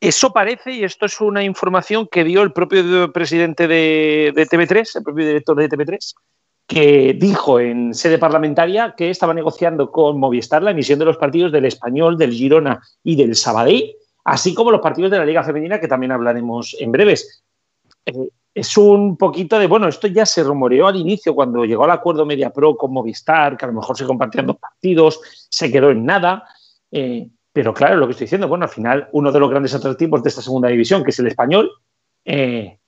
Eso 0.00 0.32
parece, 0.32 0.72
y 0.72 0.84
esto 0.84 1.06
es 1.06 1.20
una 1.20 1.42
información 1.42 2.06
que 2.06 2.22
dio 2.22 2.42
el 2.42 2.52
propio 2.52 3.12
presidente 3.12 3.66
de, 3.66 4.32
de 4.34 4.46
TV3, 4.46 4.96
el 4.96 5.02
propio 5.02 5.26
director 5.26 5.56
de 5.56 5.68
TV3, 5.68 6.14
que 6.68 7.14
dijo 7.14 7.58
en 7.58 7.94
sede 7.94 8.18
parlamentaria 8.18 8.94
que 8.94 9.08
estaba 9.08 9.32
negociando 9.32 9.90
con 9.90 10.20
Movistar 10.20 10.62
la 10.62 10.72
emisión 10.72 10.98
de 10.98 11.06
los 11.06 11.16
partidos 11.16 11.50
del 11.50 11.64
Español, 11.64 12.18
del 12.18 12.32
Girona 12.32 12.82
y 13.02 13.16
del 13.16 13.34
Sabadell, 13.36 13.96
así 14.24 14.52
como 14.52 14.70
los 14.70 14.82
partidos 14.82 15.10
de 15.10 15.16
la 15.16 15.24
Liga 15.24 15.42
Femenina, 15.42 15.80
que 15.80 15.88
también 15.88 16.12
hablaremos 16.12 16.76
en 16.78 16.92
breves. 16.92 17.42
Eh, 18.04 18.28
es 18.54 18.76
un 18.76 19.16
poquito 19.16 19.58
de, 19.58 19.66
bueno, 19.66 19.88
esto 19.88 20.08
ya 20.08 20.26
se 20.26 20.42
rumoreó 20.42 20.88
al 20.88 20.96
inicio 20.96 21.34
cuando 21.34 21.64
llegó 21.64 21.84
al 21.84 21.90
acuerdo 21.90 22.26
MediaPro 22.26 22.76
con 22.76 22.92
Movistar, 22.92 23.56
que 23.56 23.64
a 23.64 23.68
lo 23.68 23.74
mejor 23.74 23.96
se 23.96 24.04
compartían 24.04 24.46
dos 24.46 24.58
partidos, 24.58 25.20
se 25.48 25.72
quedó 25.72 25.90
en 25.90 26.04
nada. 26.04 26.44
Eh, 26.92 27.30
pero 27.50 27.72
claro, 27.72 27.96
lo 27.96 28.06
que 28.06 28.10
estoy 28.10 28.26
diciendo, 28.26 28.46
bueno, 28.46 28.64
al 28.66 28.70
final 28.70 29.08
uno 29.12 29.32
de 29.32 29.40
los 29.40 29.48
grandes 29.48 29.74
atractivos 29.74 30.22
de 30.22 30.28
esta 30.28 30.42
segunda 30.42 30.68
división, 30.68 31.02
que 31.02 31.10
es 31.10 31.18
el 31.18 31.28
español, 31.28 31.70
eh, 32.26 32.78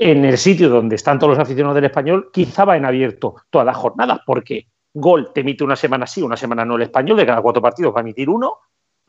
en 0.00 0.24
el 0.24 0.38
sitio 0.38 0.68
donde 0.68 0.94
están 0.94 1.18
todos 1.18 1.32
los 1.32 1.38
aficionados 1.40 1.74
del 1.74 1.86
español, 1.86 2.30
quizá 2.32 2.64
va 2.64 2.76
en 2.76 2.84
abierto 2.84 3.34
todas 3.50 3.66
las 3.66 3.76
jornadas, 3.76 4.20
porque 4.24 4.68
Gol 4.94 5.32
te 5.34 5.40
emite 5.40 5.64
una 5.64 5.74
semana 5.74 6.06
sí, 6.06 6.22
una 6.22 6.36
semana 6.36 6.64
no 6.64 6.76
el 6.76 6.82
español, 6.82 7.16
de 7.16 7.26
cada 7.26 7.42
cuatro 7.42 7.60
partidos 7.60 7.92
va 7.92 7.98
a 7.98 8.02
emitir 8.02 8.30
uno, 8.30 8.58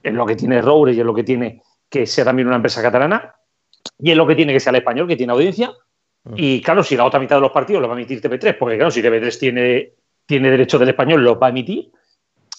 es 0.02 0.12
lo 0.12 0.26
que 0.26 0.36
tiene 0.36 0.62
Roures 0.62 0.98
y 0.98 1.00
es 1.00 1.06
lo 1.06 1.14
que 1.14 1.24
tiene 1.24 1.62
que 1.88 2.08
sea 2.08 2.26
también 2.26 2.48
una 2.48 2.56
empresa 2.56 2.82
catalana, 2.82 3.36
y 4.00 4.10
es 4.10 4.18
lo 4.18 4.26
que 4.26 4.36
tiene 4.36 4.52
que 4.52 4.60
ser 4.60 4.74
el 4.74 4.80
español, 4.80 5.08
que 5.08 5.16
tiene 5.16 5.32
audiencia. 5.32 5.72
Mm. 6.24 6.34
Y 6.36 6.62
claro, 6.62 6.84
si 6.84 6.98
la 6.98 7.06
otra 7.06 7.20
mitad 7.20 7.36
de 7.36 7.42
los 7.42 7.52
partidos 7.52 7.84
lo 7.84 7.88
va 7.88 7.94
a 7.94 7.98
emitir 7.98 8.20
TV3, 8.20 8.58
porque 8.58 8.76
claro, 8.76 8.90
si 8.90 9.04
TV3 9.04 9.40
tiene, 9.40 9.94
tiene 10.26 10.50
derecho 10.50 10.80
del 10.80 10.90
español, 10.90 11.24
lo 11.24 11.38
va 11.38 11.48
a 11.48 11.50
emitir, 11.52 11.92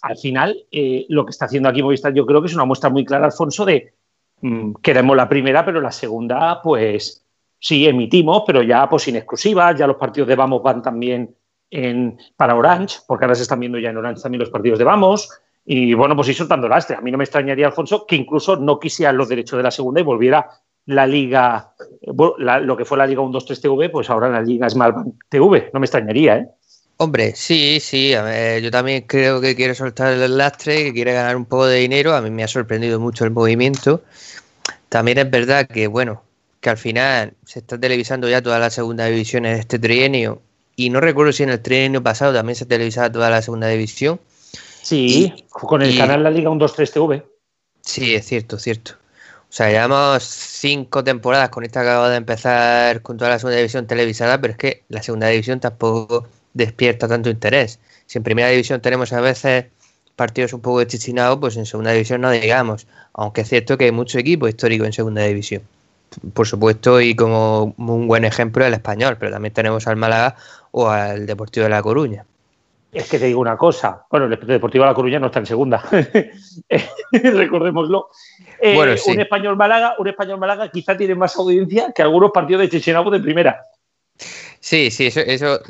al 0.03 0.17
final, 0.17 0.67
eh, 0.71 1.05
lo 1.09 1.27
que 1.27 1.31
está 1.31 1.47
haciendo 1.47 1.69
aquí 1.69 1.83
Movistar 1.83 2.15
yo 2.15 2.25
creo 2.25 2.41
que 2.41 2.47
es 2.47 2.55
una 2.55 2.65
muestra 2.65 2.91
muy 2.91 3.05
clara, 3.05 3.27
Alfonso, 3.27 3.65
de 3.65 3.93
mm, 4.41 4.75
queremos 4.83 5.17
la 5.17 5.29
primera, 5.29 5.65
pero 5.65 5.81
la 5.81 5.91
segunda, 5.91 6.61
pues 6.63 7.27
sí, 7.61 7.87
emitimos, 7.87 8.43
pero 8.45 8.63
ya 8.63 8.89
pues 8.89 9.05
sin 9.05 9.15
exclusivas, 9.15 9.79
ya 9.79 9.87
los 9.87 9.97
partidos 9.97 10.29
de 10.29 10.35
Vamos 10.35 10.63
van 10.63 10.83
también 10.83 11.37
en, 11.71 12.19
para 12.37 12.57
Orange, 12.57 12.99
porque 13.07 13.27
ahora 13.27 13.37
se 13.37 13.43
están 13.43 13.61
viendo 13.61 13.79
ya 13.79 13.91
en 13.91 13.99
Orange 13.99 14.23
también 14.23 14.41
los 14.41 14.51
partidos 14.51 14.79
de 14.81 14.85
Vamos, 14.85 15.29
y 15.65 15.95
bueno, 15.95 16.17
pues 16.17 16.29
ir 16.29 16.35
soltando 16.35 16.67
lastre. 16.69 16.97
A 16.97 17.01
mí 17.01 17.13
no 17.13 17.19
me 17.19 17.25
extrañaría, 17.25 17.67
Alfonso, 17.67 18.07
que 18.07 18.17
incluso 18.17 18.57
no 18.57 18.81
quisieran 18.81 19.17
los 19.17 19.29
derechos 19.29 19.57
de 19.59 19.63
la 19.63 19.71
segunda 19.71 20.01
y 20.01 20.05
volviera 20.05 20.49
la 20.87 21.07
liga, 21.07 21.75
lo 22.03 22.77
que 22.77 22.85
fue 22.85 22.99
la 22.99 23.07
liga 23.07 23.21
1-2-3 23.21 23.61
TV, 23.61 23.91
pues 23.91 24.11
ahora 24.11 24.31
la 24.31 24.41
liga 24.41 24.69
Smallbank 24.69 25.15
TV, 25.29 25.71
no 25.73 25.79
me 25.79 25.87
extrañaría, 25.87 26.39
¿eh? 26.39 26.49
Hombre, 26.97 27.33
sí, 27.35 27.79
sí, 27.81 28.13
yo 28.63 28.71
también 28.71 29.05
creo 29.07 29.41
que 29.41 29.55
quiere 29.55 29.75
soltar 29.75 30.13
el 30.13 30.37
lastre, 30.37 30.85
que 30.85 30.93
quiere 30.93 31.15
ganar 31.15 31.35
un 31.35 31.47
poco 31.47 31.67
de 31.67 31.79
dinero, 31.79 32.15
a 32.15 32.21
mí 32.21 32.31
me 32.31 32.43
ha 32.43 32.49
sorprendido 32.49 33.01
mucho 33.01 33.25
el 33.25 33.31
movimiento. 33.31 34.03
También 34.91 35.17
es 35.17 35.31
verdad 35.31 35.67
que, 35.67 35.87
bueno, 35.87 36.23
que 36.61 36.71
al 36.71 36.77
final 36.77 37.35
se 37.45 37.61
está 37.61 37.79
televisando 37.79 38.29
ya 38.29 38.43
toda 38.43 38.59
la 38.59 38.71
segunda 38.71 39.07
división 39.07 39.47
en 39.47 39.57
este 39.57 39.79
trienio, 39.79 40.43
y 40.77 40.91
no 40.91 41.01
recuerdo 41.01 41.33
si 41.33 41.43
en 41.43 41.51
el 41.51 41.61
trienio 41.61 42.03
pasado 42.03 42.33
también 42.33 42.57
se 42.57 42.67
televisaba 42.67 43.11
toda 43.11 43.31
la 43.31 43.43
segunda 43.43 43.69
división. 43.69 44.21
Sí, 44.83 45.45
con 45.51 45.83
el 45.83 45.97
canal 45.97 46.23
La 46.23 46.31
Liga 46.31 46.51
1-2-3 46.51 46.93
TV. 46.93 47.27
Sí, 47.83 48.15
es 48.15 48.27
cierto, 48.27 48.57
es 48.57 48.63
cierto. 48.63 48.93
O 49.51 49.53
sea, 49.53 49.69
llevamos 49.69 50.23
cinco 50.23 51.03
temporadas 51.03 51.49
con 51.49 51.65
esta 51.65 51.81
acaba 51.81 52.09
de 52.09 52.17
empezar 52.17 53.03
con 53.03 53.17
toda 53.17 53.31
la 53.31 53.39
segunda 53.39 53.57
división 53.57 53.87
televisada, 53.87 54.41
pero 54.41 54.53
es 54.53 54.59
que 54.59 54.85
la 54.89 55.03
segunda 55.03 55.27
división 55.27 55.59
tampoco 55.61 56.29
despierta 56.55 57.09
tanto 57.09 57.31
interés. 57.31 57.81
Si 58.07 58.19
en 58.19 58.25
primera 58.25 58.49
división 58.49 58.81
tenemos 58.81 59.13
a 59.13 59.21
veces 59.21 59.67
partidos 60.15 60.53
un 60.53 60.61
poco 60.61 60.79
deschinados, 60.85 61.39
pues 61.41 61.57
en 61.57 61.67
segunda 61.67 61.91
división 61.93 62.21
no 62.21 62.31
digamos, 62.31 62.87
aunque 63.13 63.41
es 63.41 63.49
cierto 63.49 63.77
que 63.77 63.87
hay 63.87 63.93
mucho 63.93 64.19
equipo 64.19 64.47
histórico 64.47 64.85
en 64.85 64.93
segunda 64.93 65.23
división. 65.23 65.63
Por 66.35 66.47
supuesto, 66.47 67.01
y 67.01 67.15
como 67.15 67.75
un 67.77 68.09
buen 68.09 68.25
ejemplo 68.25 68.65
el 68.65 68.75
español, 68.75 69.17
pero 69.19 69.33
también 69.33 69.55
tenemos 69.55 69.87
al 69.87 69.97
Málaga 69.97 70.37
o 70.73 70.89
al 70.89 71.27
Deportivo 71.27 71.65
de 71.65 71.71
La 71.71 71.83
Coruña. 71.83 72.25
Es 72.93 73.09
que 73.09 73.21
te 73.21 73.27
digo 73.27 73.41
una 73.41 73.57
cosa, 73.57 74.05
bueno, 74.11 74.27
el 74.27 74.47
Deportivo 74.47 74.85
de 74.85 74.91
La 74.91 74.95
Coruña 74.95 75.21
no 75.21 75.27
está 75.27 75.39
en 75.39 75.47
segunda, 75.47 75.85
recordémoslo. 77.13 78.09
Eh, 78.61 78.77
un 79.07 79.21
español 79.21 79.57
Málaga, 79.57 79.95
un 79.99 80.09
español 80.09 80.39
Málaga 80.41 80.71
quizá 80.71 80.97
tiene 80.97 81.15
más 81.15 81.37
audiencia 81.37 81.93
que 81.95 82.03
algunos 82.03 82.33
partidos 82.33 82.63
de 82.63 82.69
Chichinabo 82.71 83.11
de 83.11 83.21
primera. 83.21 83.61
Sí, 84.61 84.91
sí, 84.91 85.09
eso, 85.15 85.61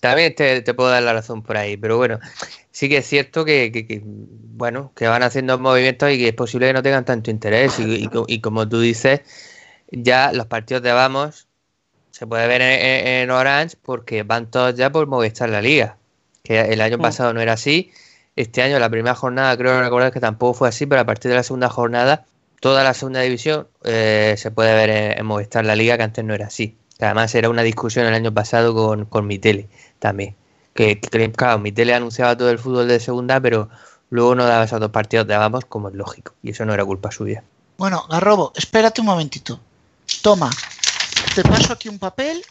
también 0.00 0.34
te, 0.34 0.62
puedo 0.74 0.88
dar 0.88 1.02
la 1.02 1.12
razón 1.12 1.42
por 1.42 1.58
ahí, 1.58 1.76
pero 1.76 1.98
bueno, 1.98 2.18
sí 2.70 2.88
que 2.88 2.98
es 2.98 3.06
cierto 3.06 3.44
que, 3.44 4.00
bueno, 4.02 4.92
que 4.96 5.08
van 5.08 5.22
haciendo 5.22 5.58
movimientos 5.58 6.10
y 6.10 6.16
que 6.18 6.28
es 6.28 6.34
posible 6.34 6.68
que 6.68 6.72
no 6.72 6.82
tengan 6.82 7.04
tanto 7.04 7.30
interés 7.30 7.78
y, 7.78 8.40
como 8.40 8.66
tú 8.66 8.80
dices, 8.80 9.20
ya 9.92 10.32
los 10.32 10.46
partidos 10.46 10.82
de 10.82 10.92
Vamos 10.92 11.46
se 12.10 12.26
puede 12.26 12.46
ver 12.46 12.60
en, 12.62 13.30
Orange 13.30 13.76
porque 13.82 14.22
van 14.22 14.50
todos 14.50 14.74
ya 14.74 14.90
por 14.90 15.06
Movistar 15.06 15.48
la 15.48 15.62
liga, 15.62 15.96
que 16.42 16.60
el 16.60 16.80
año 16.80 16.98
mm. 16.98 17.02
pasado 17.02 17.32
no 17.32 17.40
era 17.40 17.54
así, 17.54 17.92
este 18.36 18.62
año 18.62 18.78
la 18.78 18.90
primera 18.90 19.14
jornada 19.14 19.56
creo 19.56 19.80
recordar 19.80 20.12
que 20.12 20.20
tampoco 20.20 20.54
fue 20.54 20.68
así, 20.68 20.86
pero 20.86 21.00
a 21.00 21.06
partir 21.06 21.30
de 21.30 21.36
la 21.36 21.42
segunda 21.42 21.68
jornada 21.68 22.26
toda 22.60 22.84
la 22.84 22.94
segunda 22.94 23.20
división 23.20 23.68
eh, 23.84 24.34
se 24.36 24.50
puede 24.50 24.74
ver 24.74 24.90
en, 24.90 25.18
en 25.18 25.26
Movistar 25.26 25.64
la 25.64 25.76
liga 25.76 25.96
que 25.96 26.02
antes 26.02 26.24
no 26.24 26.34
era 26.34 26.46
así 26.46 26.76
además 27.04 27.34
era 27.34 27.48
una 27.48 27.62
discusión 27.62 28.06
el 28.06 28.14
año 28.14 28.32
pasado 28.32 28.74
con, 28.74 29.04
con 29.06 29.26
Mitele 29.26 29.68
también. 29.98 30.36
Que, 30.74 31.00
que, 31.00 31.32
claro, 31.32 31.58
Mitele 31.58 31.94
anunciaba 31.94 32.36
todo 32.36 32.50
el 32.50 32.58
fútbol 32.58 32.88
de 32.88 33.00
segunda, 33.00 33.40
pero 33.40 33.68
luego 34.10 34.34
no 34.34 34.44
daba 34.44 34.64
esos 34.64 34.80
dos 34.80 34.90
partidos 34.90 35.26
de 35.26 35.36
vamos 35.36 35.64
como 35.64 35.88
es 35.88 35.94
lógico. 35.94 36.34
Y 36.42 36.50
eso 36.50 36.64
no 36.64 36.74
era 36.74 36.84
culpa 36.84 37.10
suya. 37.10 37.42
Bueno, 37.78 38.04
Garrobo, 38.08 38.52
espérate 38.54 39.00
un 39.00 39.06
momentito. 39.06 39.60
Toma, 40.22 40.50
te 41.34 41.42
paso 41.42 41.72
aquí 41.72 41.88
un 41.88 41.98
papel, 41.98 42.42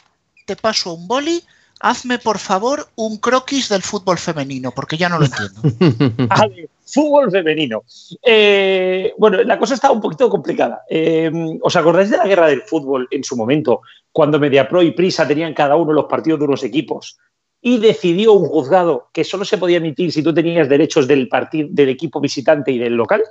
te 0.46 0.56
paso 0.56 0.94
un 0.94 1.08
boli 1.08 1.44
hazme 1.80 2.20
por 2.20 2.38
favor 2.38 2.88
un 2.96 3.18
croquis 3.18 3.70
del 3.70 3.82
fútbol 3.82 4.18
femenino, 4.18 4.72
porque 4.72 4.98
ya 4.98 5.10
no 5.10 5.20
lo 5.20 5.26
entiendo. 5.26 5.62
fútbol 6.86 7.32
femenino. 7.32 7.84
Eh, 8.24 9.14
bueno, 9.18 9.42
la 9.44 9.58
cosa 9.58 9.76
está 9.76 9.92
un 9.92 10.02
poquito 10.02 10.30
complicada. 10.30 10.84
Eh, 10.90 11.32
¿Os 11.62 11.76
acordáis 11.76 12.10
de 12.10 12.18
la 12.18 12.28
guerra 12.28 12.48
del 12.48 12.64
fútbol 12.64 13.08
en 13.12 13.24
su 13.24 13.36
momento, 13.38 13.82
cuando 14.12 14.40
Mediapro 14.40 14.82
y 14.82 14.92
Prisa 14.92 15.28
tenían 15.28 15.54
cada 15.54 15.76
uno 15.76 15.94
los 15.94 16.06
partidos 16.06 16.40
de 16.40 16.46
unos 16.46 16.64
equipos? 16.64 17.18
Y 17.62 17.78
decidió 17.78 18.34
un 18.34 18.48
juzgado 18.48 19.10
que 19.14 19.24
solo 19.24 19.44
se 19.44 19.58
podía 19.58 19.78
emitir 19.78 20.12
si 20.12 20.24
tú 20.24 20.34
tenías 20.34 20.70
derechos 20.70 21.08
del, 21.08 21.30
del 21.52 21.90
equipo 21.90 22.20
visitante 22.22 22.72
y 22.72 22.78
del 22.78 22.94
local. 22.94 23.22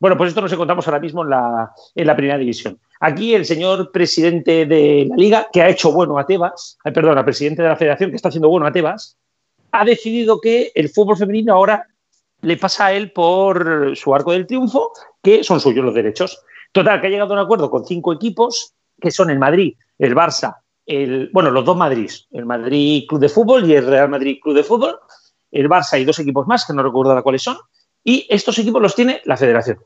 Bueno, 0.00 0.16
pues 0.16 0.28
esto 0.28 0.40
nos 0.40 0.52
encontramos 0.52 0.86
ahora 0.86 1.00
mismo 1.00 1.24
en 1.24 1.30
la, 1.30 1.72
en 1.94 2.06
la 2.06 2.14
primera 2.14 2.38
división. 2.38 2.78
Aquí 3.00 3.34
el 3.34 3.44
señor 3.44 3.90
presidente 3.90 4.64
de 4.64 5.06
la 5.08 5.16
liga, 5.16 5.48
que 5.52 5.62
ha 5.62 5.68
hecho 5.68 5.92
bueno 5.92 6.18
a 6.18 6.26
Tebas, 6.26 6.78
eh, 6.84 6.92
perdón, 6.92 7.18
el 7.18 7.24
presidente 7.24 7.62
de 7.62 7.68
la 7.68 7.76
federación, 7.76 8.10
que 8.10 8.16
está 8.16 8.28
haciendo 8.28 8.48
bueno 8.48 8.66
a 8.66 8.72
Tebas, 8.72 9.16
ha 9.72 9.84
decidido 9.84 10.40
que 10.40 10.70
el 10.74 10.88
fútbol 10.88 11.16
femenino 11.16 11.52
ahora 11.52 11.86
le 12.42 12.56
pasa 12.56 12.86
a 12.86 12.92
él 12.92 13.10
por 13.10 13.96
su 13.96 14.14
arco 14.14 14.32
del 14.32 14.46
triunfo, 14.46 14.92
que 15.22 15.42
son 15.42 15.60
suyos 15.60 15.84
los 15.84 15.94
derechos. 15.94 16.40
Total, 16.72 17.00
que 17.00 17.08
ha 17.08 17.10
llegado 17.10 17.34
a 17.34 17.36
un 17.36 17.44
acuerdo 17.44 17.70
con 17.70 17.84
cinco 17.84 18.12
equipos, 18.12 18.74
que 19.00 19.10
son 19.10 19.30
el 19.30 19.38
Madrid, 19.38 19.74
el 19.98 20.14
Barça, 20.14 20.58
el, 20.86 21.30
bueno, 21.32 21.50
los 21.50 21.64
dos 21.64 21.76
Madrid, 21.76 22.10
el 22.30 22.46
Madrid 22.46 23.04
Club 23.08 23.20
de 23.20 23.28
Fútbol 23.28 23.68
y 23.68 23.74
el 23.74 23.86
Real 23.86 24.08
Madrid 24.08 24.38
Club 24.40 24.54
de 24.54 24.62
Fútbol, 24.62 24.98
el 25.50 25.68
Barça 25.68 26.00
y 26.00 26.04
dos 26.04 26.18
equipos 26.20 26.46
más, 26.46 26.64
que 26.64 26.72
no 26.72 26.82
recuerdo 26.82 27.20
cuáles 27.22 27.42
son, 27.42 27.56
y 28.04 28.26
estos 28.30 28.58
equipos 28.58 28.80
los 28.80 28.94
tiene 28.94 29.20
la 29.24 29.36
federación. 29.36 29.78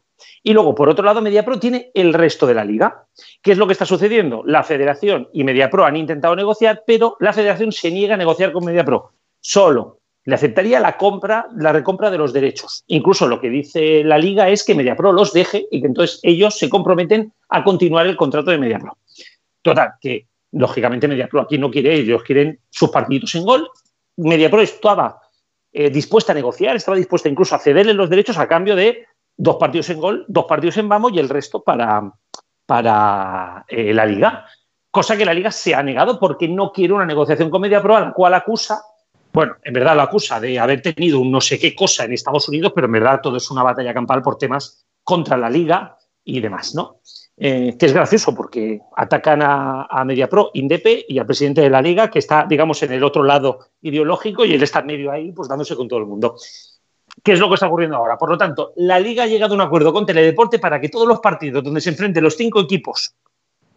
Y 0.43 0.53
luego, 0.53 0.75
por 0.75 0.89
otro 0.89 1.05
lado, 1.05 1.23
MediaPro 1.23 1.59
tiene 1.59 1.91
el 1.95 2.15
resto 2.15 2.47
de 2.47 2.55
la 2.55 2.65
liga. 2.65 3.07
¿Qué 3.43 3.53
es 3.53 3.59
lo 3.59 3.67
que 3.67 3.73
está 3.73 3.87
sucediendo? 3.87 4.43
La 4.45 4.63
federación 4.63 5.29
y 5.33 5.45
MediaPro 5.45 5.85
han 5.85 5.97
intentado 5.97 6.37
negociar, 6.37 6.85
pero 6.87 7.17
la 7.21 7.33
federación 7.33 7.73
se 7.73 7.91
niega 7.91 8.15
a 8.15 8.19
negociar 8.19 8.53
con 8.53 8.65
MediaPro. 8.65 9.13
Solo 9.41 10.01
le 10.25 10.35
aceptaría 10.37 10.79
la 10.79 10.97
compra, 10.97 11.49
la 11.57 11.73
recompra 11.73 12.11
de 12.11 12.19
los 12.19 12.33
derechos. 12.33 12.85
Incluso 12.87 13.27
lo 13.27 13.41
que 13.41 13.51
dice 13.51 14.05
la 14.05 14.19
liga 14.19 14.49
es 14.49 14.65
que 14.65 14.75
MediaPro 14.75 15.13
los 15.13 15.33
deje 15.33 15.67
y 15.71 15.81
que 15.81 15.89
entonces 15.89 16.21
ellos 16.23 16.57
se 16.57 16.69
comprometen 16.69 17.33
a 17.49 17.65
continuar 17.65 18.07
el 18.07 18.17
contrato 18.17 18.51
de 18.51 18.59
MediaPro. 18.59 18.97
Total, 19.63 19.95
que 20.01 20.27
lógicamente 20.53 21.09
MediaPro 21.09 21.41
aquí 21.41 21.59
no 21.59 21.71
quiere, 21.71 21.95
ellos 21.95 22.23
quieren 22.23 22.61
sus 22.71 22.91
partidos 22.91 23.35
en 23.35 23.45
gol. 23.45 23.69
MediaPro 24.17 24.61
estaba 24.61 25.22
eh, 25.73 25.91
dispuesta 25.91 26.33
a 26.33 26.35
negociar, 26.35 26.77
estaba 26.77 26.97
dispuesta 26.97 27.29
incluso 27.29 27.55
a 27.55 27.59
cederle 27.59 27.95
los 27.95 28.11
derechos 28.11 28.39
a 28.39 28.47
cambio 28.47 28.77
de 28.77 29.07
dos 29.37 29.57
partidos 29.57 29.89
en 29.91 30.01
gol, 30.01 30.25
dos 30.29 30.45
partidos 30.45 30.77
en 30.77 30.89
vamos 30.89 31.13
y 31.15 31.19
el 31.19 31.29
resto 31.29 31.63
para, 31.63 32.13
para 32.67 33.65
eh, 33.69 33.95
la 33.95 34.05
liga, 34.05 34.47
cosa 34.91 35.17
que 35.17 35.25
la 35.25 35.35
liga 35.35 35.51
se 35.51 35.75
ha 35.75 35.83
negado 35.83 36.19
porque 36.21 36.49
no 36.49 36.73
quiere 36.73 36.93
una 36.93 37.07
negociación 37.07 37.49
con 37.49 37.63
MediaPro 37.63 37.97
a 37.97 38.01
la 38.01 38.13
cual 38.13 38.35
acusa, 38.35 38.83
bueno, 39.33 39.57
en 39.63 39.73
verdad 39.73 39.97
lo 39.97 40.03
acusa 40.03 40.39
de 40.39 40.59
haber 40.59 40.83
tenido 40.83 41.21
un 41.21 41.31
no 41.31 41.41
sé 41.41 41.59
qué 41.59 41.75
cosa 41.75 42.05
en 42.05 42.13
Estados 42.13 42.49
Unidos, 42.49 42.73
pero 42.75 42.87
en 42.87 42.93
verdad 42.93 43.21
todo 43.23 43.39
es 43.39 43.51
una 43.51 43.63
batalla 43.63 43.95
campal 43.95 44.21
por 44.21 44.37
temas 44.37 44.85
contra 45.03 45.39
la 45.39 45.49
liga 45.49 45.97
y 46.23 46.41
demás, 46.41 46.75
¿no? 46.75 47.01
Eh, 47.37 47.77
que 47.79 47.87
es 47.87 47.95
gracioso 47.95 48.35
porque 48.35 48.81
atacan 48.95 49.41
a, 49.43 50.05
MediaPro, 50.05 50.51
Indepe 50.55 51.07
y 51.09 51.19
al 51.19 51.27
presidente 51.27 51.63
de 51.63 51.71
la 51.71 51.81
liga, 51.81 52.11
que 52.11 52.19
está, 52.19 52.47
digamos, 52.49 52.83
en 52.83 52.93
el 52.93 53.03
otro 53.03 53.23
lado 53.23 53.71
ideológico 53.81 54.45
y 54.45 54.53
él 54.53 54.63
está 54.63 54.83
medio 54.83 55.11
ahí, 55.11 55.33
pues 55.33 55.49
dándose 55.49 55.75
con 55.75 55.89
todo 55.89 56.01
el 56.01 56.07
mundo. 56.07 56.37
¿Qué 57.23 57.33
es 57.33 57.41
lo 57.41 57.49
que 57.49 57.55
está 57.55 57.67
ocurriendo 57.67 57.97
ahora? 57.97 58.19
Por 58.19 58.31
lo 58.31 58.39
tanto, 58.39 58.73
la 58.77 59.01
liga 59.01 59.25
ha 59.25 59.27
llegado 59.27 59.55
a 59.55 59.57
un 59.57 59.63
acuerdo 59.63 59.93
con 59.93 60.07
Teledeporte 60.07 60.59
para 60.59 60.81
que 60.81 60.89
todos 60.89 61.09
los 61.09 61.21
partidos 61.21 61.65
donde 61.65 61.81
se 61.81 61.91
enfrenten 61.91 62.23
los 62.23 62.37
cinco 62.37 62.61
equipos, 62.61 63.15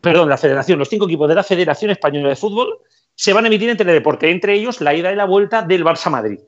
perdón, 0.01 0.29
la 0.29 0.37
federación, 0.37 0.77
los 0.77 0.89
cinco 0.89 1.05
equipos 1.05 1.27
de 1.27 1.35
la 1.35 1.43
Federación 1.43 1.91
Española 1.91 2.29
de 2.29 2.35
Fútbol, 2.35 2.79
se 3.15 3.33
van 3.33 3.45
a 3.45 3.47
emitir 3.47 3.69
en 3.69 3.77
Teledeporte, 3.77 4.29
entre 4.29 4.53
ellos 4.53 4.81
la 4.81 4.93
ida 4.93 5.11
y 5.11 5.15
la 5.15 5.25
vuelta 5.25 5.61
del 5.61 5.83
Barça 5.83 6.09
Madrid. 6.09 6.39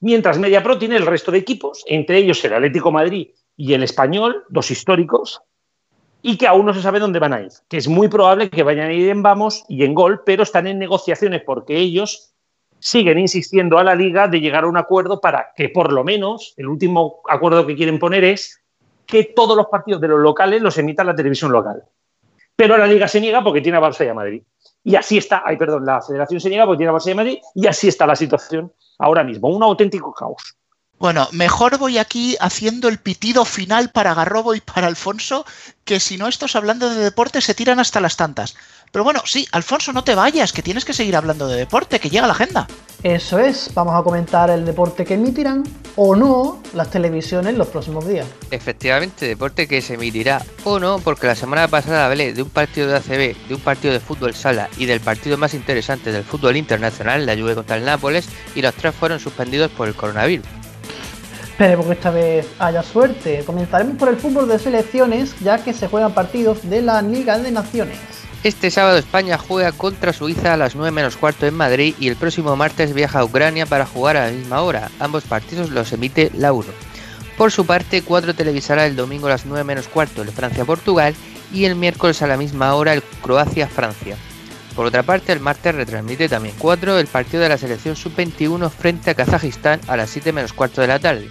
Mientras 0.00 0.38
MediaPro 0.38 0.78
tiene 0.78 0.96
el 0.96 1.06
resto 1.06 1.32
de 1.32 1.38
equipos, 1.38 1.82
entre 1.86 2.18
ellos 2.18 2.44
el 2.44 2.52
Atlético 2.52 2.92
Madrid 2.92 3.30
y 3.56 3.72
el 3.72 3.82
Español, 3.82 4.44
dos 4.50 4.70
históricos, 4.70 5.40
y 6.26 6.36
que 6.38 6.48
aún 6.48 6.66
no 6.66 6.74
se 6.74 6.82
sabe 6.82 6.98
dónde 6.98 7.20
van 7.20 7.32
a 7.32 7.40
ir. 7.40 7.52
Que 7.68 7.76
es 7.76 7.86
muy 7.86 8.08
probable 8.08 8.50
que 8.50 8.64
vayan 8.64 8.88
a 8.88 8.92
ir 8.92 9.10
en 9.10 9.22
Vamos 9.22 9.64
y 9.68 9.84
en 9.84 9.94
Gol, 9.94 10.22
pero 10.26 10.42
están 10.42 10.66
en 10.66 10.76
negociaciones 10.76 11.42
porque 11.46 11.76
ellos 11.76 12.34
siguen 12.80 13.20
insistiendo 13.20 13.78
a 13.78 13.84
la 13.84 13.94
liga 13.94 14.26
de 14.26 14.40
llegar 14.40 14.64
a 14.64 14.66
un 14.66 14.76
acuerdo 14.76 15.20
para 15.20 15.52
que 15.54 15.68
por 15.68 15.92
lo 15.92 16.02
menos 16.02 16.52
el 16.56 16.66
último 16.66 17.20
acuerdo 17.28 17.64
que 17.64 17.76
quieren 17.76 18.00
poner 18.00 18.24
es 18.24 18.60
que 19.06 19.22
todos 19.36 19.56
los 19.56 19.66
partidos 19.66 20.00
de 20.00 20.08
los 20.08 20.18
locales 20.18 20.60
los 20.60 20.76
emita 20.78 21.04
la 21.04 21.14
televisión 21.14 21.52
local. 21.52 21.84
Pero 22.56 22.76
la 22.76 22.88
liga 22.88 23.06
se 23.06 23.20
niega 23.20 23.44
porque 23.44 23.60
tiene 23.60 23.78
a 23.78 23.80
Barça 23.80 24.04
y 24.04 24.08
a 24.08 24.14
Madrid. 24.14 24.42
Y 24.82 24.96
así 24.96 25.18
está, 25.18 25.44
ay, 25.46 25.56
perdón, 25.56 25.86
la 25.86 26.02
federación 26.02 26.40
se 26.40 26.48
niega 26.48 26.66
porque 26.66 26.78
tiene 26.78 26.90
a 26.90 26.94
Barça 26.96 27.06
y 27.06 27.12
a 27.12 27.14
Madrid 27.14 27.38
y 27.54 27.68
así 27.68 27.86
está 27.86 28.04
la 28.04 28.16
situación 28.16 28.72
ahora 28.98 29.22
mismo, 29.22 29.48
un 29.48 29.62
auténtico 29.62 30.12
caos. 30.12 30.56
Bueno, 30.98 31.28
mejor 31.32 31.76
voy 31.76 31.98
aquí 31.98 32.36
haciendo 32.40 32.88
el 32.88 32.98
pitido 32.98 33.44
final 33.44 33.90
para 33.90 34.14
Garrobo 34.14 34.54
y 34.54 34.62
para 34.62 34.86
Alfonso, 34.86 35.44
que 35.84 36.00
si 36.00 36.16
no 36.16 36.26
estos 36.26 36.56
hablando 36.56 36.88
de 36.88 36.96
deporte 36.96 37.42
se 37.42 37.54
tiran 37.54 37.78
hasta 37.78 38.00
las 38.00 38.16
tantas. 38.16 38.56
Pero 38.92 39.04
bueno, 39.04 39.20
sí, 39.26 39.46
Alfonso, 39.52 39.92
no 39.92 40.04
te 40.04 40.14
vayas, 40.14 40.54
que 40.54 40.62
tienes 40.62 40.86
que 40.86 40.94
seguir 40.94 41.14
hablando 41.14 41.48
de 41.48 41.56
deporte, 41.58 42.00
que 42.00 42.08
llega 42.08 42.26
la 42.26 42.32
agenda. 42.32 42.66
Eso 43.02 43.38
es, 43.38 43.70
vamos 43.74 43.94
a 43.94 44.02
comentar 44.02 44.48
el 44.48 44.64
deporte 44.64 45.04
que 45.04 45.14
emitirán 45.14 45.64
o 45.96 46.16
no 46.16 46.62
las 46.72 46.90
televisiones 46.90 47.56
los 47.56 47.68
próximos 47.68 48.08
días. 48.08 48.26
Efectivamente, 48.50 49.26
deporte 49.26 49.68
que 49.68 49.82
se 49.82 49.94
emitirá 49.94 50.42
o 50.64 50.78
no, 50.80 50.98
porque 51.00 51.26
la 51.26 51.34
semana 51.34 51.68
pasada 51.68 52.06
hablé 52.06 52.32
de 52.32 52.40
un 52.40 52.48
partido 52.48 52.88
de 52.88 52.96
ACB, 52.96 53.48
de 53.48 53.54
un 53.54 53.60
partido 53.60 53.92
de 53.92 54.00
fútbol 54.00 54.34
sala 54.34 54.70
y 54.78 54.86
del 54.86 55.00
partido 55.00 55.36
más 55.36 55.52
interesante 55.52 56.10
del 56.10 56.24
fútbol 56.24 56.56
internacional, 56.56 57.26
la 57.26 57.36
Juve 57.36 57.54
contra 57.54 57.76
el 57.76 57.84
Nápoles, 57.84 58.30
y 58.54 58.62
los 58.62 58.74
tres 58.74 58.94
fueron 58.94 59.20
suspendidos 59.20 59.70
por 59.70 59.88
el 59.88 59.94
coronavirus. 59.94 60.46
Esperemos 61.56 61.86
que 61.86 61.92
esta 61.92 62.10
vez 62.10 62.46
haya 62.58 62.82
suerte. 62.82 63.42
Comenzaremos 63.46 63.96
por 63.96 64.10
el 64.10 64.18
fútbol 64.18 64.46
de 64.46 64.58
selecciones, 64.58 65.34
ya 65.40 65.64
que 65.64 65.72
se 65.72 65.88
juegan 65.88 66.12
partidos 66.12 66.68
de 66.68 66.82
la 66.82 67.00
Liga 67.00 67.38
de 67.38 67.50
Naciones. 67.50 67.96
Este 68.44 68.70
sábado 68.70 68.98
España 68.98 69.38
juega 69.38 69.72
contra 69.72 70.12
Suiza 70.12 70.52
a 70.52 70.58
las 70.58 70.76
9 70.76 70.90
menos 70.90 71.16
cuarto 71.16 71.46
en 71.46 71.54
Madrid 71.54 71.94
y 71.98 72.08
el 72.08 72.16
próximo 72.16 72.56
martes 72.56 72.92
viaja 72.92 73.20
a 73.20 73.24
Ucrania 73.24 73.64
para 73.64 73.86
jugar 73.86 74.18
a 74.18 74.26
la 74.26 74.32
misma 74.32 74.60
hora. 74.60 74.90
Ambos 75.00 75.24
partidos 75.24 75.70
los 75.70 75.90
emite 75.94 76.30
la 76.34 76.52
1. 76.52 76.66
Por 77.38 77.50
su 77.50 77.64
parte, 77.64 78.02
4 78.02 78.34
televisará 78.34 78.84
el 78.84 78.94
domingo 78.94 79.28
a 79.28 79.30
las 79.30 79.46
9 79.46 79.64
menos 79.64 79.88
cuarto 79.88 80.20
el 80.20 80.32
Francia-Portugal 80.32 81.14
y 81.54 81.64
el 81.64 81.74
miércoles 81.74 82.20
a 82.20 82.26
la 82.26 82.36
misma 82.36 82.74
hora 82.74 82.92
el 82.92 83.02
Croacia-Francia. 83.22 84.18
Por 84.74 84.84
otra 84.84 85.02
parte, 85.02 85.32
el 85.32 85.40
martes 85.40 85.74
retransmite 85.74 86.28
también 86.28 86.54
4 86.58 86.98
el 86.98 87.06
partido 87.06 87.42
de 87.42 87.48
la 87.48 87.56
selección 87.56 87.96
sub-21 87.96 88.68
frente 88.68 89.08
a 89.08 89.14
Kazajistán 89.14 89.80
a 89.88 89.96
las 89.96 90.10
7 90.10 90.34
menos 90.34 90.52
cuarto 90.52 90.82
de 90.82 90.88
la 90.88 90.98
tarde. 90.98 91.30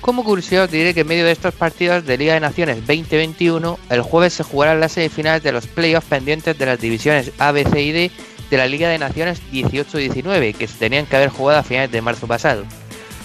Como 0.00 0.22
curiosidad 0.22 0.64
os 0.64 0.70
diré 0.70 0.94
que 0.94 1.00
en 1.00 1.08
medio 1.08 1.24
de 1.24 1.32
estos 1.32 1.54
partidos 1.54 2.06
de 2.06 2.16
Liga 2.16 2.34
de 2.34 2.40
Naciones 2.40 2.76
2021, 2.86 3.78
el 3.90 4.02
jueves 4.02 4.34
se 4.34 4.44
jugarán 4.44 4.80
las 4.80 4.92
semifinales 4.92 5.42
de 5.42 5.52
los 5.52 5.66
playoffs 5.66 6.08
pendientes 6.08 6.56
de 6.56 6.66
las 6.66 6.80
divisiones 6.80 7.32
A, 7.38 7.50
B, 7.50 7.64
C 7.64 7.82
y 7.82 7.92
D 7.92 8.10
de 8.50 8.56
la 8.56 8.66
Liga 8.66 8.88
de 8.88 8.98
Naciones 8.98 9.40
18-19, 9.52 10.54
que 10.54 10.68
se 10.68 10.78
tenían 10.78 11.06
que 11.06 11.16
haber 11.16 11.30
jugado 11.30 11.58
a 11.58 11.64
finales 11.64 11.90
de 11.90 12.02
marzo 12.02 12.26
pasado. 12.26 12.64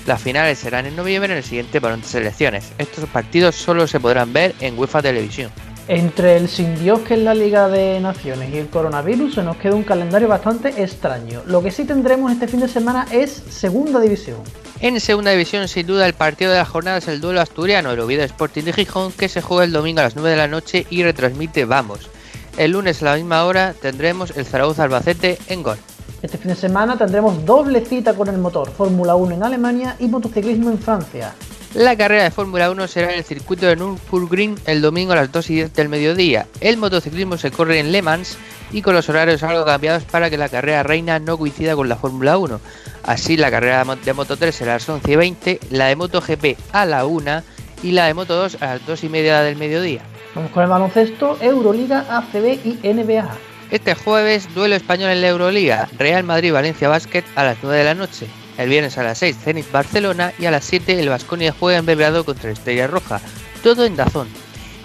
Las 0.07 0.21
finales 0.21 0.57
serán 0.57 0.87
en 0.87 0.95
noviembre 0.95 1.31
en 1.31 1.37
el 1.37 1.43
siguiente 1.43 1.79
parón 1.79 2.01
de 2.01 2.07
selecciones. 2.07 2.71
Estos 2.79 3.07
partidos 3.09 3.55
solo 3.55 3.85
se 3.85 3.99
podrán 3.99 4.33
ver 4.33 4.55
en 4.59 4.77
UEFA 4.77 5.03
Televisión. 5.03 5.51
Entre 5.87 6.37
el 6.37 6.47
sin 6.47 6.79
Dios 6.79 7.01
que 7.01 7.15
es 7.15 7.19
la 7.19 7.35
Liga 7.35 7.67
de 7.67 7.99
Naciones 7.99 8.51
y 8.53 8.57
el 8.57 8.67
coronavirus 8.67 9.35
se 9.35 9.43
nos 9.43 9.57
queda 9.57 9.75
un 9.75 9.83
calendario 9.83 10.27
bastante 10.27 10.69
extraño. 10.81 11.41
Lo 11.45 11.61
que 11.61 11.69
sí 11.69 11.85
tendremos 11.85 12.31
este 12.31 12.47
fin 12.47 12.61
de 12.61 12.67
semana 12.67 13.05
es 13.11 13.31
Segunda 13.31 13.99
División. 13.99 14.37
En 14.81 14.99
Segunda 14.99 15.29
División, 15.29 15.67
sin 15.67 15.85
duda, 15.85 16.07
el 16.07 16.15
partido 16.15 16.49
de 16.49 16.57
la 16.57 16.65
jornada 16.65 16.97
es 16.97 17.07
el 17.07 17.21
duelo 17.21 17.39
asturiano, 17.39 17.91
el 17.91 17.99
Oviedo 17.99 18.23
Sporting 18.23 18.63
de 18.63 18.73
Gijón, 18.73 19.11
que 19.11 19.29
se 19.29 19.39
juega 19.39 19.63
el 19.63 19.71
domingo 19.71 19.99
a 19.99 20.05
las 20.05 20.15
9 20.15 20.31
de 20.31 20.37
la 20.37 20.47
noche 20.47 20.87
y 20.89 21.03
retransmite 21.03 21.65
Vamos. 21.65 22.09
El 22.57 22.71
lunes 22.71 22.99
a 23.03 23.05
la 23.05 23.15
misma 23.15 23.45
hora 23.45 23.75
tendremos 23.79 24.35
el 24.35 24.43
Zaragoza 24.43 24.85
Albacete 24.85 25.37
en 25.49 25.61
Gol. 25.61 25.77
Este 26.23 26.39
fin 26.39 26.49
de 26.49 26.55
semana 26.55 26.97
tendremos 26.97 27.45
doble 27.45 27.85
cita 27.85 28.15
con 28.15 28.27
el 28.27 28.39
motor, 28.39 28.71
Fórmula 28.71 29.13
1 29.13 29.35
en 29.35 29.43
Alemania 29.43 29.97
y 29.99 30.07
motociclismo 30.07 30.71
en 30.71 30.79
Francia. 30.79 31.35
La 31.75 31.95
carrera 31.95 32.23
de 32.23 32.31
Fórmula 32.31 32.71
1 32.71 32.87
será 32.87 33.13
en 33.13 33.19
el 33.19 33.23
circuito 33.23 33.67
de 33.67 33.75
Nürburgring 33.75 34.57
el 34.65 34.81
domingo 34.81 35.13
a 35.13 35.17
las 35.17 35.31
2 35.31 35.49
y 35.51 35.53
10 35.53 35.73
del 35.75 35.89
mediodía. 35.89 36.47
El 36.59 36.77
motociclismo 36.77 37.37
se 37.37 37.51
corre 37.51 37.77
en 37.77 37.91
Le 37.91 38.01
Mans 38.01 38.35
y 38.71 38.81
con 38.81 38.95
los 38.95 39.09
horarios 39.09 39.43
algo 39.43 39.65
cambiados 39.65 40.03
para 40.03 40.29
que 40.29 40.37
la 40.37 40.49
carrera 40.49 40.83
reina 40.83 41.19
no 41.19 41.37
coincida 41.37 41.75
con 41.75 41.89
la 41.89 41.95
Fórmula 41.95 42.37
1. 42.37 42.59
Así 43.03 43.37
la 43.37 43.51
carrera 43.51 43.83
de 44.03 44.13
Moto 44.13 44.37
3 44.37 44.53
será 44.53 44.73
a 44.73 44.75
las 44.75 44.87
11 44.89 45.11
y 45.11 45.15
20, 45.15 45.59
la 45.71 45.87
de 45.87 45.95
Moto 45.95 46.21
GP 46.21 46.57
a 46.71 46.85
la 46.85 47.05
1 47.05 47.43
y 47.83 47.91
la 47.91 48.05
de 48.05 48.13
Moto 48.13 48.35
2 48.35 48.61
a 48.61 48.65
las 48.65 48.85
2 48.85 49.03
y 49.03 49.09
media 49.09 49.41
del 49.41 49.55
mediodía. 49.55 50.01
Vamos 50.35 50.51
con 50.51 50.63
el 50.63 50.69
baloncesto, 50.69 51.37
Euroliga, 51.41 52.05
ACB 52.09 52.59
y 52.65 52.79
NBA. 52.83 53.29
Este 53.71 53.95
jueves, 53.95 54.53
duelo 54.53 54.75
español 54.75 55.11
en 55.11 55.21
la 55.21 55.29
Euroliga, 55.29 55.89
Real 55.97 56.23
Madrid-Valencia 56.23 56.89
Basket 56.89 57.23
a 57.35 57.43
las 57.43 57.57
9 57.61 57.77
de 57.77 57.83
la 57.83 57.95
noche. 57.95 58.27
El 58.57 58.69
viernes 58.69 58.97
a 58.97 59.03
las 59.03 59.17
6, 59.17 59.37
Zenit 59.43 59.71
Barcelona 59.71 60.33
y 60.37 60.45
a 60.45 60.51
las 60.51 60.65
7 60.65 60.99
el 60.99 61.09
Vasconia 61.09 61.55
juega 61.57 61.79
en 61.79 61.85
Belgrado 61.85 62.23
contra 62.25 62.51
Estrella 62.51 62.87
Roja. 62.87 63.21
Todo 63.63 63.85
en 63.85 63.95
Dazón. 63.95 64.27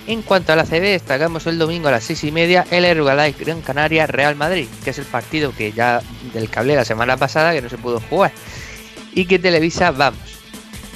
En 0.07 0.23
cuanto 0.23 0.53
a 0.53 0.57
la 0.57 0.65
CB, 0.65 0.83
destacamos 0.83 1.49
el 1.49 1.59
domingo 1.59 1.89
a 1.89 1.91
las 1.91 2.05
6 2.05 2.25
y 2.25 2.33
media 2.33 2.65
el 2.71 2.85
Herbalife 2.85 3.45
Gran 3.45 3.61
Canaria 3.61 4.07
Real 4.07 4.37
Madrid, 4.37 4.69
que 4.85 4.91
es 4.91 4.99
el 4.99 5.05
partido 5.05 5.53
que 5.53 5.73
ya 5.73 6.01
del 6.33 6.49
cable 6.49 6.77
la 6.77 6.85
semana 6.85 7.17
pasada 7.17 7.53
que 7.53 7.61
no 7.61 7.69
se 7.69 7.77
pudo 7.77 7.99
jugar 7.99 8.31
y 9.15 9.25
que 9.27 9.41
televisa 9.41 9.91
Vamos. 9.91 10.21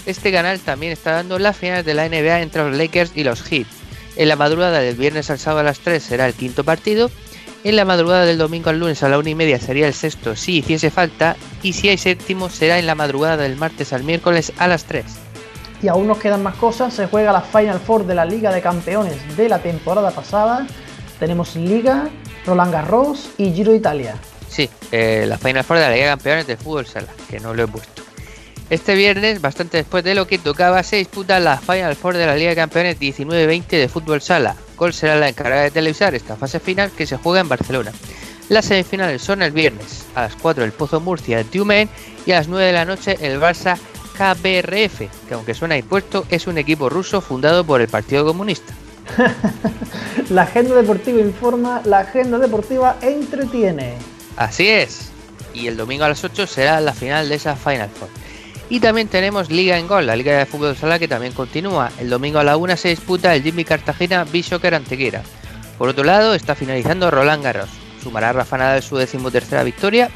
Este 0.07 0.31
canal 0.31 0.61
también 0.61 0.93
está 0.93 1.13
dando 1.13 1.41
las 1.41 1.57
finales 1.57 1.85
de 1.85 1.95
la 1.95 2.09
NBA 2.09 2.41
entre 2.41 2.63
los 2.63 2.77
Lakers 2.77 3.11
y 3.17 3.25
los 3.25 3.43
Heat. 3.43 3.67
En 4.15 4.29
la 4.29 4.37
madrugada 4.37 4.79
del 4.79 4.95
viernes 4.95 5.29
al 5.29 5.41
sábado 5.41 5.61
a 5.61 5.65
las 5.65 5.81
3 5.81 6.01
será 6.01 6.27
el 6.27 6.35
quinto 6.35 6.63
partido. 6.63 7.11
En 7.65 7.77
la 7.77 7.85
madrugada 7.85 8.25
del 8.25 8.39
domingo 8.39 8.71
al 8.71 8.79
lunes 8.79 9.03
a 9.03 9.09
la 9.09 9.19
1 9.19 9.29
y 9.29 9.35
media 9.35 9.59
sería 9.59 9.89
el 9.89 9.95
sexto 9.95 10.37
si 10.37 10.59
hiciese 10.59 10.91
falta. 10.91 11.37
Y 11.63 11.73
si 11.73 11.89
hay 11.89 11.99
séptimo 11.99 12.49
será 12.49 12.79
en 12.79 12.87
la 12.87 12.95
madrugada 12.95 13.39
del 13.39 13.57
martes 13.57 13.93
al 13.93 14.05
miércoles 14.05 14.53
a 14.57 14.69
las 14.69 14.85
3 14.85 15.30
y 15.83 15.89
aún 15.89 16.07
nos 16.07 16.19
quedan 16.19 16.43
más 16.43 16.57
cosas. 16.57 16.95
Se 16.95 17.07
juega 17.07 17.33
la 17.33 17.41
Final 17.41 17.81
Four 17.81 18.07
de 18.07 18.15
la 18.15 18.25
Liga 18.25 18.53
de 18.53 18.61
Campeones 18.61 19.37
de 19.37 19.49
la 19.49 19.61
temporada 19.61 20.11
pasada. 20.11 20.67
Tenemos 21.19 21.57
Liga, 21.57 22.09
Roland 22.47 22.73
Garros 22.73 23.31
y 23.39 23.53
Giro 23.53 23.75
Italia. 23.75 24.15
Sí, 24.49 24.69
eh, 24.93 25.25
la 25.27 25.39
Final 25.39 25.65
Four 25.65 25.79
de 25.79 25.83
la 25.83 25.91
Liga 25.91 26.05
de 26.05 26.11
Campeones 26.11 26.47
del 26.47 26.57
fútbol 26.57 26.87
sala, 26.87 27.09
que 27.29 27.41
no 27.41 27.55
lo 27.55 27.65
he 27.65 27.69
puesto. 27.69 28.03
Este 28.71 28.95
viernes, 28.95 29.41
bastante 29.41 29.79
después 29.79 30.05
de 30.05 30.15
lo 30.15 30.27
que 30.27 30.39
tocaba, 30.39 30.83
se 30.83 30.97
disputa 30.97 31.41
la 31.41 31.59
Final 31.59 31.97
Four 31.97 32.17
de 32.17 32.27
la 32.27 32.37
Liga 32.37 32.51
de 32.51 32.57
Campeones 32.57 33.01
19-20 33.01 33.67
de 33.67 33.89
fútbol 33.89 34.21
sala. 34.21 34.55
Gol 34.77 34.93
será 34.93 35.17
la 35.17 35.29
encargada 35.29 35.63
de 35.63 35.71
televisar 35.71 36.15
esta 36.15 36.37
fase 36.37 36.61
final 36.61 36.91
que 36.93 37.07
se 37.07 37.17
juega 37.17 37.41
en 37.41 37.49
Barcelona. 37.49 37.93
Las 38.49 38.67
semifinales 38.67 39.23
son 39.23 39.43
el 39.43 39.53
viernes 39.53 40.07
a 40.15 40.23
las 40.23 40.37
4 40.37 40.65
el 40.65 40.73
Pozo 40.73 41.01
Murcia 41.01 41.37
de 41.37 41.45
Tiumen 41.45 41.89
y 42.27 42.33
a 42.33 42.37
las 42.37 42.49
9 42.49 42.67
de 42.67 42.73
la 42.73 42.85
noche 42.85 43.17
el 43.21 43.41
Barça 43.41 43.77
KBRF, 44.21 45.27
que 45.27 45.33
aunque 45.35 45.55
suena 45.55 45.79
impuesto, 45.79 46.27
es 46.29 46.47
un 46.47 46.59
equipo 46.59 46.91
ruso 46.91 47.23
fundado 47.23 47.65
por 47.65 47.81
el 47.81 47.89
Partido 47.89 48.27
Comunista. 48.27 48.75
la 50.29 50.43
agenda 50.43 50.75
deportiva 50.75 51.21
informa, 51.21 51.81
la 51.87 52.01
agenda 52.01 52.39
deportiva 52.39 52.99
entretiene. 53.01 53.95
Así 54.37 54.69
es. 54.69 55.11
Y 55.55 55.69
el 55.69 55.79
domingo 55.79 56.05
a 56.05 56.11
las 56.11 56.23
8 56.23 56.47
será 56.47 56.83
la 56.83 56.93
final 56.93 57.31
de 57.31 57.37
esa 57.37 57.57
Final 57.57 57.89
Four. 57.89 58.11
Y 58.69 58.81
también 58.81 59.09
tenemos 59.09 59.49
Liga 59.49 59.79
en 59.79 59.89
Gol, 59.89 60.07
la 60.07 60.17
Liga 60.17 60.37
de 60.37 60.45
Fútbol 60.45 60.77
Sala 60.77 60.99
que 60.99 61.09
también 61.09 61.33
continúa. 61.33 61.91
El 61.99 62.11
domingo 62.11 62.41
a 62.41 62.45
la 62.45 62.59
1 62.59 62.77
se 62.77 62.91
disputa 62.91 63.35
el 63.35 63.43
Jimmy 63.43 63.65
Cartagena 63.65 64.25
B-Soccer 64.25 64.75
Antequera. 64.75 65.23
Por 65.79 65.89
otro 65.89 66.05
lado, 66.05 66.35
está 66.35 66.55
finalizando 66.55 67.11
Roland 67.11 67.43
Garros. 67.43 67.71
Sumará 68.03 68.35
Rafa 68.35 68.59
Nadal 68.59 68.83
su 68.83 68.99
decimotercera 68.99 69.63
victoria. 69.63 70.11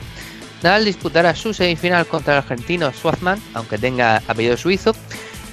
Nadal 0.65 0.87
disputará 0.87 1.35
su 1.35 1.53
semifinal 1.53 2.07
contra 2.07 2.33
el 2.33 2.39
argentino 2.39 2.91
Schwarzman, 2.91 3.39
aunque 3.53 3.77
tenga 3.77 4.23
apellido 4.27 4.57
suizo, 4.57 4.95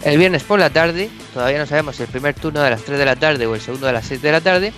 el 0.05 0.17
viernes 0.17 0.43
por 0.43 0.57
la 0.57 0.69
tarde 0.69 1.09
todavía 1.33 1.59
no 1.59 1.65
sabemos 1.65 1.97
si 1.97 2.03
el 2.03 2.07
primer 2.07 2.33
turno 2.33 2.61
de 2.61 2.69
las 2.69 2.81
3 2.83 2.97
de 2.97 3.03
la 3.03 3.17
tarde 3.17 3.45
o 3.45 3.53
el 3.53 3.59
segundo 3.59 3.87
de 3.87 3.91
las 3.91 4.05
6 4.05 4.21
de 4.21 4.31
la 4.31 4.39
tarde, 4.39 4.71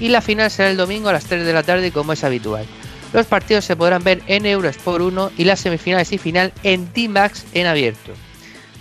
y 0.00 0.08
la 0.08 0.22
final 0.22 0.50
será 0.50 0.70
el 0.70 0.78
domingo 0.78 1.10
a 1.10 1.12
las 1.12 1.26
3 1.26 1.44
de 1.44 1.52
la 1.52 1.62
tarde 1.62 1.92
como 1.92 2.14
es 2.14 2.24
habitual. 2.24 2.64
Los 3.12 3.26
partidos 3.26 3.66
se 3.66 3.76
podrán 3.76 4.02
ver 4.02 4.22
en 4.26 4.46
Eurosport 4.46 5.04
1 5.04 5.32
y 5.36 5.44
las 5.44 5.60
semifinales 5.60 6.10
y 6.12 6.16
final 6.16 6.54
en 6.62 6.86
T-Max 6.86 7.44
en 7.52 7.66
abierto. 7.66 8.12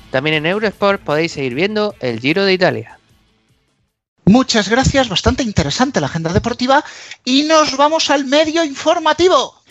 También 0.10 0.38
en 0.38 0.46
Eurosport 0.46 1.02
podéis 1.02 1.34
seguir 1.34 1.54
viendo 1.54 1.96
el 2.00 2.22
Giro 2.22 2.46
de 2.46 2.54
Italia. 2.54 2.93
Muchas 4.26 4.70
gracias, 4.70 5.10
bastante 5.10 5.44
interesante 5.44 6.00
la 6.00 6.08
agenda 6.08 6.32
deportiva 6.32 6.84
y 7.26 7.44
nos 7.44 7.76
vamos 7.76 8.10
al 8.10 8.24
medio 8.26 8.64
informativo. 8.64 9.62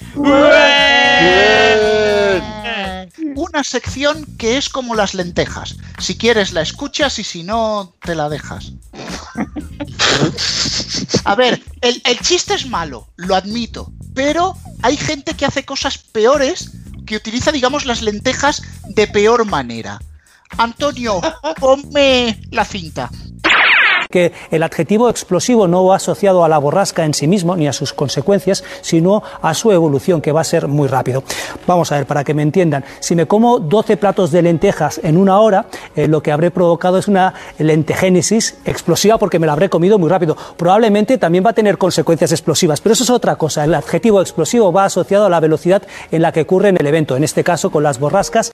Una 3.34 3.64
sección 3.64 4.26
que 4.36 4.58
es 4.58 4.68
como 4.68 4.94
las 4.94 5.14
lentejas. 5.14 5.76
Si 5.98 6.18
quieres 6.18 6.52
la 6.52 6.60
escuchas 6.60 7.18
y 7.18 7.24
si 7.24 7.44
no 7.44 7.94
te 8.02 8.14
la 8.14 8.28
dejas. 8.28 8.72
A 11.24 11.34
ver, 11.34 11.62
el, 11.80 12.02
el 12.04 12.20
chiste 12.20 12.52
es 12.54 12.66
malo, 12.66 13.08
lo 13.16 13.34
admito, 13.34 13.90
pero 14.14 14.54
hay 14.82 14.98
gente 14.98 15.34
que 15.34 15.46
hace 15.46 15.64
cosas 15.64 15.96
peores 15.96 16.72
que 17.06 17.16
utiliza, 17.16 17.52
digamos, 17.52 17.86
las 17.86 18.02
lentejas 18.02 18.62
de 18.88 19.06
peor 19.06 19.46
manera. 19.46 19.98
Antonio, 20.58 21.22
ponme 21.58 22.38
la 22.50 22.66
cinta 22.66 23.10
el 24.50 24.62
adjetivo 24.62 25.08
explosivo 25.08 25.66
no 25.68 25.84
va 25.84 25.96
asociado 25.96 26.44
a 26.44 26.48
la 26.48 26.58
borrasca 26.58 27.04
en 27.04 27.14
sí 27.14 27.26
mismo 27.26 27.56
ni 27.56 27.66
a 27.66 27.72
sus 27.72 27.92
consecuencias, 27.92 28.64
sino 28.80 29.22
a 29.40 29.54
su 29.54 29.72
evolución, 29.72 30.20
que 30.20 30.32
va 30.32 30.40
a 30.40 30.44
ser 30.44 30.68
muy 30.68 30.88
rápido. 30.88 31.24
Vamos 31.66 31.92
a 31.92 31.96
ver, 31.96 32.06
para 32.06 32.24
que 32.24 32.34
me 32.34 32.42
entiendan, 32.42 32.84
si 33.00 33.14
me 33.14 33.26
como 33.26 33.58
12 33.58 33.96
platos 33.96 34.30
de 34.30 34.42
lentejas 34.42 35.00
en 35.02 35.16
una 35.16 35.40
hora, 35.40 35.66
eh, 35.96 36.08
lo 36.08 36.22
que 36.22 36.32
habré 36.32 36.50
provocado 36.50 36.98
es 36.98 37.08
una 37.08 37.34
lentegénesis 37.58 38.58
explosiva 38.64 39.18
porque 39.18 39.38
me 39.38 39.46
la 39.46 39.52
habré 39.52 39.68
comido 39.68 39.98
muy 39.98 40.08
rápido. 40.08 40.36
Probablemente 40.56 41.18
también 41.18 41.44
va 41.44 41.50
a 41.50 41.54
tener 41.54 41.78
consecuencias 41.78 42.32
explosivas, 42.32 42.80
pero 42.80 42.92
eso 42.94 43.04
es 43.04 43.10
otra 43.10 43.36
cosa. 43.36 43.64
El 43.64 43.74
adjetivo 43.74 44.20
explosivo 44.20 44.72
va 44.72 44.84
asociado 44.84 45.26
a 45.26 45.30
la 45.30 45.40
velocidad 45.40 45.82
en 46.10 46.22
la 46.22 46.32
que 46.32 46.42
ocurre 46.42 46.68
en 46.68 46.76
el 46.78 46.86
evento, 46.86 47.16
en 47.16 47.24
este 47.24 47.44
caso 47.44 47.70
con 47.70 47.82
las 47.82 47.98
borrascas. 47.98 48.52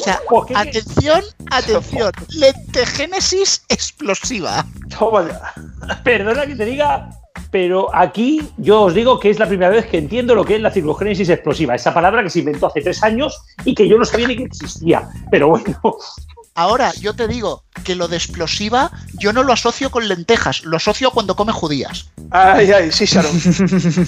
O 0.00 0.04
sea, 0.04 0.20
atención, 0.54 1.22
atención, 1.50 2.12
lentegénesis 2.30 3.64
explosiva. 3.68 4.64
Toma 4.98 5.28
ya. 5.28 5.96
Perdona 6.02 6.46
que 6.46 6.56
te 6.56 6.64
diga, 6.64 7.10
pero 7.50 7.94
aquí 7.94 8.42
yo 8.56 8.82
os 8.82 8.94
digo 8.94 9.18
que 9.20 9.30
es 9.30 9.38
la 9.38 9.46
primera 9.46 9.70
vez 9.70 9.86
que 9.86 9.98
entiendo 9.98 10.34
lo 10.34 10.44
que 10.44 10.56
es 10.56 10.62
la 10.62 10.70
ciclogénesis 10.70 11.28
explosiva, 11.28 11.74
esa 11.74 11.92
palabra 11.92 12.22
que 12.22 12.30
se 12.30 12.38
inventó 12.38 12.66
hace 12.66 12.80
tres 12.80 13.02
años 13.02 13.42
y 13.64 13.74
que 13.74 13.88
yo 13.88 13.98
no 13.98 14.04
sabía 14.04 14.28
ni 14.28 14.36
que 14.36 14.44
existía. 14.44 15.08
Pero 15.30 15.48
bueno. 15.48 15.76
Ahora, 16.54 16.92
yo 17.00 17.14
te 17.14 17.28
digo 17.28 17.62
que 17.84 17.94
lo 17.94 18.08
de 18.08 18.16
explosiva 18.16 18.90
yo 19.18 19.32
no 19.32 19.42
lo 19.42 19.52
asocio 19.52 19.90
con 19.90 20.08
lentejas, 20.08 20.64
lo 20.64 20.76
asocio 20.76 21.10
cuando 21.10 21.36
come 21.36 21.52
judías. 21.52 22.10
Ay, 22.30 22.70
ay, 22.72 22.92
sí, 22.92 23.04
Sharon. 23.04 23.32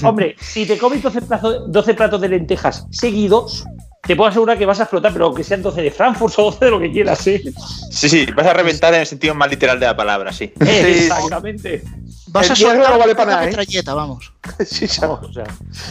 Hombre, 0.04 0.36
si 0.40 0.66
te 0.66 0.78
comes 0.78 1.02
12 1.02 1.22
platos, 1.22 1.72
12 1.72 1.94
platos 1.94 2.20
de 2.20 2.28
lentejas 2.28 2.86
seguidos, 2.90 3.64
te 4.02 4.16
puedo 4.16 4.28
asegurar 4.28 4.58
que 4.58 4.66
vas 4.66 4.80
a 4.80 4.82
explotar, 4.82 5.12
pero 5.12 5.32
que 5.32 5.44
sean 5.44 5.62
12 5.62 5.80
de 5.80 5.90
Frankfurt 5.90 6.34
o 6.38 6.42
12 6.44 6.64
de 6.64 6.70
lo 6.70 6.80
que 6.80 6.90
quieras, 6.90 7.26
¿eh? 7.26 7.42
Sí, 7.90 8.08
sí, 8.08 8.26
vas 8.26 8.46
a 8.46 8.52
reventar 8.52 8.92
en 8.94 9.00
el 9.00 9.06
sentido 9.06 9.34
más 9.34 9.48
literal 9.48 9.78
de 9.78 9.86
la 9.86 9.96
palabra, 9.96 10.32
sí. 10.32 10.52
Exactamente. 10.60 11.82
Vas 12.28 12.48
a 12.48 12.52
El 12.54 12.58
soltar 12.58 12.90
no 12.92 12.98
vale 12.98 13.14
para 13.14 13.30
nada, 13.32 13.50
¿eh? 13.50 13.82
vamos. 13.86 14.32
Sí, 14.66 14.86
Sharon, 14.86 15.24
o 15.24 15.32
sea. 15.32 15.44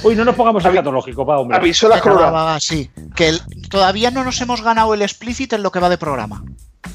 Uy, 0.04 0.16
no 0.16 0.26
nos 0.26 0.36
pongamos 0.36 0.66
escatológico, 0.66 1.26
pa, 1.26 1.38
hombre. 1.38 1.58
Va, 1.60 2.32
va, 2.32 2.44
va, 2.44 2.60
sí. 2.60 2.90
Que 3.16 3.30
el- 3.30 3.42
todavía 3.70 4.12
no 4.12 4.24
nos 4.24 4.42
hemos 4.42 4.62
ganado 4.62 4.94
el 4.94 5.04
explícito 5.04 5.56
en 5.56 5.64
lo 5.64 5.72
que 5.72 5.80
va 5.80 5.90
de 5.90 5.98
programa. 5.98 6.44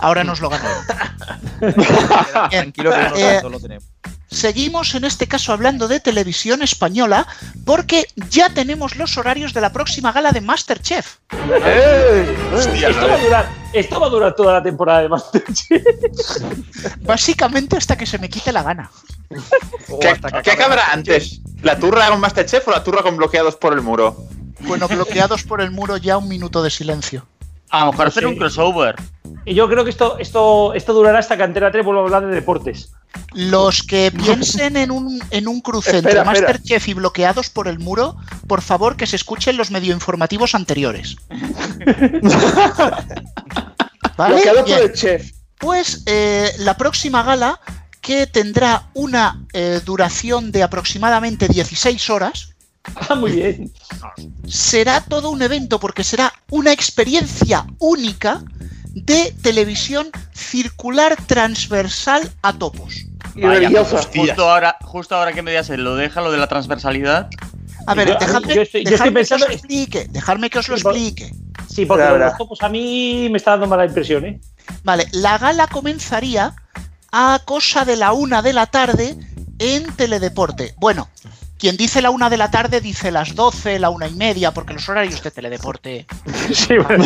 Ahora 0.01 0.25
nos 0.25 0.41
lo 0.41 0.51
ganamos. 0.51 0.85
Bien, 1.61 2.73
Tranquilo 2.73 2.91
que 2.91 2.97
nosotros 2.97 3.21
eh, 3.23 3.51
lo 3.51 3.61
tenemos. 3.61 3.85
Seguimos 4.37 4.95
en 4.95 5.05
este 5.05 5.26
caso 5.26 5.55
hablando 5.55 5.89
de 5.89 5.99
televisión 5.99 6.61
española 6.61 7.26
porque 7.64 8.07
ya 8.28 8.51
tenemos 8.51 8.97
los 8.97 9.16
horarios 9.16 9.55
de 9.55 9.62
la 9.62 9.72
próxima 9.72 10.12
gala 10.12 10.30
de 10.30 10.43
Masterchef. 10.43 11.16
Hostia, 12.53 12.91
esto, 12.91 13.09
va 13.09 13.14
a 13.14 13.18
durar, 13.18 13.49
esto 13.72 13.99
va 13.99 14.07
a 14.07 14.11
durar 14.11 14.34
toda 14.34 14.53
la 14.53 14.62
temporada 14.62 15.01
de 15.01 15.09
Masterchef. 15.09 15.82
Básicamente 17.01 17.78
hasta 17.78 17.97
que 17.97 18.05
se 18.05 18.18
me 18.18 18.28
quite 18.28 18.53
la 18.53 18.62
gana. 18.62 18.91
¿Qué, 20.03 20.20
qué 20.43 20.51
acabará 20.51 20.93
antes? 20.93 21.41
¿La 21.62 21.78
turra 21.78 22.09
con 22.11 22.20
Masterchef 22.20 22.68
o 22.68 22.72
la 22.72 22.84
turra 22.84 23.03
con 23.03 23.16
bloqueados 23.16 23.57
por 23.57 23.72
el 23.72 23.80
muro? 23.80 24.26
Bueno, 24.61 24.87
bloqueados 24.87 25.45
por 25.45 25.62
el 25.62 25.70
muro 25.70 25.97
ya 25.97 26.18
un 26.18 26.28
minuto 26.28 26.62
de 26.62 26.68
silencio. 26.68 27.26
A 27.70 27.87
lo 27.87 27.93
mejor 27.93 28.09
hacer 28.09 28.26
un 28.26 28.37
crossover. 28.37 28.97
Y 29.47 29.55
yo 29.55 29.66
creo 29.68 29.82
que 29.84 29.91
esto, 29.91 30.18
esto, 30.18 30.74
esto 30.74 30.93
durará 30.93 31.20
hasta 31.20 31.39
que 31.39 31.43
Antena 31.43 31.70
3 31.70 31.84
vuelva 31.84 32.03
a 32.03 32.05
hablar 32.05 32.26
de 32.26 32.34
deportes. 32.34 32.93
Los 33.35 33.83
que 33.83 34.11
piensen 34.25 34.77
en 34.77 34.91
un, 34.91 35.21
en 35.31 35.49
un 35.49 35.61
cruce 35.61 35.97
entre 35.97 36.12
Espera, 36.12 36.23
espera. 36.33 36.47
Masterchef 36.49 36.89
y 36.89 36.95
bloqueados 36.95 37.51
por 37.51 37.69
el 37.69 37.79
muro, 37.79 38.17
por 38.47 38.62
favor 38.62 38.97
que 38.97 39.07
se 39.07 39.17
escuchen 39.17 39.57
los 39.57 39.71
medioinformativos 39.71 40.55
anteriores. 40.55 41.17
¿Vale? 44.17 44.35
Bloqueados 44.35 44.71
por 44.71 44.81
el 44.83 44.93
chef. 44.93 45.33
Pues 45.59 46.03
eh, 46.07 46.51
la 46.59 46.77
próxima 46.77 47.23
gala, 47.23 47.61
que 48.01 48.27
tendrá 48.27 48.89
una 48.95 49.45
eh, 49.53 49.81
duración 49.85 50.53
de 50.53 50.62
aproximadamente 50.62 51.49
16 51.49 52.11
horas, 52.11 52.51
Ah, 53.09 53.17
muy 53.17 53.33
bien. 53.33 53.73
será 54.47 55.01
todo 55.01 55.31
un 55.31 55.43
evento 55.43 55.81
porque 55.81 56.05
será 56.05 56.33
una 56.51 56.73
experiencia 56.73 57.67
única 57.79 58.45
de 58.97 59.34
televisión 59.42 60.09
circular 60.32 61.16
transversal 61.26 62.32
a 62.42 62.55
topos. 62.55 63.05
Vaya, 63.34 63.70
justo 64.14 64.49
ahora, 64.51 64.76
justo 64.82 65.14
ahora 65.14 65.34
que 65.34 65.42
me 65.42 65.51
digas 65.51 65.68
lo 65.68 65.97
deja 65.97 66.22
lo 66.22 66.32
de 66.32 66.38
la 66.38 66.47
transversalidad. 66.47 67.28
A 67.86 67.94
ver, 67.94 68.09
Yo- 68.09 68.16
dejadme, 68.18 68.55
yo 68.55 68.62
estoy- 68.62 68.84
yo 68.84 68.90
estoy 68.90 68.92
dejadme 68.92 69.12
pensando- 69.12 69.47
que 69.47 69.53
os 69.53 69.55
lo 69.62 69.68
explique, 69.68 70.07
dejadme 70.11 70.51
que 70.51 70.59
os 70.59 70.68
lo 70.68 70.74
explique. 70.76 71.30
Sí, 71.68 71.84
porque 71.84 72.05
los 72.09 72.36
topos 72.38 72.62
a 72.62 72.68
mí 72.70 73.28
me 73.30 73.36
está 73.36 73.51
dando 73.53 73.66
mala 73.66 73.84
impresión, 73.84 74.24
¿eh? 74.24 74.40
Vale, 74.82 75.07
la 75.12 75.36
gala 75.38 75.66
comenzaría 75.66 76.55
a 77.12 77.40
cosa 77.44 77.84
de 77.84 77.97
la 77.97 78.12
una 78.14 78.40
de 78.40 78.55
la 78.55 78.66
tarde 78.66 79.14
en 79.59 79.84
Teledeporte. 79.94 80.74
Bueno, 80.78 81.09
quien 81.59 81.77
dice 81.77 82.03
la 82.03 82.11
una 82.11 82.29
de 82.31 82.37
la 82.37 82.51
tarde 82.51 82.81
dice 82.81 83.11
las 83.11 83.35
12, 83.35 83.79
la 83.79 83.91
una 83.91 84.07
y 84.09 84.15
media, 84.15 84.53
porque 84.53 84.75
los 84.75 84.89
horarios 84.89 85.23
de 85.23 85.31
Teledeporte 85.31 86.07
Sí, 86.53 86.75
bueno. 86.79 87.05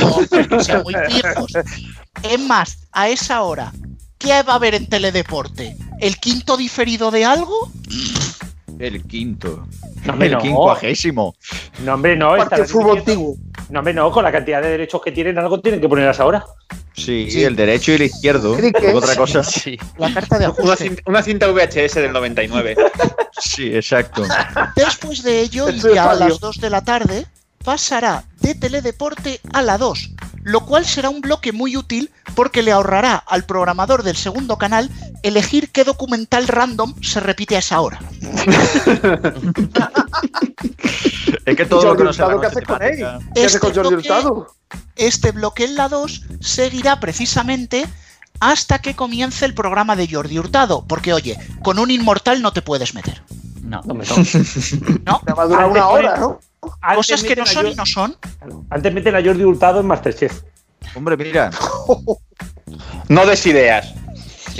no 0.51 0.63
sean 0.65 0.83
muy 0.83 0.95
fijos. 1.09 1.53
Es 2.23 2.41
más, 2.41 2.89
a 2.93 3.09
esa 3.09 3.43
hora, 3.43 3.73
¿qué 4.19 4.43
va 4.43 4.55
a 4.55 4.57
haber 4.57 4.75
en 4.75 4.89
Teledeporte? 4.89 5.77
¿El 6.01 6.17
quinto 6.19 6.57
diferido 6.57 7.11
de 7.11 7.25
algo? 7.25 7.71
El 8.79 9.03
quinto. 9.05 9.67
No, 10.05 10.13
hombre, 10.15 10.29
el 10.29 10.33
no. 10.35 10.39
quincuagésimo. 10.41 11.35
No, 11.85 11.95
hombre, 11.95 12.17
no. 12.17 12.31
Fútbol 12.67 12.99
emitiendo- 12.99 13.35
No, 13.69 13.79
hombre, 13.81 13.93
no. 13.93 14.11
Con 14.11 14.25
la 14.25 14.33
cantidad 14.33 14.63
de 14.63 14.71
derechos 14.71 15.03
que 15.03 15.13
tienen, 15.13 15.37
algo 15.39 15.61
tienen 15.61 15.81
que 15.83 15.89
poner 15.89 16.09
a 16.09 16.13
esa 16.13 16.25
hora. 16.25 16.45
Sí, 16.95 17.43
el 17.43 17.57
derecho 17.57 17.93
y 17.93 17.95
el 17.97 18.03
izquierdo. 18.03 18.57
Otra 18.95 19.17
cosa. 19.17 19.43
La 19.99 20.13
carta 20.13 20.39
de 20.39 20.49
Una 20.59 20.77
cinta, 20.77 21.03
una 21.07 21.23
cinta 21.23 21.47
VHS 21.49 21.95
del 21.95 22.13
99. 22.13 22.77
Sí, 23.43 23.75
exacto. 23.75 24.23
Después 24.77 25.23
de 25.23 25.41
ello, 25.41 25.71
y 25.71 25.81
ya 25.81 26.11
a 26.11 26.15
las 26.15 26.41
2 26.41 26.61
de 26.61 26.69
la 26.69 26.85
tarde, 26.85 27.27
pasará 27.65 28.25
de 28.41 28.55
Teledeporte 28.55 29.41
a 29.53 29.63
la 29.63 29.79
2, 29.79 30.11
lo 30.43 30.67
cual 30.67 30.85
será 30.85 31.09
un 31.09 31.23
bloque 31.23 31.53
muy 31.53 31.77
útil 31.77 32.11
porque 32.35 32.63
le 32.63 32.73
ahorrará 32.73 33.17
al 33.17 33.45
programador 33.45 34.03
del 34.03 34.17
segundo 34.17 34.57
canal 34.59 34.91
elegir 35.23 35.71
qué 35.71 35.85
documental 35.85 36.49
random 36.49 36.95
se 37.03 37.21
repite 37.21 37.57
a 37.57 37.61
esa 37.61 37.81
hora. 37.81 38.01
Es 41.47 41.57
que 41.57 41.67
todo 41.67 41.85
lo 41.85 41.97
que 41.97 42.05
no 42.05 42.13
se 42.13 42.23
Hurtado, 42.23 42.41
¿qué 42.41 42.47
haces 42.47 42.65
con 42.65 42.83
él? 42.83 42.97
¿Qué 42.99 43.05
haces 43.05 43.55
Este 43.55 43.59
con 43.61 43.75
Jordi 43.75 43.95
Hurtado? 43.95 44.47
este 44.97 45.33
bloque 45.33 45.65
en 45.65 45.75
la 45.77 45.89
2 45.89 46.27
seguirá 46.41 47.01
precisamente 47.01 47.87
hasta 48.39 48.79
que 48.81 48.95
comience 48.95 49.45
el 49.45 49.55
programa 49.55 49.97
de 49.97 50.09
Jordi 50.09 50.39
Hurtado, 50.39 50.85
porque 50.87 51.13
oye, 51.13 51.37
con 51.63 51.79
un 51.79 51.91
inmortal 51.91 52.43
no 52.43 52.53
te 52.53 52.63
puedes 52.63 52.95
meter. 52.95 53.23
No. 53.63 53.81
¿No? 53.85 53.95
Me 53.95 54.05
va 55.35 55.43
a 55.43 55.47
durar 55.47 55.65
Antes 55.65 55.71
una 55.71 55.89
hora, 55.89 56.17
¿no? 56.17 56.41
Cosas 56.95 57.23
que 57.23 57.37
no 57.37 57.47
son 57.47 57.67
y 57.67 57.75
no 57.75 57.87
son. 57.87 58.17
Antes 58.71 58.93
meten 58.93 59.17
a 59.17 59.23
Jordi 59.23 59.45
Hurtado 59.45 59.81
en 59.81 59.87
Masterchef. 59.87 60.43
Hombre, 60.95 61.17
mira. 61.17 61.51
No 63.09 63.27
des 63.27 63.45
ideas. 63.47 63.93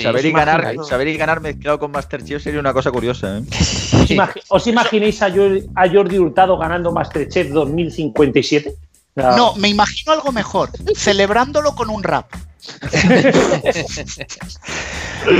saber, 0.03 0.25
y 0.27 0.33
ganar, 0.33 0.61
imagináis. 0.61 0.89
saber 0.89 1.07
y 1.07 1.17
ganar 1.17 1.41
mezclado 1.41 1.79
con 1.79 1.93
Masterchef 1.93 2.43
sería 2.43 2.59
una 2.59 2.73
cosa 2.73 2.91
curiosa, 2.91 3.39
¿eh? 3.39 3.43
¿Os, 4.11 4.17
imagi- 4.17 4.43
os 4.49 4.67
imagináis 4.67 5.23
a 5.23 5.31
Jordi, 5.31 5.67
a 5.75 5.89
Jordi 5.89 6.19
Hurtado 6.19 6.57
ganando 6.59 6.93
Masterchef 6.93 7.49
2057? 7.51 8.75
No, 9.17 9.55
me 9.57 9.69
imagino 9.69 10.13
algo 10.13 10.33
mejor, 10.33 10.71
celebrándolo 10.97 11.75
con 11.75 11.91
un 11.91 12.03
rap. 12.03 12.33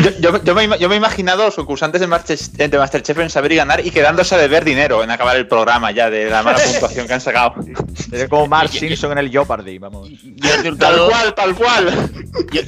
Yo, 0.03 0.11
yo- 0.21 0.43
yo 0.45 0.55
me, 0.55 0.65
ima- 0.65 0.77
yo 0.79 0.89
me 0.89 0.95
he 0.95 0.99
imaginado 0.99 1.43
a 1.43 1.47
los 1.47 1.55
concursantes 1.55 2.01
de, 2.01 2.07
Masterchef, 2.07 2.49
de 2.53 2.79
Masterchef 2.79 3.19
en 3.19 3.31
saber 3.31 3.53
y 3.53 3.57
ganar 3.57 3.85
y 3.87 3.91
quedándose 3.91 4.35
a 4.35 4.39
deber 4.39 4.65
dinero 4.65 5.03
en 5.03 5.11
acabar 5.11 5.37
el 5.37 5.47
programa 5.49 5.91
ya 5.91 6.11
de 6.11 6.29
la 6.29 6.43
mala 6.43 6.59
puntuación 6.59 7.07
que 7.07 7.15
han 7.15 7.21
sacado. 7.21 7.55
Es 8.13 8.29
como 8.29 8.47
Mark 8.47 8.69
Simpson 8.71 9.13
en 9.13 9.19
el 9.19 9.31
Jeopardy, 9.31 9.79
vamos. 9.79 10.09
Jordi 10.09 10.39
Tal 10.41 10.73
Hurtado, 10.73 11.09
cual, 11.09 11.35
tal 11.35 11.55
cual. 11.55 12.11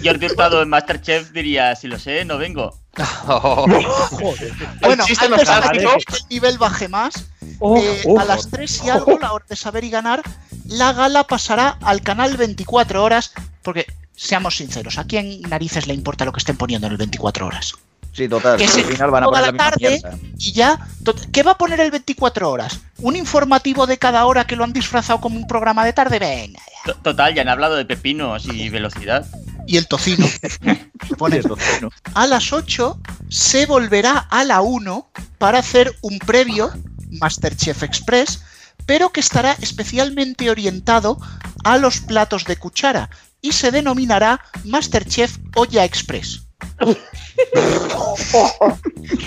Jordi 0.04 0.26
Hurtado 0.26 0.62
en 0.62 0.68
Masterchef 0.70 1.30
diría, 1.32 1.74
si 1.76 1.88
lo 1.88 1.98
sé, 1.98 2.24
no 2.24 2.38
vengo. 2.38 2.78
Bueno, 4.80 5.04
chiste 5.06 5.24
antes 5.26 5.48
de 5.48 5.70
que 6.04 6.16
el 6.16 6.28
nivel 6.30 6.58
baje 6.58 6.88
más, 6.88 7.14
Oh, 7.58 7.76
eh, 7.78 8.02
oh. 8.06 8.18
a 8.18 8.24
las 8.24 8.50
3 8.50 8.82
y 8.84 8.90
algo, 8.90 9.18
la 9.20 9.32
hora 9.32 9.44
de 9.48 9.56
saber 9.56 9.84
y 9.84 9.90
ganar, 9.90 10.20
la 10.66 10.92
gala 10.92 11.24
pasará 11.24 11.76
al 11.82 12.00
canal 12.02 12.36
24 12.36 13.02
horas, 13.02 13.32
porque 13.62 13.86
seamos 14.16 14.56
sinceros, 14.56 14.98
¿a 14.98 15.04
quién 15.04 15.40
narices 15.42 15.86
le 15.86 15.94
importa 15.94 16.24
lo 16.24 16.32
que 16.32 16.38
estén 16.40 16.56
poniendo 16.56 16.86
en 16.88 16.92
el 16.92 16.98
24 16.98 17.46
horas? 17.46 17.74
Sí, 18.12 18.28
total. 18.28 18.58
Que 18.58 18.64
Al 18.64 18.70
se- 18.70 18.84
final 18.84 19.10
van 19.10 19.22
a 19.22 19.26
poner 19.26 19.42
la 19.42 19.52
misma 19.52 19.70
tarde 19.70 19.88
mierda. 19.88 20.18
y 20.38 20.52
ya. 20.52 20.78
¿Qué 21.32 21.42
va 21.42 21.52
a 21.52 21.58
poner 21.58 21.80
el 21.80 21.90
24 21.90 22.50
horas? 22.50 22.80
¿Un 22.98 23.16
informativo 23.16 23.86
de 23.86 23.96
cada 23.98 24.26
hora 24.26 24.44
que 24.46 24.54
lo 24.54 24.64
han 24.64 24.72
disfrazado 24.74 25.18
como 25.20 25.36
un 25.38 25.46
programa 25.46 25.82
de 25.84 25.94
tarde? 25.94 26.18
Venga. 26.18 26.60
To- 26.84 26.94
Total, 26.96 27.34
ya 27.34 27.40
han 27.42 27.48
hablado 27.48 27.74
de 27.76 27.86
pepinos 27.86 28.44
y 28.46 28.68
velocidad. 28.68 29.24
Y 29.66 29.76
el 29.76 29.86
tocino. 29.86 30.26
Pone- 31.18 31.40
bueno. 31.42 31.90
a 32.14 32.26
las 32.26 32.52
8 32.52 33.00
se 33.28 33.66
volverá 33.66 34.18
a 34.18 34.44
la 34.44 34.60
1 34.60 35.10
para 35.38 35.58
hacer 35.58 35.94
un 36.02 36.18
previo 36.18 36.72
Masterchef 37.10 37.82
Express, 37.82 38.42
pero 38.86 39.10
que 39.10 39.20
estará 39.20 39.52
especialmente 39.60 40.50
orientado 40.50 41.18
a 41.64 41.78
los 41.78 42.00
platos 42.00 42.44
de 42.44 42.56
cuchara 42.56 43.10
y 43.40 43.52
se 43.52 43.70
denominará 43.70 44.40
Masterchef 44.64 45.36
Olla 45.54 45.84
Express. 45.84 46.42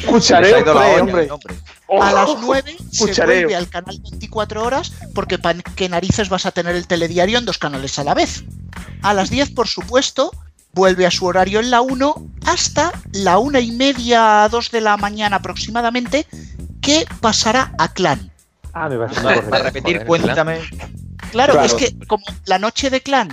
Cuchareo, 0.09 1.01
hombre. 1.01 1.29
A 2.01 2.11
las 2.11 2.29
9 2.41 2.75
se 2.91 3.05
vuelve 3.25 3.55
al 3.55 3.69
canal 3.69 3.99
24 4.01 4.63
horas 4.63 4.91
porque 5.13 5.37
¿para 5.37 5.59
qué 5.61 5.87
narices 5.89 6.29
vas 6.29 6.45
a 6.45 6.51
tener 6.51 6.75
el 6.75 6.87
telediario 6.87 7.37
en 7.37 7.45
dos 7.45 7.57
canales 7.57 7.99
a 7.99 8.03
la 8.03 8.13
vez? 8.13 8.43
A 9.01 9.13
las 9.13 9.29
10, 9.29 9.51
por 9.51 9.67
supuesto, 9.67 10.31
vuelve 10.73 11.05
a 11.05 11.11
su 11.11 11.25
horario 11.25 11.59
en 11.59 11.71
la 11.71 11.81
1 11.81 12.15
hasta 12.47 12.91
la 13.13 13.37
una 13.37 13.59
y 13.59 13.71
media, 13.71 14.47
2 14.49 14.71
de 14.71 14.81
la 14.81 14.97
mañana 14.97 15.37
aproximadamente, 15.37 16.25
que 16.81 17.05
pasará 17.21 17.73
a 17.77 17.93
Clan. 17.93 18.31
Ah, 18.73 18.89
me 18.89 18.97
correcto. 18.97 19.49
para 19.49 19.63
repetir, 19.63 19.97
Joder, 20.05 20.07
cuéntame. 20.07 20.59
Claro, 21.31 21.53
Claro. 21.53 21.61
es 21.65 21.73
que 21.73 21.95
como 22.07 22.25
la 22.45 22.59
noche 22.59 22.89
de 22.89 23.01
Clan 23.01 23.29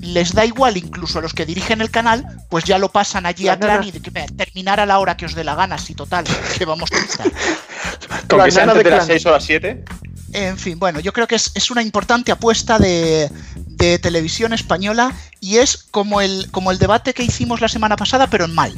les 0.00 0.34
da 0.34 0.44
igual 0.44 0.76
incluso 0.76 1.18
a 1.18 1.22
los 1.22 1.34
que 1.34 1.46
dirigen 1.46 1.80
el 1.80 1.90
canal, 1.90 2.26
pues 2.48 2.64
ya 2.64 2.78
lo 2.78 2.90
pasan 2.90 3.26
allí 3.26 3.48
a. 3.48 3.58
Clan 3.58 3.84
y 3.84 3.90
de 3.90 4.00
que 4.00 4.10
"Mira, 4.10 4.26
terminar 4.36 4.80
a 4.80 4.86
la 4.86 4.98
hora 4.98 5.16
que 5.16 5.26
os 5.26 5.34
dé 5.34 5.44
la 5.44 5.54
gana, 5.54 5.78
si 5.78 5.94
total, 5.94 6.24
que 6.58 6.64
vamos 6.64 6.90
a 6.92 6.98
estar. 6.98 7.26
Con 8.28 8.44
que 8.44 8.50
sea 8.50 8.64
antes 8.64 8.78
de 8.78 8.84
de 8.84 8.90
las 8.90 9.04
clan. 9.06 9.18
6 9.18 9.26
o 9.26 9.30
las 9.30 9.44
7. 9.44 9.84
En 10.32 10.58
fin, 10.58 10.78
bueno, 10.78 11.00
yo 11.00 11.12
creo 11.12 11.26
que 11.26 11.36
es, 11.36 11.52
es 11.54 11.70
una 11.70 11.82
importante 11.82 12.32
apuesta 12.32 12.78
de, 12.78 13.30
de 13.54 13.98
televisión 13.98 14.52
española 14.52 15.14
y 15.40 15.58
es 15.58 15.76
como 15.90 16.20
el, 16.20 16.48
como 16.50 16.70
el 16.72 16.78
debate 16.78 17.14
que 17.14 17.22
hicimos 17.22 17.60
la 17.60 17.68
semana 17.68 17.96
pasada, 17.96 18.26
pero 18.28 18.44
en 18.44 18.54
mal. 18.54 18.74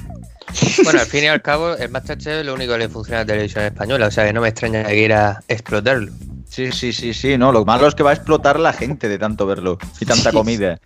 Bueno, 0.85 1.01
al 1.01 1.07
fin 1.11 1.25
y 1.25 1.27
al 1.27 1.43
cabo, 1.43 1.75
el 1.75 1.89
Masterchef 1.89 2.41
es 2.41 2.47
lo 2.47 2.55
único 2.55 2.73
que 2.73 2.79
le 2.79 2.89
funciona 2.89 3.21
a 3.21 3.23
la 3.23 3.27
televisión 3.27 3.64
española, 3.64 4.07
o 4.07 4.11
sea 4.11 4.27
que 4.27 4.33
no 4.33 4.41
me 4.41 4.49
extraña 4.49 4.85
que 4.85 4.95
quiera 4.95 5.43
explotarlo. 5.49 6.12
Sí, 6.49 6.73
sí, 6.73 6.93
sí, 6.93 7.15
sí. 7.15 7.37
No, 7.39 7.53
lo 7.53 7.65
malo 7.65 7.87
es 7.87 7.95
que 7.95 8.03
va 8.03 8.11
a 8.11 8.15
explotar 8.15 8.59
la 8.59 8.73
gente 8.73 9.09
de 9.09 9.19
tanto 9.19 9.47
verlo 9.47 9.79
y 10.01 10.07
tanta 10.07 10.31
Sí. 10.31 10.37
comida. 10.37 10.79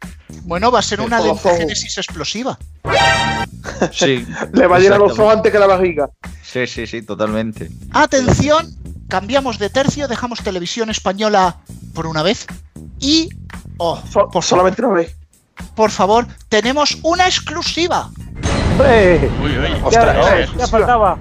Bueno, 0.43 0.71
va 0.71 0.81
a 0.81 0.83
ser 0.83 1.01
una 1.01 1.21
dentogénesis 1.23 1.99
explosiva. 1.99 2.59
Sí. 3.93 4.27
Le 4.53 4.67
va 4.67 4.77
a 4.77 4.79
llenar 4.81 4.99
los 4.99 5.19
ojos 5.19 5.35
antes 5.37 5.53
que 5.53 5.59
la 5.59 5.67
barriga. 5.67 6.11
Sí, 6.43 6.67
sí, 6.67 6.87
sí, 6.87 7.03
totalmente. 7.03 7.71
Atención, 7.93 8.67
cambiamos 9.09 9.59
de 9.59 9.71
tercio, 9.71 10.09
dejamos 10.09 10.41
televisión 10.43 10.91
española 10.91 11.59
por 11.95 12.07
una 12.07 12.23
vez 12.23 12.47
y, 12.99 13.29
oh, 13.79 14.01
So- 14.13 14.29
por, 14.31 14.43
solamente 14.43 14.83
una 14.85 14.95
vez. 14.95 15.17
por 15.77 15.91
favor, 15.91 16.27
tenemos 16.49 16.99
una 17.03 17.27
exclusiva. 17.27 18.11
¡Eh! 18.85 19.31
Uy, 19.43 19.59
uy. 19.59 19.81
Ostras, 19.85 20.17
ya, 20.17 20.41
eh. 20.41 20.49
ya 20.59 20.67
faltaba. 20.67 21.19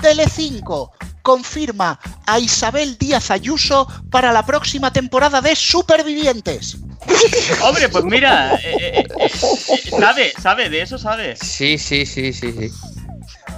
Telecinco 0.00 0.92
confirma 1.28 2.00
a 2.24 2.38
Isabel 2.38 2.96
Díaz 2.96 3.30
Ayuso 3.30 3.86
para 4.10 4.32
la 4.32 4.46
próxima 4.46 4.90
temporada 4.90 5.42
de 5.42 5.54
Supervivientes. 5.54 6.78
Hombre, 7.62 7.90
pues 7.90 8.02
mira, 8.06 8.54
eh, 8.54 9.04
eh, 9.04 9.08
eh, 9.20 9.90
sabe, 10.00 10.32
sabe, 10.40 10.70
de 10.70 10.80
eso 10.80 10.96
sabe. 10.96 11.36
Sí, 11.36 11.76
sí, 11.76 12.06
sí, 12.06 12.32
sí, 12.32 12.50
sí. 12.50 12.70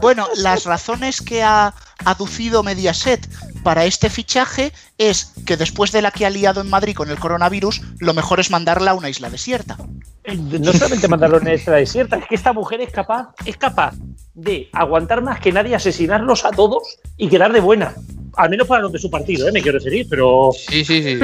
Bueno, 0.01 0.27
las 0.35 0.65
razones 0.65 1.21
que 1.23 1.45
ha 1.45 1.73
aducido 2.05 2.65
Mediaset 2.65 3.25
para 3.63 3.85
este 3.85 4.11
fichaje 4.11 4.73
es 4.99 5.33
que 5.47 5.57
después 5.57 5.93
de 5.93 6.03
la 6.03 6.11
que 6.11 6.27
ha 6.27 6.31
liado 6.31 6.61
en 6.61 6.71
Madrid 6.71 6.95
con 6.95 7.11
el 7.11 7.19
coronavirus, 7.19 7.83
lo 7.99 8.15
mejor 8.15 8.41
es 8.41 8.51
mandarla 8.51 8.93
a 8.93 8.95
una 8.95 9.09
isla 9.09 9.31
desierta. 9.31 9.77
Eh, 10.25 10.37
No 10.37 10.73
solamente 10.73 11.09
mandarlo 11.09 11.41
en 11.41 11.49
esta 11.49 11.73
desierta, 11.73 12.17
es 12.17 12.27
que 12.27 12.35
esta 12.35 12.53
mujer 12.53 12.81
es 12.81 12.93
capaz, 12.93 13.29
es 13.45 13.57
capaz 13.57 13.95
de 14.35 14.69
aguantar 14.73 15.23
más 15.23 15.41
que 15.41 15.53
nadie, 15.53 15.75
asesinarlos 15.75 16.45
a 16.45 16.51
todos 16.51 16.83
y 17.17 17.29
quedar 17.29 17.53
de 17.53 17.61
buena. 17.61 17.95
Al 18.37 18.51
menos 18.51 18.69
para 18.69 18.83
los 18.83 18.93
de 18.93 18.99
su 18.99 19.11
partido, 19.11 19.49
¿eh? 19.49 19.53
me 19.53 19.61
quiero 19.61 19.79
referir, 19.79 20.07
pero. 20.09 20.51
Sí, 20.57 20.85
sí. 20.85 21.03
sí. 21.03 21.19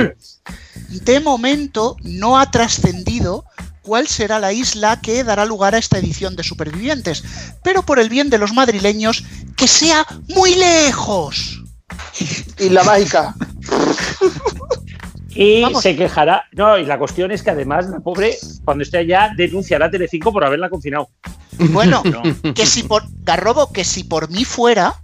De 1.04 1.20
momento 1.20 1.96
no 2.02 2.38
ha 2.38 2.50
trascendido 2.50 3.44
cuál 3.86 4.08
será 4.08 4.40
la 4.40 4.52
isla 4.52 5.00
que 5.00 5.22
dará 5.22 5.44
lugar 5.44 5.74
a 5.74 5.78
esta 5.78 5.98
edición 5.98 6.34
de 6.34 6.42
Supervivientes, 6.42 7.22
pero 7.62 7.82
por 7.82 8.00
el 8.00 8.08
bien 8.08 8.30
de 8.30 8.38
los 8.38 8.52
madrileños, 8.52 9.24
que 9.56 9.68
sea 9.68 10.04
muy 10.28 10.56
lejos. 10.56 11.62
Y 12.58 12.68
la 12.70 12.82
mágica. 12.84 13.34
Y 15.38 15.60
Vamos. 15.60 15.82
se 15.82 15.94
quejará. 15.94 16.46
No, 16.52 16.78
y 16.78 16.86
la 16.86 16.98
cuestión 16.98 17.30
es 17.30 17.42
que 17.42 17.50
además 17.50 17.86
la 17.90 18.00
pobre, 18.00 18.34
cuando 18.64 18.82
esté 18.82 18.96
allá, 18.96 19.32
denunciará 19.36 19.84
a 19.86 19.90
Telecinco 19.90 20.32
por 20.32 20.42
haberla 20.42 20.70
confinado. 20.70 21.10
Bueno, 21.58 22.02
No. 22.06 22.54
que 22.54 22.64
si 22.64 22.84
por 22.84 23.02
Garrobo, 23.22 23.70
que 23.70 23.84
si 23.84 24.04
por 24.04 24.30
mí 24.30 24.46
fuera, 24.46 24.94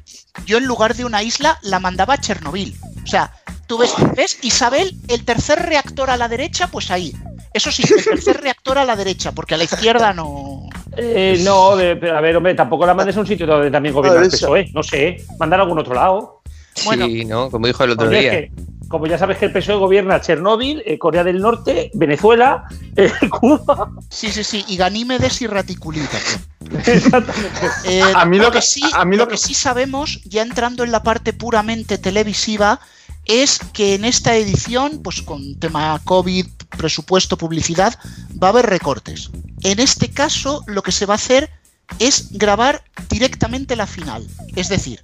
yo 0.47 0.57
en 0.57 0.65
lugar 0.65 0.95
de 0.97 1.05
una 1.05 1.23
isla 1.23 1.59
la 1.61 1.81
mandaba 1.81 2.15
a 2.15 2.19
Chernobyl. 2.19 2.75
O 3.05 3.07
sea, 3.07 3.31
tú 3.67 3.77
ves, 3.77 3.93
¿ves? 4.17 4.39
Isabel, 4.41 4.97
el 5.09 5.23
tercer 5.27 5.59
reactor 5.67 6.09
a 6.09 6.17
la 6.17 6.29
derecha, 6.29 6.67
pues 6.69 6.91
ahí. 6.91 7.13
Eso 7.53 7.71
sí, 7.71 7.83
el 7.95 8.03
tercer 8.03 8.41
reactor 8.41 8.79
a 8.79 8.87
la 8.87 8.97
derecha, 8.97 9.33
porque 9.33 9.53
a 9.53 9.59
la 9.59 9.65
izquierda 9.65 10.15
no. 10.15 10.63
Eh, 10.97 11.43
no, 11.45 11.73
pero 11.77 12.17
a 12.17 12.23
ver, 12.23 12.35
hombre, 12.39 12.55
tampoco 12.55 12.87
la 12.87 12.95
mandes 12.95 13.19
a 13.19 13.21
un 13.21 13.27
sitio 13.27 13.47
donde 13.47 13.71
también 13.71 13.95
gobierna 13.95 14.23
el. 14.23 14.31
PSOE. 14.31 14.71
No 14.73 14.83
sé, 14.83 15.23
mandar 15.39 15.61
a 15.61 15.65
algún 15.65 15.79
otro 15.79 15.93
lado. 15.95 16.42
Bueno. 16.85 17.07
Sí, 17.07 17.25
¿no? 17.25 17.51
Como 17.51 17.67
dijo 17.67 17.85
el 17.85 17.91
otro 17.93 18.11
es 18.11 18.21
día. 18.21 18.31
que, 18.31 18.53
como 18.89 19.07
ya 19.07 19.19
sabes 19.19 19.39
que 19.39 19.47
el 19.47 19.53
PSOE 19.53 19.77
gobierna 19.77 20.21
Chernóbil, 20.21 20.83
eh, 20.87 20.99
Corea 20.99 21.25
del 21.25 21.41
Norte, 21.41 21.91
Venezuela, 21.95 22.65
eh, 22.97 23.11
Cuba. 23.31 23.91
Sí, 24.11 24.29
sí, 24.33 24.43
sí. 24.45 24.65
Y 24.69 24.77
Ganímedes 24.77 25.41
y 25.43 25.47
Raticulí 25.47 26.01
también. 26.01 26.87
Exactamente. 26.87 27.51
Eh, 27.85 28.03
A 28.15 28.25
mí 28.25 28.39
lo 28.39 28.51
que 28.51 28.59
que- 28.59 28.63
sí, 28.63 28.83
a 28.95 29.05
mí 29.05 29.17
lo 29.17 29.25
lo 29.25 29.29
que 29.29 29.35
que- 29.35 29.41
sí 29.41 29.55
sabemos, 29.55 30.21
ya 30.25 30.43
entrando 30.43 30.85
en 30.85 30.93
la 30.93 31.03
parte 31.03 31.33
puramente 31.33 31.99
televisiva, 31.99 32.81
es 33.25 33.61
que 33.73 33.95
en 33.95 34.05
esta 34.05 34.35
edición, 34.37 35.01
pues 35.03 35.23
con 35.23 35.59
tema 35.61 36.01
COVID, 36.05 36.47
presupuesto, 36.77 37.37
publicidad, 37.37 37.95
va 38.43 38.49
a 38.49 38.51
haber 38.51 38.67
recortes. 38.67 39.31
En 39.63 39.79
este 39.79 40.11
caso, 40.11 40.65
lo 40.67 40.83
que 40.83 40.91
se 40.93 41.07
va 41.07 41.15
a 41.15 41.17
hacer 41.17 41.51
es 41.99 42.33
grabar 42.33 42.83
directamente 43.09 43.77
la 43.77 43.87
final. 43.87 44.27
Es 44.57 44.69
decir, 44.69 44.99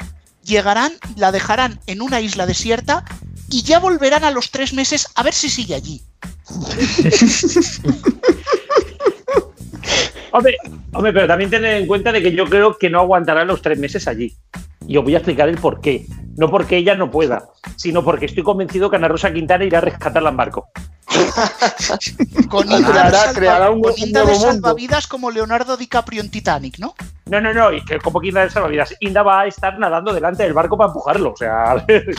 llegarán, 0.49 0.93
la 1.17 1.31
dejarán 1.31 1.79
en 1.87 2.03
una 2.03 2.21
isla 2.21 2.47
desierta 2.47 3.05
y 3.49 3.63
ya 3.63 3.79
volverán 3.79 4.25
a 4.25 4.33
los 4.33 4.51
tres 4.51 4.73
meses 4.73 5.07
a 5.15 5.23
ver 5.23 5.35
si 5.35 5.49
sigue 5.49 5.75
allí. 5.75 6.03
Hombre, 10.31 10.57
hombre, 10.93 11.13
pero 11.13 11.27
también 11.27 11.51
tener 11.51 11.81
en 11.81 11.87
cuenta 11.87 12.13
de 12.13 12.23
que 12.23 12.33
yo 12.33 12.45
creo 12.45 12.77
que 12.77 12.91
no 12.91 13.01
aguantará 13.01 13.45
los 13.45 13.63
tres 13.63 13.79
meses 13.79 14.07
allí. 14.07 14.37
Y 14.89 14.97
os 14.97 15.05
voy 15.05 15.15
a 15.15 15.19
explicar 15.19 15.49
el 15.49 15.59
por 15.59 15.81
qué. 15.81 16.07
No 16.37 16.51
porque 16.51 16.77
ella 16.77 16.95
no 16.95 17.11
pueda, 17.11 17.45
sino 17.77 18.03
porque 18.05 18.27
estoy 18.27 18.43
convencido 18.45 18.89
que 18.91 18.97
Ana 18.97 19.09
Rosa 19.09 19.33
Quintana 19.33 19.65
irá 19.65 19.79
a 19.79 19.83
rescatarla 19.83 20.31
en 20.31 20.37
barco. 20.37 20.69
Con 22.49 22.67
Creará- 22.69 22.79
Inda, 22.79 23.03
de, 23.05 23.11
salva- 23.17 23.33
creará 23.35 23.71
un- 23.71 23.83
con 23.83 23.93
un 23.93 23.99
Inda 23.99 24.21
de 24.21 24.27
nuevo 24.27 24.39
mundo. 24.41 24.53
salvavidas 24.53 25.07
como 25.07 25.31
Leonardo 25.31 25.77
DiCaprio 25.77 26.21
en 26.23 26.31
Titanic, 26.31 26.79
¿no? 26.79 26.95
No, 27.27 27.41
no, 27.41 27.53
no, 27.53 27.73
y 27.73 27.85
que 27.85 27.99
como 27.99 28.21
que 28.21 28.29
Inda 28.29 28.43
de 28.43 28.51
salvavidas, 28.51 28.95
Inda 29.01 29.23
va 29.23 29.41
a 29.41 29.47
estar 29.47 29.79
nadando 29.79 30.13
delante 30.15 30.45
del 30.45 30.53
barco 30.55 30.77
para 30.79 30.89
empujarlo. 30.89 31.33
O 31.33 31.37
sea, 31.37 31.73
a 31.73 31.75
ver. 31.85 32.07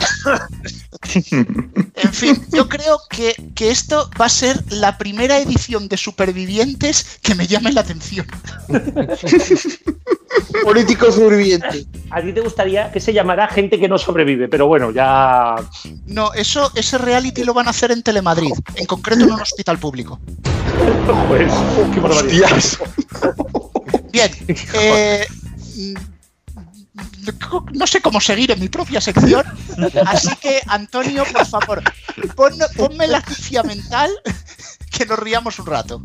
En 1.12 2.12
fin, 2.12 2.40
yo 2.52 2.68
creo 2.68 2.98
que, 3.10 3.34
que 3.54 3.70
esto 3.70 4.08
va 4.20 4.26
a 4.26 4.28
ser 4.28 4.56
la 4.70 4.96
primera 4.96 5.38
edición 5.38 5.88
de 5.88 5.96
Supervivientes 5.96 7.18
que 7.22 7.34
me 7.34 7.46
llame 7.46 7.72
la 7.72 7.80
atención. 7.80 8.26
Político 10.64 11.10
sobreviviente. 11.10 11.86
a 12.10 12.20
ti 12.22 12.32
te 12.32 12.40
gustaría 12.40 12.90
que 12.92 13.00
se 13.00 13.12
llamara 13.12 13.48
gente 13.48 13.78
que 13.78 13.88
no 13.88 13.98
sobrevive, 13.98 14.48
pero 14.48 14.66
bueno, 14.66 14.90
ya. 14.90 15.56
No, 16.06 16.32
eso, 16.34 16.70
ese 16.74 16.98
reality 16.98 17.44
lo 17.44 17.54
van 17.54 17.66
a 17.66 17.70
hacer 17.70 17.90
en 17.92 18.02
Telemadrid, 18.02 18.52
en 18.76 18.86
concreto 18.86 19.24
en 19.24 19.32
un 19.32 19.40
hospital 19.40 19.78
público. 19.78 20.18
Pues, 21.28 21.52
qué 21.92 22.00
barbaridad. 22.00 22.50
Hostias. 22.56 22.78
Bien, 24.12 24.30
eh, 24.74 25.26
no 27.72 27.86
sé 27.86 28.00
cómo 28.00 28.20
seguir 28.20 28.50
en 28.50 28.60
mi 28.60 28.68
propia 28.68 29.00
sección. 29.00 29.44
Así 30.06 30.34
que, 30.36 30.60
Antonio, 30.66 31.24
por 31.32 31.46
favor, 31.46 31.82
pon- 32.34 32.58
ponme 32.76 33.06
la 33.06 33.20
cifia 33.22 33.62
mental 33.62 34.10
que 34.90 35.06
nos 35.06 35.18
riamos 35.18 35.58
un 35.58 35.66
rato. 35.66 36.02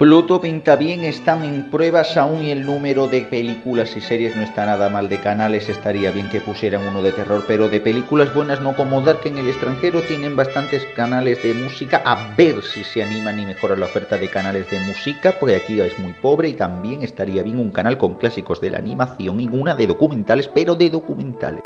Pluto 0.00 0.40
pinta 0.40 0.76
bien, 0.76 1.04
están 1.04 1.44
en 1.44 1.70
pruebas 1.70 2.16
aún 2.16 2.42
y 2.42 2.50
el 2.50 2.64
número 2.64 3.06
de 3.06 3.20
películas 3.20 3.94
y 3.98 4.00
series 4.00 4.34
no 4.34 4.40
está 4.40 4.64
nada 4.64 4.88
mal. 4.88 5.10
De 5.10 5.20
canales 5.20 5.68
estaría 5.68 6.10
bien 6.10 6.30
que 6.30 6.40
pusieran 6.40 6.88
uno 6.88 7.02
de 7.02 7.12
terror, 7.12 7.44
pero 7.46 7.68
de 7.68 7.80
películas 7.80 8.32
buenas 8.34 8.62
no 8.62 8.74
como 8.74 9.02
Dark 9.02 9.20
en 9.26 9.36
el 9.36 9.46
extranjero 9.46 10.00
tienen 10.00 10.36
bastantes 10.36 10.86
canales 10.96 11.42
de 11.42 11.52
música. 11.52 12.00
A 12.02 12.34
ver 12.34 12.62
si 12.62 12.82
se 12.82 13.02
animan 13.02 13.40
y 13.40 13.44
mejoran 13.44 13.80
la 13.80 13.86
oferta 13.86 14.16
de 14.16 14.30
canales 14.30 14.70
de 14.70 14.80
música, 14.80 15.34
porque 15.38 15.56
aquí 15.56 15.78
es 15.78 15.98
muy 15.98 16.14
pobre 16.14 16.48
y 16.48 16.54
también 16.54 17.02
estaría 17.02 17.42
bien 17.42 17.58
un 17.58 17.70
canal 17.70 17.98
con 17.98 18.14
clásicos 18.14 18.58
de 18.62 18.70
la 18.70 18.78
animación 18.78 19.38
y 19.38 19.48
una 19.48 19.74
de 19.74 19.86
documentales, 19.86 20.48
pero 20.48 20.76
de 20.76 20.88
documentales. 20.88 21.60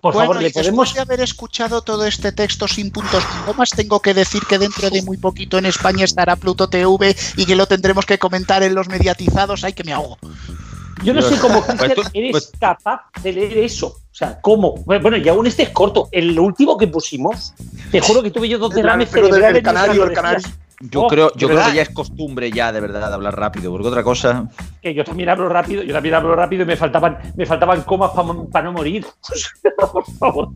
Por 0.00 0.14
bueno, 0.14 0.28
favor, 0.30 0.36
le 0.42 0.44
después 0.44 0.66
podemos. 0.66 0.94
de 0.94 1.00
haber 1.00 1.20
escuchado 1.20 1.82
todo 1.82 2.06
este 2.06 2.32
texto 2.32 2.66
sin 2.66 2.90
puntos 2.90 3.22
ni 3.36 3.42
comas, 3.52 3.70
tengo 3.70 4.00
que 4.00 4.14
decir 4.14 4.42
que 4.48 4.58
dentro 4.58 4.88
de 4.90 5.02
muy 5.02 5.16
poquito 5.18 5.58
en 5.58 5.66
España 5.66 6.04
estará 6.04 6.36
Pluto 6.36 6.68
TV 6.68 7.14
y 7.36 7.44
que 7.46 7.54
lo 7.56 7.66
tendremos 7.66 8.06
que 8.06 8.18
comentar 8.18 8.62
en 8.62 8.74
los 8.74 8.88
mediatizados. 8.88 9.62
¡Ay, 9.64 9.72
que 9.74 9.84
me 9.84 9.92
ahogo! 9.92 10.18
Yo 11.02 11.14
no 11.14 11.22
sé 11.22 11.38
cómo 11.38 11.62
Pues 11.64 11.78
Cristian, 11.78 11.94
tú- 11.94 12.10
eres 12.12 12.30
pues- 12.32 12.52
capaz 12.60 13.00
de 13.22 13.32
leer 13.32 13.58
eso. 13.58 13.86
O 13.88 14.14
sea, 14.14 14.38
¿cómo? 14.40 14.74
Bueno, 14.84 15.16
y 15.16 15.26
aún 15.28 15.46
este 15.46 15.62
es 15.62 15.70
corto. 15.70 16.08
El 16.12 16.38
último 16.38 16.76
que 16.76 16.86
pusimos, 16.88 17.54
te 17.90 18.00
juro 18.00 18.22
que 18.22 18.30
tuve 18.30 18.48
yo 18.48 18.58
dos 18.58 18.70
El 18.72 18.76
derrames 18.82 19.08
pero 19.10 19.26
cerebrales 19.28 19.58
el 19.58 19.62
canario, 19.62 20.04
el 20.04 20.12
canario. 20.12 20.48
Yo 20.82 21.02
Oh, 21.02 21.08
creo, 21.08 21.26
de 21.28 21.38
yo 21.38 21.48
creo 21.48 21.62
que 21.66 21.74
ya 21.74 21.82
es 21.82 21.90
costumbre 21.90 22.50
ya 22.50 22.72
de 22.72 22.80
verdad 22.80 23.12
hablar 23.12 23.38
rápido, 23.38 23.70
porque 23.70 23.88
otra 23.88 24.02
cosa. 24.02 24.48
que 24.80 24.94
yo 24.94 25.04
también 25.04 25.28
hablo 25.28 25.46
rápido, 25.50 25.82
yo 25.82 25.92
también 25.92 26.14
hablo 26.14 26.34
rápido 26.34 26.62
y 26.62 26.66
me 26.66 26.74
faltaban, 26.76 27.18
me 27.36 27.44
faltaban 27.44 27.82
comas 27.82 28.12
para 28.50 28.64
no 28.64 28.72
morir. 28.72 29.04
Por 29.92 30.04
favor. 30.18 30.48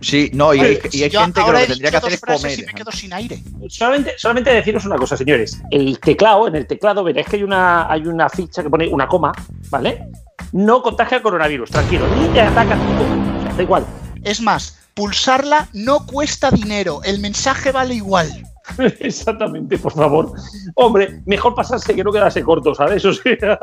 Sí, 0.00 0.30
no, 0.32 0.54
y 0.54 0.60
hay, 0.60 0.78
y 0.92 0.98
gente 1.10 1.42
que 1.44 1.52
lo 1.52 1.58
que 1.58 1.66
tendría 1.66 1.90
que 1.90 1.96
hacer 1.98 2.12
es 2.14 2.20
comer. 2.22 2.58
y 2.58 2.64
me 2.64 2.72
quedo 2.72 2.90
sin 2.90 3.12
aire. 3.12 3.42
Solamente, 3.68 4.14
solamente 4.16 4.50
deciros 4.50 4.86
una 4.86 4.96
cosa, 4.96 5.14
señores. 5.14 5.60
El 5.70 5.98
teclado, 6.00 6.48
en 6.48 6.56
el 6.56 6.66
teclado 6.66 7.04
veréis 7.04 7.26
que 7.26 7.36
hay 7.36 7.42
una, 7.42 7.90
hay 7.90 8.06
una 8.06 8.30
ficha 8.30 8.62
que 8.62 8.70
pone 8.70 8.88
una 8.88 9.06
coma, 9.06 9.32
¿vale? 9.68 10.06
No 10.52 10.82
contagia 10.82 11.20
coronavirus, 11.22 11.70
tranquilo. 11.70 12.06
Ni 12.16 12.28
te 12.28 12.40
ataca 12.40 12.76
tampoco. 12.76 13.04
O 13.38 13.42
sea, 13.42 13.52
da 13.54 13.62
igual. 13.62 13.86
Es 14.22 14.40
más, 14.40 14.78
pulsarla 14.94 15.68
no 15.74 16.06
cuesta 16.06 16.50
dinero, 16.50 17.00
el 17.04 17.20
mensaje 17.20 17.72
vale 17.72 17.94
igual. 17.94 18.28
Exactamente, 19.00 19.78
por 19.78 19.92
favor. 19.92 20.32
Hombre, 20.74 21.22
mejor 21.26 21.54
pasarse 21.54 21.94
que 21.94 22.04
no 22.04 22.12
quedarse 22.12 22.42
corto, 22.42 22.74
¿sabes? 22.74 23.04
O 23.06 23.12
sea, 23.12 23.58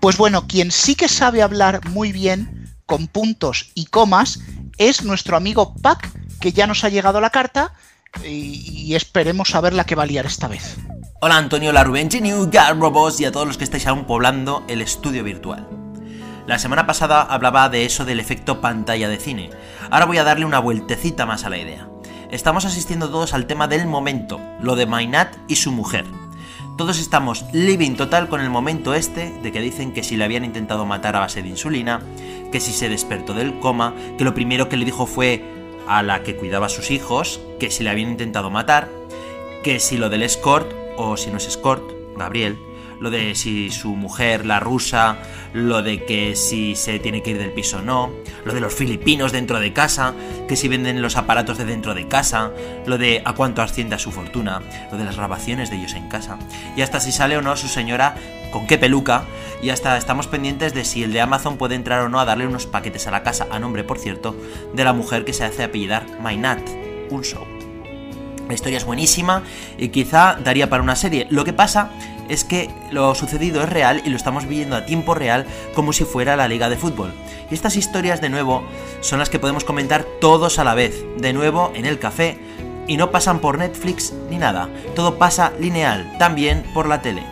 Pues 0.00 0.16
bueno, 0.16 0.46
quien 0.46 0.70
sí 0.70 0.94
que 0.94 1.08
sabe 1.08 1.42
hablar 1.42 1.80
muy 1.90 2.12
bien, 2.12 2.68
con 2.86 3.06
puntos 3.06 3.70
y 3.74 3.86
comas, 3.86 4.40
es 4.78 5.04
nuestro 5.04 5.36
amigo 5.36 5.74
Pac, 5.82 6.10
que 6.40 6.52
ya 6.52 6.66
nos 6.66 6.84
ha 6.84 6.88
llegado 6.88 7.20
la 7.20 7.30
carta 7.30 7.72
y, 8.24 8.82
y 8.86 8.94
esperemos 8.94 9.48
saber 9.48 9.72
la 9.72 9.84
que 9.84 9.94
va 9.94 10.04
a 10.04 10.06
liar 10.06 10.26
esta 10.26 10.48
vez. 10.48 10.76
Hola 11.20 11.38
Antonio, 11.38 11.72
la 11.72 11.84
Rubén, 11.84 12.10
New 12.20 12.50
Garbobos 12.50 13.18
y 13.20 13.24
a 13.24 13.32
todos 13.32 13.46
los 13.46 13.56
que 13.56 13.64
estáis 13.64 13.86
aún 13.86 14.04
poblando 14.04 14.62
el 14.68 14.82
estudio 14.82 15.24
virtual. 15.24 15.66
La 16.46 16.58
semana 16.58 16.86
pasada 16.86 17.22
hablaba 17.22 17.70
de 17.70 17.86
eso 17.86 18.04
del 18.04 18.20
efecto 18.20 18.60
pantalla 18.60 19.08
de 19.08 19.16
cine. 19.16 19.50
Ahora 19.90 20.04
voy 20.04 20.18
a 20.18 20.24
darle 20.24 20.44
una 20.44 20.58
vueltecita 20.58 21.24
más 21.24 21.44
a 21.44 21.50
la 21.50 21.56
idea. 21.56 21.88
Estamos 22.34 22.64
asistiendo 22.64 23.10
todos 23.10 23.32
al 23.32 23.46
tema 23.46 23.68
del 23.68 23.86
momento, 23.86 24.40
lo 24.60 24.74
de 24.74 24.86
Mainat 24.86 25.36
y 25.46 25.54
su 25.54 25.70
mujer. 25.70 26.04
Todos 26.76 26.98
estamos 26.98 27.44
living 27.52 27.94
total 27.94 28.28
con 28.28 28.40
el 28.40 28.50
momento 28.50 28.92
este 28.92 29.30
de 29.40 29.52
que 29.52 29.60
dicen 29.60 29.92
que 29.92 30.02
si 30.02 30.16
le 30.16 30.24
habían 30.24 30.44
intentado 30.44 30.84
matar 30.84 31.14
a 31.14 31.20
base 31.20 31.44
de 31.44 31.48
insulina, 31.48 32.00
que 32.50 32.58
si 32.58 32.72
se 32.72 32.88
despertó 32.88 33.34
del 33.34 33.60
coma, 33.60 33.94
que 34.18 34.24
lo 34.24 34.34
primero 34.34 34.68
que 34.68 34.76
le 34.76 34.84
dijo 34.84 35.06
fue 35.06 35.44
a 35.86 36.02
la 36.02 36.24
que 36.24 36.34
cuidaba 36.34 36.66
a 36.66 36.70
sus 36.70 36.90
hijos, 36.90 37.40
que 37.60 37.70
si 37.70 37.84
le 37.84 37.90
habían 37.90 38.10
intentado 38.10 38.50
matar, 38.50 38.88
que 39.62 39.78
si 39.78 39.96
lo 39.96 40.10
del 40.10 40.24
escort, 40.24 40.68
o 40.96 41.16
si 41.16 41.30
no 41.30 41.36
es 41.36 41.46
escort, 41.46 41.84
Gabriel, 42.16 42.58
lo 43.04 43.10
de 43.10 43.34
si 43.34 43.70
su 43.70 43.96
mujer, 43.96 44.46
la 44.46 44.60
rusa, 44.60 45.18
lo 45.52 45.82
de 45.82 46.06
que 46.06 46.34
si 46.36 46.74
se 46.74 46.98
tiene 46.98 47.22
que 47.22 47.32
ir 47.32 47.38
del 47.38 47.52
piso 47.52 47.80
o 47.80 47.82
no, 47.82 48.10
lo 48.46 48.54
de 48.54 48.62
los 48.62 48.74
filipinos 48.74 49.30
dentro 49.30 49.60
de 49.60 49.74
casa, 49.74 50.14
que 50.48 50.56
si 50.56 50.68
venden 50.68 51.02
los 51.02 51.18
aparatos 51.18 51.58
de 51.58 51.66
dentro 51.66 51.94
de 51.94 52.08
casa, 52.08 52.50
lo 52.86 52.96
de 52.96 53.20
a 53.26 53.34
cuánto 53.34 53.60
asciende 53.60 53.94
a 53.94 53.98
su 53.98 54.10
fortuna, 54.10 54.62
lo 54.90 54.96
de 54.96 55.04
las 55.04 55.18
grabaciones 55.18 55.68
de 55.68 55.76
ellos 55.76 55.92
en 55.92 56.08
casa, 56.08 56.38
y 56.78 56.80
hasta 56.80 56.98
si 56.98 57.12
sale 57.12 57.36
o 57.36 57.42
no 57.42 57.58
su 57.58 57.68
señora 57.68 58.14
con 58.50 58.66
qué 58.66 58.78
peluca, 58.78 59.24
y 59.62 59.68
hasta 59.68 59.98
estamos 59.98 60.26
pendientes 60.26 60.72
de 60.72 60.86
si 60.86 61.02
el 61.02 61.12
de 61.12 61.20
Amazon 61.20 61.58
puede 61.58 61.74
entrar 61.74 62.00
o 62.00 62.08
no 62.08 62.20
a 62.20 62.24
darle 62.24 62.46
unos 62.46 62.64
paquetes 62.64 63.06
a 63.06 63.10
la 63.10 63.22
casa, 63.22 63.46
a 63.50 63.58
nombre, 63.58 63.84
por 63.84 63.98
cierto, 63.98 64.34
de 64.72 64.82
la 64.82 64.94
mujer 64.94 65.26
que 65.26 65.34
se 65.34 65.44
hace 65.44 65.64
apellidar 65.64 66.06
Mainat, 66.20 66.66
un 67.10 67.22
show. 67.22 67.44
La 68.48 68.54
historia 68.54 68.76
es 68.78 68.84
buenísima 68.84 69.42
y 69.78 69.88
quizá 69.88 70.36
daría 70.42 70.68
para 70.68 70.82
una 70.82 70.96
serie. 70.96 71.26
Lo 71.30 71.44
que 71.44 71.52
pasa 71.52 71.90
es 72.28 72.44
que 72.44 72.70
lo 72.90 73.14
sucedido 73.14 73.62
es 73.62 73.68
real 73.68 74.02
y 74.04 74.10
lo 74.10 74.16
estamos 74.16 74.46
viviendo 74.46 74.76
a 74.76 74.86
tiempo 74.86 75.14
real 75.14 75.46
como 75.74 75.92
si 75.92 76.04
fuera 76.04 76.36
la 76.36 76.48
liga 76.48 76.68
de 76.68 76.76
fútbol. 76.76 77.12
Y 77.50 77.54
estas 77.54 77.76
historias 77.76 78.20
de 78.20 78.28
nuevo 78.28 78.62
son 79.00 79.18
las 79.18 79.30
que 79.30 79.38
podemos 79.38 79.64
comentar 79.64 80.04
todos 80.20 80.58
a 80.58 80.64
la 80.64 80.74
vez, 80.74 81.04
de 81.18 81.32
nuevo 81.32 81.72
en 81.74 81.86
el 81.86 81.98
café, 81.98 82.38
y 82.86 82.96
no 82.96 83.10
pasan 83.10 83.40
por 83.40 83.58
Netflix 83.58 84.12
ni 84.30 84.38
nada. 84.38 84.68
Todo 84.94 85.16
pasa 85.16 85.52
lineal, 85.58 86.16
también 86.18 86.64
por 86.74 86.88
la 86.88 87.02
tele. 87.02 87.22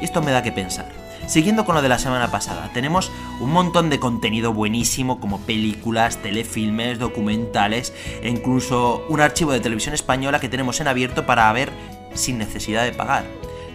Y 0.00 0.04
esto 0.04 0.22
me 0.22 0.32
da 0.32 0.42
que 0.42 0.52
pensar. 0.52 1.02
Siguiendo 1.26 1.64
con 1.64 1.76
lo 1.76 1.82
de 1.82 1.88
la 1.88 1.98
semana 1.98 2.30
pasada, 2.30 2.70
tenemos 2.74 3.12
un 3.40 3.52
montón 3.52 3.90
de 3.90 4.00
contenido 4.00 4.52
buenísimo 4.52 5.20
como 5.20 5.40
películas, 5.40 6.18
telefilmes, 6.18 6.98
documentales 6.98 7.94
e 8.22 8.28
incluso 8.28 9.06
un 9.08 9.20
archivo 9.20 9.52
de 9.52 9.60
televisión 9.60 9.94
española 9.94 10.40
que 10.40 10.48
tenemos 10.48 10.80
en 10.80 10.88
abierto 10.88 11.24
para 11.24 11.52
ver 11.52 11.70
sin 12.14 12.38
necesidad 12.38 12.84
de 12.84 12.92
pagar. 12.92 13.24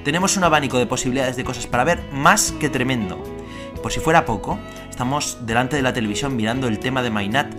Tenemos 0.03 0.37
un 0.37 0.43
abanico 0.43 0.77
de 0.77 0.85
posibilidades 0.85 1.35
de 1.35 1.43
cosas 1.43 1.67
para 1.67 1.83
ver 1.83 2.01
más 2.11 2.51
que 2.53 2.69
tremendo. 2.69 3.21
Por 3.83 3.91
si 3.91 3.99
fuera 3.99 4.25
poco, 4.25 4.57
estamos 4.89 5.39
delante 5.45 5.75
de 5.75 5.81
la 5.81 5.93
televisión 5.93 6.35
mirando 6.35 6.67
el 6.67 6.79
tema 6.79 7.03
de 7.03 7.09
Mainat, 7.09 7.53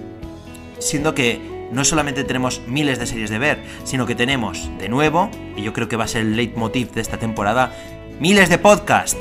siendo 0.78 1.14
que 1.14 1.68
no 1.72 1.84
solamente 1.84 2.24
tenemos 2.24 2.62
miles 2.66 2.98
de 2.98 3.06
series 3.06 3.30
de 3.30 3.38
ver, 3.38 3.62
sino 3.84 4.06
que 4.06 4.14
tenemos, 4.14 4.70
de 4.78 4.88
nuevo, 4.88 5.30
y 5.56 5.62
yo 5.62 5.72
creo 5.72 5.88
que 5.88 5.96
va 5.96 6.04
a 6.04 6.08
ser 6.08 6.22
el 6.22 6.36
leitmotiv 6.36 6.92
de 6.92 7.02
esta 7.02 7.18
temporada, 7.18 7.72
miles 8.20 8.48
de 8.48 8.58
podcasts 8.58 9.18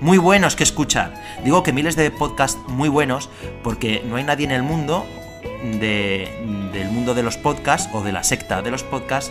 muy 0.00 0.18
buenos 0.18 0.56
que 0.56 0.64
escuchar. 0.64 1.14
Digo 1.44 1.62
que 1.62 1.72
miles 1.72 1.94
de 1.94 2.10
podcasts 2.10 2.58
muy 2.66 2.88
buenos 2.88 3.28
porque 3.62 4.02
no 4.08 4.16
hay 4.16 4.24
nadie 4.24 4.46
en 4.46 4.50
el 4.52 4.62
mundo 4.62 5.06
de- 5.62 6.28
del 6.72 6.88
mundo 6.90 7.14
de 7.14 7.22
los 7.22 7.36
podcasts 7.36 7.88
o 7.92 8.02
de 8.02 8.10
la 8.10 8.24
secta 8.24 8.62
de 8.62 8.70
los 8.72 8.82
podcasts 8.82 9.30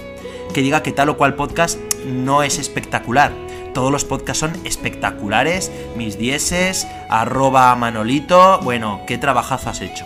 que 0.52 0.62
diga 0.62 0.84
que 0.84 0.91
tal 0.91 1.10
o 1.10 1.18
cual 1.18 1.36
podcast 1.36 1.80
no 2.06 2.43
es 2.43 2.60
espectacular. 2.60 3.32
Todos 3.74 3.91
los 3.91 4.04
podcasts 4.04 4.39
son 4.39 4.54
espectaculares, 4.66 5.72
mis 5.95 6.18
dieces, 6.18 6.88
arroba 7.10 7.74
manolito, 7.76 8.60
bueno, 8.64 9.02
qué 9.08 9.18
trabajazo 9.18 9.70
has 9.70 9.82
hecho. 9.82 10.06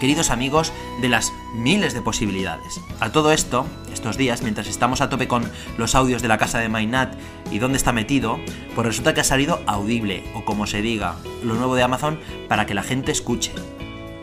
Queridos 0.00 0.30
amigos 0.30 0.72
de 1.00 1.08
las 1.08 1.32
miles 1.54 1.94
de 1.94 2.00
posibilidades. 2.00 2.80
A 3.00 3.12
todo 3.12 3.32
esto, 3.32 3.66
estos 3.92 4.16
días, 4.16 4.42
mientras 4.42 4.66
estamos 4.66 5.02
a 5.02 5.10
tope 5.10 5.28
con 5.28 5.48
los 5.76 5.94
audios 5.94 6.22
de 6.22 6.28
la 6.28 6.38
casa 6.38 6.58
de 6.58 6.68
Mainat 6.68 7.14
y 7.50 7.58
dónde 7.58 7.76
está 7.76 7.92
metido, 7.92 8.40
pues 8.74 8.86
resulta 8.86 9.14
que 9.14 9.20
ha 9.20 9.24
salido 9.24 9.60
audible, 9.66 10.24
o 10.34 10.44
como 10.44 10.66
se 10.66 10.80
diga, 10.80 11.16
lo 11.44 11.54
nuevo 11.54 11.74
de 11.74 11.82
Amazon 11.82 12.18
para 12.48 12.66
que 12.66 12.74
la 12.74 12.82
gente 12.82 13.12
escuche. 13.12 13.52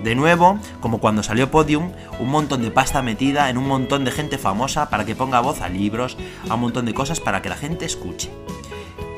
De 0.04 0.14
nuevo, 0.14 0.60
como 0.80 1.00
cuando 1.00 1.24
salió 1.24 1.50
Podium, 1.50 1.92
un 2.20 2.30
montón 2.30 2.62
de 2.62 2.70
pasta 2.72 3.02
metida 3.02 3.50
en 3.50 3.58
un 3.58 3.68
montón 3.68 4.06
de 4.06 4.12
gente 4.12 4.38
famosa 4.38 4.90
para 4.90 5.06
que 5.06 5.16
ponga 5.16 5.40
voz 5.40 5.62
a 5.62 5.70
libros, 5.70 6.18
a 6.50 6.54
un 6.54 6.62
montón 6.62 6.86
de 6.86 6.94
cosas 6.94 7.20
para 7.20 7.42
que 7.42 7.50
la 7.50 7.58
gente 7.58 7.86
escuche. 7.86 8.30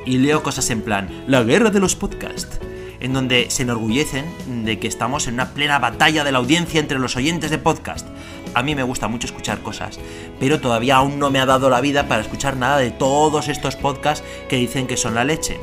Y 0.06 0.18
leo 0.20 0.42
cosas 0.42 0.70
en 0.70 0.82
plan, 0.82 1.10
la 1.28 1.44
guerra 1.44 1.70
de 1.70 1.82
los 1.82 1.96
podcasts, 1.96 2.60
en 3.02 3.14
donde 3.14 3.50
se 3.50 3.64
enorgullecen 3.64 4.66
de 4.66 4.80
que 4.80 4.88
estamos 4.88 5.28
en 5.28 5.36
una 5.36 5.50
plena 5.50 5.80
batalla 5.80 6.24
de 6.24 6.32
la 6.32 6.40
audiencia 6.40 6.80
entre 6.80 7.00
los 7.00 7.16
oyentes 7.16 7.52
de 7.52 7.58
podcast. 7.58 8.08
A 8.54 8.64
mí 8.64 8.74
me 8.74 8.84
gusta 8.84 9.08
mucho 9.08 9.28
escuchar 9.28 9.62
cosas, 9.62 10.00
pero 10.40 10.60
todavía 10.60 10.96
aún 10.96 11.20
no 11.20 11.30
me 11.30 11.40
ha 11.40 11.46
dado 11.46 11.70
la 11.70 11.82
vida 11.82 12.08
para 12.08 12.22
escuchar 12.22 12.58
nada 12.58 12.78
de 12.78 12.92
todos 12.92 13.48
estos 13.48 13.76
podcasts 13.76 14.26
que 14.48 14.56
dicen 14.56 14.88
que 14.88 14.98
son 14.98 15.16
la 15.16 15.24
leche. 15.24 15.60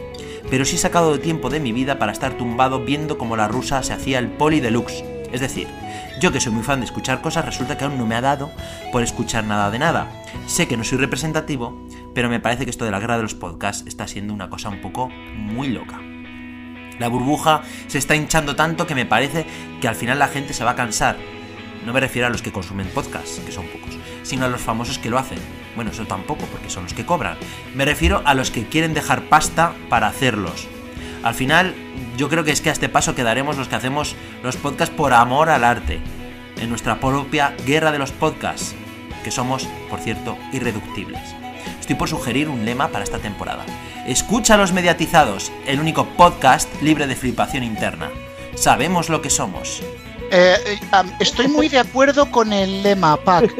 Pero 0.51 0.65
sí 0.65 0.77
he 0.77 0.79
sacado 0.79 1.19
tiempo 1.19 1.51
de 1.51 1.61
mi 1.61 1.73
vida 1.73 1.99
para 1.99 2.13
estar 2.13 2.35
tumbado 2.35 2.85
viendo 2.85 3.19
cómo 3.19 3.37
la 3.37 3.49
rusa 3.49 3.83
se 3.83 3.93
hacía 3.93 4.19
el 4.19 4.29
poli 4.29 4.61
deluxe. 4.61 5.05
Es 5.33 5.41
decir, 5.41 5.67
yo 6.21 6.33
que 6.33 6.41
soy 6.41 6.53
muy 6.53 6.63
fan 6.63 6.81
de 6.81 6.87
escuchar 6.87 7.21
cosas, 7.21 7.45
resulta 7.45 7.77
que 7.77 7.85
aún 7.85 7.99
no 7.99 8.07
me 8.07 8.15
ha 8.15 8.21
dado 8.21 8.51
por 8.93 9.03
escuchar 9.03 9.45
nada 9.45 9.71
de 9.71 9.79
nada. 9.79 10.09
Sé 10.47 10.69
que 10.69 10.77
no 10.77 10.85
soy 10.85 10.99
representativo, 10.99 11.87
pero 12.15 12.31
me 12.31 12.41
parece 12.41 12.65
que 12.65 12.71
esto 12.71 12.85
de 12.85 12.91
la 12.91 13.01
guerra 13.01 13.17
de 13.17 13.25
los 13.25 13.35
podcasts 13.35 13.85
está 13.87 14.07
siendo 14.07 14.33
una 14.33 14.49
cosa 14.49 14.69
un 14.69 14.81
poco 14.81 15.09
muy 15.09 15.69
loca. 15.69 16.01
La 16.99 17.09
burbuja 17.09 17.63
se 17.89 17.99
está 17.99 18.17
hinchando 18.17 18.57
tanto 18.57 18.87
que 18.87 18.95
me 18.95 19.05
parece 19.05 19.47
que 19.81 19.89
al 19.89 19.95
final 19.95 20.19
la 20.19 20.29
gente 20.29 20.55
se 20.55 20.65
va 20.65 20.71
a 20.71 20.77
cansar. 20.77 21.17
No 21.85 21.93
me 21.93 22.01
refiero 22.01 22.27
a 22.27 22.31
los 22.31 22.43
que 22.43 22.53
consumen 22.53 22.89
podcasts, 22.89 23.41
que 23.41 23.53
son 23.53 23.67
pocos, 23.67 23.99
sino 24.27 24.45
a 24.45 24.49
los 24.49 24.61
famosos 24.61 24.99
que 24.99 25.09
lo 25.09 25.18
hacen. 25.18 25.39
Bueno, 25.77 25.93
eso 25.93 26.05
tampoco, 26.05 26.47
porque 26.47 26.68
son 26.68 26.83
los 26.83 26.95
que 26.95 27.07
cobran. 27.07 27.37
Me 27.74 27.85
refiero 27.85 28.22
a 28.24 28.35
los 28.35 28.51
que 28.51 28.66
quieren 28.66 28.93
dejar 28.93 29.22
pasta 29.22 29.72
para 29.89 30.09
hacerlos. 30.09 30.66
Al 31.22 31.35
final, 31.35 31.74
yo 32.16 32.29
creo 32.29 32.45
que 32.45 32.51
es 32.51 32.61
que 32.61 32.70
a 32.70 32.72
este 32.72 32.89
paso 32.89 33.14
quedaremos 33.14 33.57
los 33.57 33.68
que 33.68 33.77
hacemos 33.77 34.16
los 34.43 34.57
podcasts 34.57 34.95
por 34.95 35.12
amor 35.12 35.49
al 35.49 35.64
arte, 35.64 36.01
en 36.61 36.68
nuestra 36.68 36.99
propia 36.99 37.55
guerra 37.64 37.93
de 37.93 37.99
los 37.99 38.12
podcasts, 38.12 38.74
que 39.22 39.31
somos, 39.31 39.68
por 39.89 40.01
cierto, 40.01 40.37
irreductibles. 40.53 41.22
Estoy 41.79 41.97
por 41.97 42.09
sugerir 42.09 42.49
un 42.49 42.64
lema 42.64 42.89
para 42.89 43.05
esta 43.05 43.18
temporada. 43.18 43.64
Escucha 44.07 44.55
a 44.55 44.57
los 44.57 44.72
mediatizados, 44.72 45.53
el 45.66 45.79
único 45.79 46.07
podcast 46.16 46.68
libre 46.83 47.07
de 47.07 47.16
flipación 47.16 47.62
interna. 47.62 48.11
Sabemos 48.55 49.09
lo 49.09 49.22
que 49.22 49.31
somos. 49.31 49.83
Eh, 50.31 50.57
eh, 50.66 50.79
estoy 51.20 51.49
muy 51.49 51.68
de 51.68 51.79
acuerdo 51.79 52.31
con 52.31 52.53
el 52.53 52.83
lema, 52.83 53.16
Pac, 53.16 53.53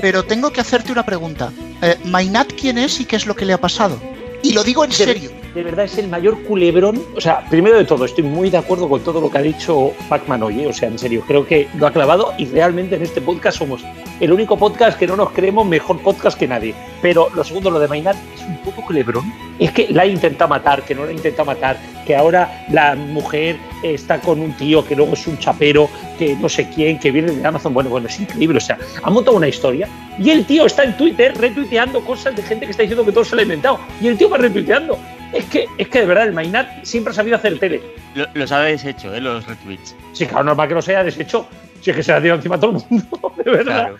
pero 0.00 0.24
tengo 0.24 0.52
que 0.52 0.60
hacerte 0.60 0.92
una 0.92 1.04
pregunta. 1.04 1.52
Eh, 1.82 1.98
¿Mainat 2.04 2.52
quién 2.52 2.78
es 2.78 3.00
y 3.00 3.04
qué 3.04 3.16
es 3.16 3.26
lo 3.26 3.34
que 3.34 3.44
le 3.44 3.52
ha 3.52 3.60
pasado? 3.60 3.98
Y 4.42 4.52
lo 4.52 4.62
digo 4.62 4.84
en 4.84 4.92
serio. 4.92 5.41
De 5.54 5.62
verdad 5.62 5.84
es 5.84 5.98
el 5.98 6.08
mayor 6.08 6.42
culebrón. 6.44 7.02
O 7.14 7.20
sea, 7.20 7.44
primero 7.50 7.76
de 7.76 7.84
todo, 7.84 8.06
estoy 8.06 8.24
muy 8.24 8.48
de 8.48 8.56
acuerdo 8.56 8.88
con 8.88 9.02
todo 9.02 9.20
lo 9.20 9.30
que 9.30 9.36
ha 9.36 9.42
dicho 9.42 9.92
Pacman 10.08 10.42
hoy. 10.42 10.62
¿eh? 10.62 10.66
O 10.66 10.72
sea, 10.72 10.88
en 10.88 10.98
serio, 10.98 11.22
creo 11.26 11.46
que 11.46 11.68
lo 11.76 11.86
ha 11.86 11.92
clavado 11.92 12.32
y 12.38 12.46
realmente 12.46 12.96
en 12.96 13.02
este 13.02 13.20
podcast 13.20 13.58
somos 13.58 13.84
el 14.18 14.32
único 14.32 14.56
podcast 14.56 14.98
que 14.98 15.06
no 15.06 15.14
nos 15.14 15.30
creemos 15.32 15.66
mejor 15.66 16.00
podcast 16.00 16.38
que 16.38 16.48
nadie. 16.48 16.74
Pero 17.02 17.28
lo 17.34 17.44
segundo, 17.44 17.70
lo 17.70 17.78
de 17.78 17.86
Mainat, 17.86 18.16
es 18.34 18.42
un 18.48 18.56
poco 18.62 18.86
culebrón. 18.86 19.30
Es 19.58 19.72
que 19.72 19.88
la 19.90 20.06
intenta 20.06 20.46
matar, 20.46 20.84
que 20.84 20.94
no 20.94 21.04
la 21.04 21.12
intenta 21.12 21.44
matar, 21.44 21.76
que 22.06 22.16
ahora 22.16 22.64
la 22.70 22.94
mujer 22.94 23.58
está 23.82 24.20
con 24.20 24.40
un 24.40 24.56
tío 24.56 24.82
que 24.86 24.96
luego 24.96 25.12
es 25.12 25.26
un 25.26 25.36
chapero, 25.36 25.90
que 26.18 26.34
no 26.34 26.48
sé 26.48 26.70
quién, 26.70 26.98
que 26.98 27.10
viene 27.10 27.30
de 27.30 27.46
Amazon. 27.46 27.74
Bueno, 27.74 27.90
bueno, 27.90 28.08
es 28.08 28.18
increíble. 28.18 28.56
O 28.56 28.60
sea, 28.60 28.78
ha 29.02 29.10
montado 29.10 29.36
una 29.36 29.48
historia 29.48 29.86
y 30.18 30.30
el 30.30 30.46
tío 30.46 30.64
está 30.64 30.84
en 30.84 30.96
Twitter 30.96 31.36
retuiteando 31.36 32.00
cosas 32.00 32.34
de 32.34 32.42
gente 32.42 32.64
que 32.64 32.70
está 32.70 32.84
diciendo 32.84 33.04
que 33.04 33.12
todo 33.12 33.24
se 33.24 33.36
lo 33.36 33.40
ha 33.40 33.42
inventado. 33.42 33.80
Y 34.00 34.06
el 34.06 34.16
tío 34.16 34.30
va 34.30 34.38
retuiteando. 34.38 34.98
Es 35.32 35.44
que, 35.46 35.66
es 35.78 35.88
que 35.88 36.00
de 36.00 36.06
verdad, 36.06 36.26
el 36.28 36.32
Mainat 36.34 36.84
siempre 36.84 37.12
ha 37.12 37.14
sabido 37.14 37.36
hacer 37.36 37.58
tele. 37.58 37.80
Lo- 38.14 38.26
Los 38.34 38.52
ha 38.52 38.60
deshecho, 38.60 39.14
¿eh? 39.14 39.20
Los 39.20 39.46
retweets. 39.46 39.94
Sí, 40.12 40.26
claro, 40.26 40.44
normal 40.44 40.68
que 40.68 40.74
no 40.74 40.82
se 40.82 40.92
haya 40.92 41.04
deshecho. 41.04 41.46
Si 41.80 41.90
es 41.90 41.96
que 41.96 42.02
se 42.02 42.12
la 42.12 42.18
ha 42.18 42.20
tirado 42.20 42.36
encima 42.38 42.56
a 42.56 42.60
todo 42.60 42.72
el 42.78 42.84
mundo, 42.88 43.32
de 43.44 43.50
verdad. 43.50 43.90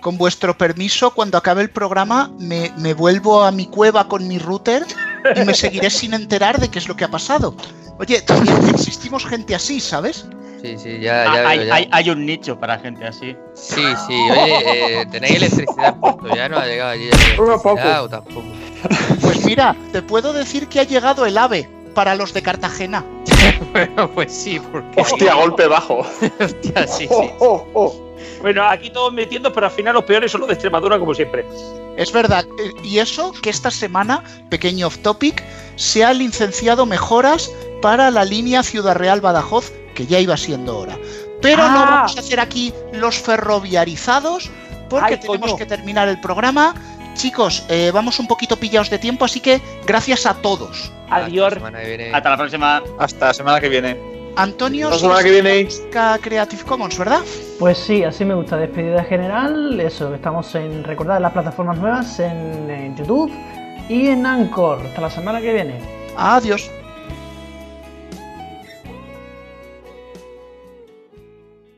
Con 0.00 0.18
vuestro 0.18 0.56
permiso, 0.58 1.12
cuando 1.14 1.38
acabe 1.38 1.62
el 1.62 1.70
programa, 1.70 2.30
me, 2.38 2.72
me 2.76 2.92
vuelvo 2.92 3.42
a 3.44 3.52
mi 3.52 3.66
cueva 3.66 4.08
con 4.08 4.26
mi 4.28 4.38
router 4.38 4.84
y 5.36 5.40
me 5.44 5.54
seguiré 5.54 5.90
sin 5.90 6.12
enterar 6.14 6.58
de 6.60 6.68
qué 6.68 6.78
es 6.78 6.88
lo 6.88 6.96
que 6.96 7.04
ha 7.04 7.10
pasado. 7.10 7.56
Oye, 7.98 8.22
existimos 8.70 9.24
gente 9.24 9.54
así, 9.54 9.80
¿sabes? 9.80 10.26
Sí, 10.62 10.78
sí, 10.78 11.00
ya, 11.00 11.22
Ah, 11.22 11.34
ya, 11.34 11.48
hay, 11.48 11.58
veo, 11.58 11.66
ya. 11.68 11.74
hay- 11.74 11.88
hay 11.90 12.10
un 12.10 12.24
nicho 12.24 12.58
para 12.58 12.78
gente 12.78 13.04
así. 13.04 13.36
Sí, 13.54 13.82
sí, 14.06 14.14
oye, 14.30 15.00
eh, 15.02 15.06
tenéis 15.10 15.34
electricidad 15.36 15.96
puesto, 15.98 16.34
ya 16.36 16.48
no 16.48 16.58
ha 16.58 16.66
llegado 16.66 16.90
allí 16.92 17.10
la 17.10 17.16
electricidad 17.16 18.04
o 18.04 18.08
tampoco. 18.08 18.42
Pues 19.20 19.44
mira, 19.44 19.74
te 19.92 20.02
puedo 20.02 20.32
decir 20.32 20.68
que 20.68 20.80
ha 20.80 20.84
llegado 20.84 21.26
el 21.26 21.36
AVE 21.36 21.68
para 21.94 22.14
los 22.14 22.32
de 22.32 22.42
Cartagena. 22.42 23.04
bueno, 23.72 24.10
pues 24.12 24.32
sí, 24.32 24.60
porque. 24.70 25.00
Hostia, 25.00 25.34
golpe 25.34 25.66
bajo. 25.66 25.98
Hostia, 26.40 26.86
sí, 26.86 27.06
Oh, 27.10 27.22
sí. 27.22 27.30
oh, 27.40 27.66
oh. 27.74 28.08
Bueno, 28.40 28.62
aquí 28.68 28.90
todos 28.90 29.12
metiendo, 29.12 29.52
pero 29.52 29.66
al 29.66 29.72
final 29.72 29.94
los 29.94 30.04
peores 30.04 30.30
son 30.30 30.40
los 30.42 30.48
de 30.48 30.54
Extremadura, 30.54 30.98
como 30.98 31.12
siempre. 31.14 31.44
Es 31.96 32.12
verdad. 32.12 32.44
eh, 32.64 32.70
Y 32.84 32.98
eso 32.98 33.32
que 33.42 33.50
esta 33.50 33.70
semana, 33.70 34.22
pequeño 34.48 34.86
off 34.86 34.98
topic, 34.98 35.42
se 35.76 36.04
ha 36.04 36.12
licenciado 36.12 36.86
mejoras 36.86 37.50
para 37.80 38.10
la 38.10 38.24
línea 38.24 38.62
Ciudad 38.62 38.94
Real 38.94 39.20
Badajoz, 39.20 39.72
que 39.94 40.06
ya 40.06 40.18
iba 40.18 40.36
siendo 40.36 40.78
hora. 40.78 40.96
Pero 41.40 41.58
no 41.68 41.78
Ah. 41.82 41.86
vamos 41.90 42.16
a 42.16 42.20
hacer 42.20 42.38
aquí 42.40 42.72
los 42.92 43.18
ferroviarizados, 43.18 44.50
porque 44.88 45.14
Ay, 45.14 45.20
tenemos 45.20 45.40
coño. 45.40 45.56
que 45.56 45.66
terminar 45.66 46.08
el 46.08 46.20
programa. 46.20 46.74
Chicos, 47.14 47.64
eh, 47.68 47.90
vamos 47.92 48.18
un 48.20 48.26
poquito 48.26 48.56
pillados 48.56 48.88
de 48.90 48.98
tiempo, 48.98 49.24
así 49.24 49.40
que 49.40 49.60
gracias 49.86 50.24
a 50.26 50.34
todos. 50.34 50.90
Adiós. 51.10 51.54
Hasta 52.14 52.30
la 52.30 52.36
próxima. 52.36 52.82
Hasta 52.98 53.26
la 53.28 53.34
semana 53.34 53.60
que 53.60 53.68
viene. 53.68 53.96
Antonio, 54.34 54.88
La 54.88 54.98
semana 54.98 55.22
que 55.22 55.30
viene. 55.30 55.64
busca 55.64 56.18
Creative 56.18 56.62
Commons, 56.64 56.96
¿verdad? 56.96 57.20
Pues 57.58 57.76
sí, 57.76 58.02
así 58.02 58.24
me 58.24 58.34
gusta. 58.34 58.56
Despedida 58.56 59.04
general, 59.04 59.78
eso, 59.78 60.14
estamos 60.14 60.54
en, 60.54 60.84
recordad 60.84 61.20
las 61.20 61.32
plataformas 61.32 61.76
nuevas 61.76 62.18
en, 62.18 62.70
en 62.70 62.96
YouTube 62.96 63.30
y 63.90 64.06
en 64.08 64.24
Anchor. 64.24 64.80
Hasta 64.86 65.02
la 65.02 65.10
semana 65.10 65.38
que 65.42 65.52
viene. 65.52 65.74
Adiós. 66.16 66.70